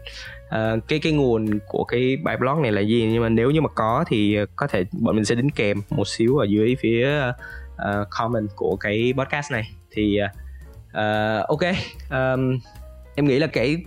uh, 0.47 0.87
cái 0.87 0.99
cái 0.99 1.11
nguồn 1.11 1.59
của 1.67 1.83
cái 1.83 2.17
bài 2.23 2.37
blog 2.37 2.61
này 2.61 2.71
là 2.71 2.81
gì. 2.81 3.09
Nhưng 3.11 3.21
mà 3.21 3.29
nếu 3.29 3.51
như 3.51 3.61
mà 3.61 3.69
có 3.69 4.05
thì 4.07 4.37
có 4.55 4.67
thể 4.67 4.83
bọn 4.91 5.15
mình 5.15 5.25
sẽ 5.25 5.35
đính 5.35 5.49
kèm 5.49 5.81
một 5.89 6.07
xíu 6.07 6.37
ở 6.37 6.45
dưới 6.45 6.75
phía 6.79 7.31
uh, 7.75 8.07
comment 8.09 8.49
của 8.55 8.75
cái 8.75 9.13
podcast 9.17 9.51
này. 9.51 9.71
Thì 9.91 10.19
uh, 10.91 11.47
ok 11.47 11.61
um, 12.11 12.59
em 13.15 13.27
nghĩ 13.27 13.39
là 13.39 13.47
cái 13.47 13.77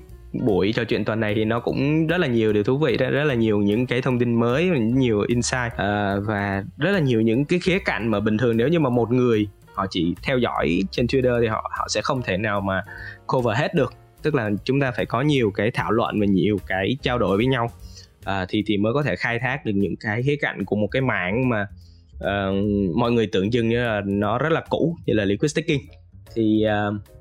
buổi 0.44 0.72
trò 0.72 0.84
chuyện 0.84 1.04
tuần 1.04 1.20
này 1.20 1.34
thì 1.34 1.44
nó 1.44 1.60
cũng 1.60 2.06
rất 2.06 2.18
là 2.18 2.26
nhiều 2.26 2.52
điều 2.52 2.64
thú 2.64 2.78
vị 2.78 2.96
rất, 2.96 3.10
rất 3.10 3.24
là 3.24 3.34
nhiều 3.34 3.58
những 3.58 3.86
cái 3.86 4.02
thông 4.02 4.18
tin 4.18 4.40
mới 4.40 4.64
nhiều 4.80 5.24
insight 5.28 5.72
uh, 5.72 6.26
và 6.26 6.64
rất 6.76 6.90
là 6.90 6.98
nhiều 6.98 7.20
những 7.20 7.44
cái 7.44 7.58
khía 7.58 7.78
cạnh 7.78 8.08
mà 8.08 8.20
bình 8.20 8.38
thường 8.38 8.56
nếu 8.56 8.68
như 8.68 8.80
mà 8.80 8.90
một 8.90 9.10
người 9.10 9.48
họ 9.74 9.86
chỉ 9.90 10.14
theo 10.22 10.38
dõi 10.38 10.82
trên 10.90 11.06
Twitter 11.06 11.40
thì 11.40 11.46
họ 11.46 11.70
họ 11.78 11.86
sẽ 11.88 12.00
không 12.02 12.22
thể 12.22 12.36
nào 12.36 12.60
mà 12.60 12.82
cover 13.26 13.58
hết 13.58 13.74
được. 13.74 13.92
Tức 14.22 14.34
là 14.34 14.50
chúng 14.64 14.80
ta 14.80 14.90
phải 14.90 15.06
có 15.06 15.20
nhiều 15.20 15.50
cái 15.50 15.70
thảo 15.70 15.90
luận 15.90 16.20
và 16.20 16.26
nhiều 16.26 16.58
cái 16.66 16.96
trao 17.02 17.18
đổi 17.18 17.36
với 17.36 17.46
nhau. 17.46 17.70
À, 18.24 18.46
thì 18.48 18.64
thì 18.66 18.76
mới 18.76 18.92
có 18.92 19.02
thể 19.02 19.16
khai 19.16 19.38
thác 19.38 19.64
được 19.64 19.72
những 19.74 19.96
cái 19.96 20.22
khía 20.22 20.36
cạnh 20.40 20.64
của 20.64 20.76
một 20.76 20.86
cái 20.90 21.02
mảng 21.02 21.48
mà 21.48 21.66
uh, 22.16 22.54
mọi 22.96 23.12
người 23.12 23.26
tưởng 23.26 23.50
chừng 23.50 23.68
như 23.68 23.84
là 23.84 24.02
nó 24.06 24.38
rất 24.38 24.52
là 24.52 24.64
cũ 24.68 24.96
như 25.06 25.14
là 25.14 25.24
liquid 25.24 25.52
staking 25.52 25.84
thì 26.34 26.64
uh, 26.66 27.17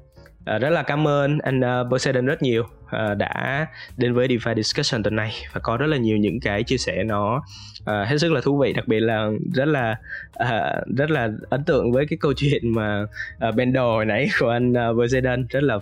Ờ, 0.47 0.59
rất 0.59 0.69
là 0.69 0.83
cảm 0.83 1.07
ơn 1.07 1.39
anh 1.39 1.59
uh, 1.59 1.91
Poseidon 1.91 2.25
rất 2.25 2.41
nhiều 2.41 2.63
uh, 2.63 3.17
đã 3.17 3.67
đến 3.97 4.13
với 4.13 4.27
DeFi 4.27 4.55
Discussion 4.55 5.03
tuần 5.03 5.15
này 5.15 5.31
và 5.53 5.59
có 5.59 5.77
rất 5.77 5.85
là 5.85 5.97
nhiều 5.97 6.17
những 6.17 6.39
cái 6.39 6.63
chia 6.63 6.77
sẻ 6.77 7.03
nó 7.03 7.35
uh, 7.81 7.85
hết 7.85 8.17
sức 8.17 8.31
là 8.31 8.41
thú 8.41 8.57
vị 8.57 8.73
đặc 8.73 8.87
biệt 8.87 8.99
là 8.99 9.29
rất 9.53 9.65
là 9.65 9.95
uh, 10.43 10.97
rất 10.97 11.09
là 11.09 11.29
ấn 11.49 11.63
tượng 11.63 11.91
với 11.91 12.05
cái 12.09 12.17
câu 12.21 12.33
chuyện 12.37 12.73
mà 12.73 13.05
uh, 13.49 13.55
đồ 13.73 13.95
hồi 13.95 14.05
nãy 14.05 14.29
của 14.39 14.49
anh 14.49 14.71
uh, 14.71 14.97
Poseidon 14.97 15.45
rất 15.49 15.63
là 15.63 15.79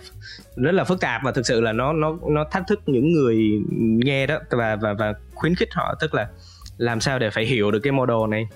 rất 0.55 0.72
là 0.72 0.84
phức 0.84 1.01
tạp 1.01 1.22
và 1.24 1.32
thực 1.32 1.45
sự 1.45 1.61
là 1.61 1.72
nó 1.72 1.93
nó 1.93 2.18
nó 2.30 2.45
thách 2.51 2.63
thức 2.68 2.82
những 2.86 3.11
người 3.13 3.61
nghe 4.05 4.28
đó 4.28 4.39
và 4.49 4.76
và 4.76 4.93
và 4.93 5.13
khuyến 5.34 5.55
khích 5.55 5.70
họ 5.74 5.95
tức 5.99 6.13
là 6.13 6.28
làm 6.78 6.99
sao 6.99 7.20
để 7.20 7.30
phải 7.30 7.45
hiểu 7.45 7.72
được 7.72 7.80
cái 7.84 7.91
model 7.91 8.30
này. 8.30 8.47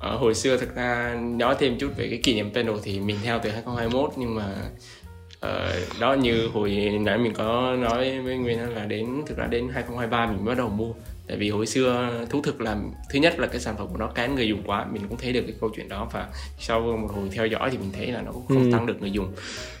Ở 0.00 0.16
hồi 0.16 0.34
xưa 0.34 0.56
thực 0.56 0.76
ra 0.76 1.16
nói 1.20 1.56
thêm 1.58 1.78
chút 1.78 1.88
về 1.96 2.08
cái 2.08 2.20
kỷ 2.22 2.34
niệm 2.34 2.50
panel 2.54 2.74
thì 2.82 3.00
mình 3.00 3.16
theo 3.22 3.38
từ 3.42 3.50
2021 3.50 4.10
nhưng 4.16 4.34
mà 4.34 4.44
uh, 5.46 6.00
đó 6.00 6.14
như 6.14 6.48
hồi 6.52 6.98
nãy 7.00 7.18
mình 7.18 7.32
có 7.34 7.76
nói 7.80 8.20
với 8.20 8.36
Nguyên 8.36 8.74
là 8.74 8.84
đến 8.84 9.22
thực 9.26 9.38
ra 9.38 9.46
đến 9.46 9.68
2023 9.72 10.26
mình 10.26 10.44
bắt 10.44 10.58
đầu 10.58 10.68
mua. 10.68 10.92
Tại 11.26 11.36
vì 11.36 11.50
hồi 11.50 11.66
xưa 11.66 12.10
thú 12.30 12.42
thực 12.42 12.60
là 12.60 12.76
thứ 13.10 13.18
nhất 13.18 13.38
là 13.38 13.46
cái 13.46 13.60
sản 13.60 13.76
phẩm 13.76 13.86
của 13.88 13.96
nó 13.96 14.06
kén 14.06 14.34
người 14.34 14.48
dùng 14.48 14.62
quá 14.66 14.86
mình 14.92 15.02
cũng 15.08 15.18
thấy 15.18 15.32
được 15.32 15.42
cái 15.42 15.54
câu 15.60 15.70
chuyện 15.76 15.88
đó 15.88 16.08
và 16.12 16.28
sau 16.58 16.80
một 16.80 17.08
hồi 17.12 17.28
theo 17.32 17.46
dõi 17.46 17.70
thì 17.70 17.78
mình 17.78 17.92
thấy 17.92 18.06
là 18.06 18.22
nó 18.22 18.32
cũng 18.32 18.46
không 18.48 18.64
ừ. 18.64 18.72
tăng 18.72 18.86
được 18.86 19.00
người 19.00 19.10
dùng. 19.10 19.32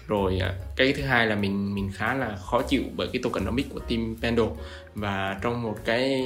Rồi 0.08 0.38
à, 0.38 0.54
cái 0.76 0.92
thứ 0.92 1.02
hai 1.02 1.26
là 1.26 1.34
mình 1.34 1.74
mình 1.74 1.90
khá 1.94 2.14
là 2.14 2.36
khó 2.36 2.62
chịu 2.62 2.82
bởi 2.96 3.08
cái 3.12 3.22
tokenomics 3.22 3.70
của 3.70 3.80
team 3.80 4.16
Pendo. 4.22 4.46
Và 4.94 5.38
trong 5.42 5.62
một 5.62 5.76
cái 5.84 6.22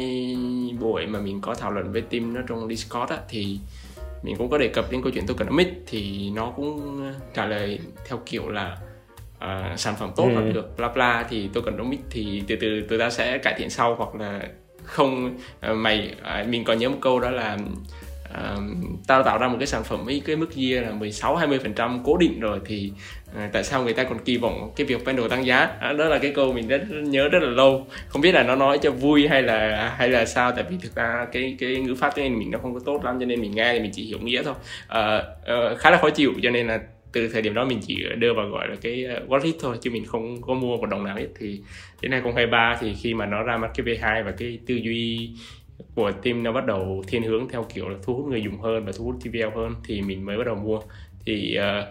buổi 0.80 1.06
mà 1.06 1.20
mình 1.20 1.40
có 1.40 1.54
thảo 1.54 1.70
luận 1.70 1.92
với 1.92 2.02
team 2.02 2.34
nó 2.34 2.40
trong 2.48 2.68
Discord 2.68 3.12
á, 3.12 3.18
thì 3.28 3.58
mình 4.22 4.36
cũng 4.36 4.50
có 4.50 4.58
đề 4.58 4.68
cập 4.68 4.92
đến 4.92 5.02
câu 5.02 5.12
chuyện 5.14 5.26
tokenomics 5.26 5.70
thì 5.86 6.30
nó 6.30 6.52
cũng 6.56 7.02
trả 7.34 7.46
lời 7.46 7.78
theo 8.08 8.20
kiểu 8.26 8.48
là 8.48 8.78
uh, 9.44 9.78
sản 9.78 9.94
phẩm 9.98 10.10
tốt 10.16 10.30
ừ. 10.34 10.52
được 10.52 10.76
bla 10.76 10.88
bla 10.88 11.26
thì 11.30 11.48
tokenomics 11.52 12.02
thì 12.10 12.42
từ 12.48 12.56
từ 12.60 12.80
tụi 12.88 12.98
ta 12.98 13.10
sẽ 13.10 13.38
cải 13.38 13.54
thiện 13.58 13.70
sau 13.70 13.94
hoặc 13.94 14.14
là 14.14 14.40
không. 14.84 15.36
Uh, 15.70 15.76
mày 15.76 16.14
uh, 16.40 16.48
mình 16.48 16.64
còn 16.64 16.78
nhớ 16.78 16.88
một 16.88 16.98
câu 17.00 17.20
đó 17.20 17.30
là 17.30 17.58
uh, 18.30 18.62
tao 19.06 19.22
tạo 19.22 19.38
ra 19.38 19.48
một 19.48 19.56
cái 19.58 19.66
sản 19.66 19.84
phẩm 19.84 20.04
với 20.04 20.22
cái 20.26 20.36
mức 20.36 20.56
year 20.56 20.84
là 20.84 20.90
16 20.90 21.36
20 21.36 21.58
phần 21.58 21.74
trăm 21.74 22.02
cố 22.04 22.16
định 22.16 22.40
rồi 22.40 22.60
thì 22.66 22.92
uh, 23.30 23.52
tại 23.52 23.64
sao 23.64 23.84
người 23.84 23.92
ta 23.92 24.04
còn 24.04 24.18
kỳ 24.18 24.36
vọng 24.36 24.72
cái 24.76 24.86
việc 24.86 25.04
pendle 25.06 25.28
tăng 25.28 25.46
giá? 25.46 25.68
Uh, 25.90 25.98
đó 25.98 26.04
là 26.04 26.18
cái 26.18 26.32
câu 26.34 26.52
mình 26.52 26.68
rất 26.68 26.82
nhớ 26.90 27.28
rất 27.28 27.42
là 27.42 27.50
lâu. 27.50 27.86
Không 28.08 28.22
biết 28.22 28.32
là 28.32 28.42
nó 28.42 28.56
nói 28.56 28.78
cho 28.82 28.90
vui 28.90 29.28
hay 29.28 29.42
là 29.42 29.94
hay 29.98 30.08
là 30.08 30.26
sao? 30.26 30.52
Tại 30.52 30.64
vì 30.70 30.76
thực 30.82 30.94
ra 30.94 31.26
cái 31.32 31.56
cái 31.58 31.76
ngữ 31.76 31.94
pháp 31.94 32.14
tiếng 32.14 32.24
Anh 32.24 32.38
mình 32.38 32.50
nó 32.50 32.58
không 32.58 32.74
có 32.74 32.80
tốt 32.84 33.04
lắm 33.04 33.16
cho 33.20 33.26
nên 33.26 33.40
mình 33.40 33.52
nghe 33.54 33.72
thì 33.72 33.80
mình 33.80 33.92
chỉ 33.94 34.04
hiểu 34.04 34.18
nghĩa 34.18 34.42
thôi. 34.42 34.54
Uh, 34.84 35.72
uh, 35.72 35.78
khá 35.78 35.90
là 35.90 35.98
khó 35.98 36.10
chịu 36.10 36.32
cho 36.42 36.50
nên 36.50 36.66
là 36.66 36.80
từ 37.12 37.28
thời 37.28 37.42
điểm 37.42 37.54
đó 37.54 37.64
mình 37.64 37.78
chỉ 37.82 38.04
đưa 38.18 38.34
vào 38.34 38.48
gọi 38.48 38.68
là 38.68 38.76
cái 38.82 39.04
ờ, 39.04 39.22
wallet 39.28 39.40
what 39.40 39.52
thôi 39.60 39.76
chứ 39.80 39.90
mình 39.90 40.04
không 40.06 40.42
có 40.42 40.54
mua 40.54 40.76
một 40.76 40.86
đồng 40.86 41.04
nào 41.04 41.16
hết. 41.16 41.28
Thì 41.38 41.60
đến 42.00 42.12
2023 42.12 42.76
thì 42.80 42.94
khi 42.94 43.14
mà 43.14 43.26
nó 43.26 43.42
ra 43.42 43.56
mắt 43.56 43.70
cái 43.74 43.86
V2 43.86 44.24
và 44.24 44.32
cái 44.38 44.58
tư 44.66 44.74
duy 44.74 45.30
của 45.94 46.12
team 46.22 46.42
nó 46.42 46.52
bắt 46.52 46.66
đầu 46.66 47.04
thiên 47.08 47.22
hướng 47.22 47.48
theo 47.48 47.66
kiểu 47.74 47.88
là 47.88 47.98
thu 48.02 48.14
hút 48.14 48.26
người 48.26 48.42
dùng 48.42 48.60
hơn 48.60 48.84
và 48.84 48.92
thu 48.98 49.04
hút 49.04 49.14
TVL 49.20 49.56
hơn 49.56 49.74
thì 49.84 50.02
mình 50.02 50.26
mới 50.26 50.38
bắt 50.38 50.46
đầu 50.46 50.54
mua. 50.54 50.80
Thì 51.26 51.58
uh, 51.58 51.84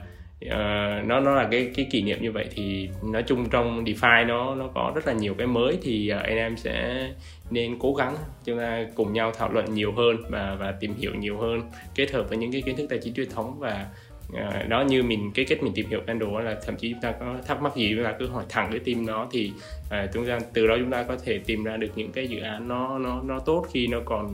uh, 0.46 1.08
nó 1.08 1.20
nó 1.20 1.36
là 1.36 1.48
cái 1.52 1.72
cái 1.76 1.88
kỷ 1.92 2.02
niệm 2.02 2.22
như 2.22 2.32
vậy. 2.32 2.46
Thì 2.56 2.90
nói 3.04 3.24
chung 3.24 3.50
trong 3.50 3.86
DeFi 3.86 4.28
nó 4.28 4.56
nó 4.56 4.68
có 4.68 4.92
rất 4.96 5.08
là 5.08 5.14
nhiều 5.14 5.34
cái 5.34 5.48
mới 5.48 5.78
thì 5.82 6.12
uh, 6.16 6.24
anh 6.24 6.38
em 6.38 6.58
sẽ 6.58 7.08
nên 7.52 7.80
cố 7.80 7.94
gắng 7.94 8.16
chúng 8.46 8.58
ta 8.58 8.86
cùng 8.96 9.14
nhau 9.14 9.32
thảo 9.38 9.52
luận 9.52 9.74
nhiều 9.74 9.92
hơn 9.92 10.16
và 10.30 10.58
và 10.60 10.72
tìm 10.72 10.94
hiểu 10.98 11.16
nhiều 11.16 11.38
hơn 11.38 11.62
kết 11.96 12.12
hợp 12.12 12.30
với 12.30 12.38
những 12.38 12.52
cái 12.52 12.62
kiến 12.62 12.76
thức 12.76 12.88
tài 12.90 13.00
chính 13.04 13.14
truyền 13.14 13.30
thống 13.30 13.60
và 13.60 13.88
à, 14.34 14.64
đó 14.68 14.82
như 14.82 15.04
mình 15.04 15.32
cái 15.36 15.46
cách 15.46 15.64
mình 15.64 15.74
tìm 15.76 15.90
hiểu 15.90 16.02
Candle 16.08 16.44
là 16.44 16.56
thậm 16.66 16.76
chí 16.76 16.92
chúng 16.92 17.02
ta 17.02 17.12
có 17.12 17.36
thắc 17.48 17.62
mắc 17.62 17.76
gì 17.76 17.94
chúng 17.96 18.06
ta 18.06 18.14
cứ 18.20 18.28
hỏi 18.28 18.44
thẳng 18.50 18.68
cái 18.72 18.80
team 18.80 19.06
nó 19.06 19.28
thì 19.32 19.52
à, 19.90 20.08
chúng 20.14 20.26
ta 20.26 20.40
từ 20.54 20.68
đó 20.68 20.76
chúng 20.80 20.92
ta 20.92 21.04
có 21.04 21.16
thể 21.26 21.40
tìm 21.46 21.64
ra 21.64 21.78
được 21.78 21.90
những 21.96 22.12
cái 22.12 22.28
dự 22.28 22.40
án 22.40 22.68
nó 22.68 23.00
nó 23.00 23.22
nó 23.22 23.40
tốt 23.40 23.66
khi 23.74 23.88
nó 23.88 24.00
còn 24.06 24.34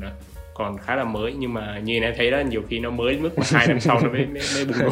còn 0.56 0.78
khá 0.78 0.96
là 0.96 1.04
mới. 1.04 1.34
Nhưng 1.38 1.54
mà 1.54 1.80
như 1.84 2.00
em 2.00 2.14
thấy 2.18 2.32
đó 2.32 2.40
nhiều 2.40 2.62
khi 2.70 2.80
nó 2.80 2.90
mới 2.90 3.18
mức 3.18 3.40
mà 3.40 3.46
hai 3.52 3.68
năm 3.68 3.80
sau 3.80 4.00
nó 4.04 4.10
mới 4.10 4.26
mới, 4.26 4.44
mới 4.56 4.66
bùng 4.66 4.80
nổ. 4.80 4.90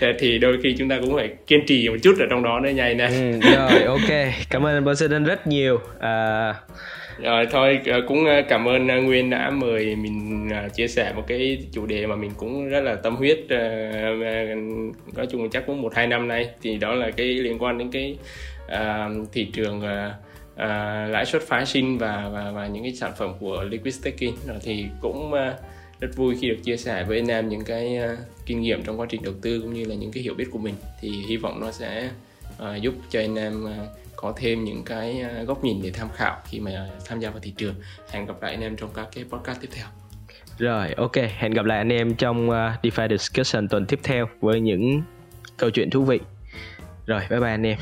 Thì 0.18 0.38
đôi 0.38 0.58
khi 0.62 0.74
chúng 0.78 0.88
ta 0.88 0.98
cũng 1.00 1.14
phải 1.14 1.28
kiên 1.46 1.60
trì 1.66 1.88
một 1.88 1.96
chút 2.02 2.14
ở 2.20 2.26
trong 2.30 2.42
đó 2.42 2.60
nữa 2.60 2.70
nhảy 2.70 2.94
nè 2.94 3.06
ừ, 3.06 3.40
rồi 3.54 3.82
ok. 3.82 4.32
Cảm 4.50 4.66
ơn 4.66 4.84
anh 5.10 5.24
rất 5.24 5.46
nhiều. 5.46 5.80
À, 6.00 6.54
rồi 7.22 7.46
thôi 7.50 7.80
ờ, 7.86 8.00
cũng 8.08 8.26
ờ, 8.26 8.42
cảm 8.48 8.68
ơn 8.68 8.88
ờ, 8.88 9.00
Nguyên 9.00 9.30
đã 9.30 9.50
mời 9.50 9.96
mình 9.96 10.50
chia 10.74 10.88
sẻ 10.88 11.12
một 11.16 11.24
cái 11.26 11.58
chủ 11.72 11.86
đề 11.86 12.06
mà 12.06 12.16
mình 12.16 12.30
cũng 12.36 12.68
rất 12.68 12.80
là 12.80 12.94
tâm 12.94 13.16
huyết 13.16 13.38
nói 15.14 15.26
chung 15.30 15.50
chắc 15.50 15.66
cũng 15.66 15.82
một 15.82 15.94
hai 15.94 16.06
năm 16.06 16.28
nay. 16.28 16.48
Thì 16.62 16.76
đó 16.76 16.94
là 16.94 17.10
cái 17.10 17.26
liên 17.26 17.58
quan 17.62 17.78
đến 17.78 17.90
cái 17.90 18.16
uh, 18.66 19.32
thị 19.32 19.44
trường 19.52 19.78
uh, 19.78 20.12
uh, 20.52 21.10
lãi 21.10 21.24
suất 21.26 21.42
phái 21.42 21.66
sinh 21.66 21.98
và 21.98 22.28
và 22.32 22.50
và 22.50 22.66
những 22.66 22.82
cái 22.82 22.92
sản 22.92 23.12
phẩm 23.18 23.32
của 23.40 23.64
liquid 23.70 23.94
staking. 23.94 24.36
Rồi 24.46 24.58
thì 24.62 24.86
cũng 25.00 25.32
uh, 25.32 25.38
rất 26.00 26.08
vui 26.16 26.36
khi 26.40 26.48
được 26.48 26.58
chia 26.64 26.76
sẻ 26.76 27.04
với 27.08 27.18
anh 27.18 27.30
em 27.30 27.48
những 27.48 27.64
cái 27.64 27.98
uh, 28.12 28.18
kinh 28.46 28.60
nghiệm 28.60 28.82
trong 28.82 29.00
quá 29.00 29.06
trình 29.08 29.22
đầu 29.22 29.34
tư 29.42 29.60
cũng 29.60 29.74
như 29.74 29.84
là 29.84 29.94
những 29.94 30.12
cái 30.12 30.22
hiểu 30.22 30.34
biết 30.34 30.46
của 30.50 30.58
mình. 30.58 30.74
Thì 31.00 31.10
hy 31.28 31.36
vọng 31.36 31.60
nó 31.60 31.70
sẽ 31.70 32.10
uh, 32.62 32.82
giúp 32.82 32.94
cho 33.10 33.20
anh 33.20 33.34
em 33.34 33.64
uh, 33.64 33.70
có 34.20 34.32
thêm 34.36 34.64
những 34.64 34.84
cái 34.84 35.20
à, 35.20 35.42
góc 35.42 35.64
nhìn 35.64 35.82
để 35.82 35.90
tham 35.90 36.08
khảo 36.14 36.36
khi 36.44 36.60
mà 36.60 36.90
tham 37.04 37.20
gia 37.20 37.30
vào 37.30 37.40
thị 37.40 37.54
trường. 37.56 37.74
Hẹn 38.10 38.26
gặp 38.26 38.42
lại 38.42 38.50
anh 38.50 38.60
em 38.60 38.76
trong 38.76 38.90
các 38.94 39.08
cái 39.12 39.24
podcast 39.30 39.60
tiếp 39.60 39.68
theo. 39.72 39.86
Rồi 40.58 40.92
ok. 40.96 41.16
Hẹn 41.38 41.52
gặp 41.52 41.64
lại 41.64 41.78
anh 41.78 41.92
em 41.92 42.14
trong 42.14 42.48
uh, 42.48 42.54
DeFi 42.82 43.08
discussion 43.08 43.68
tuần 43.68 43.86
tiếp 43.86 44.00
theo 44.02 44.28
với 44.40 44.60
những 44.60 45.02
câu 45.56 45.70
chuyện 45.70 45.90
thú 45.90 46.04
vị. 46.04 46.20
Rồi 47.06 47.20
bye 47.30 47.40
bye 47.40 47.50
anh 47.50 47.66
em. 47.66 47.78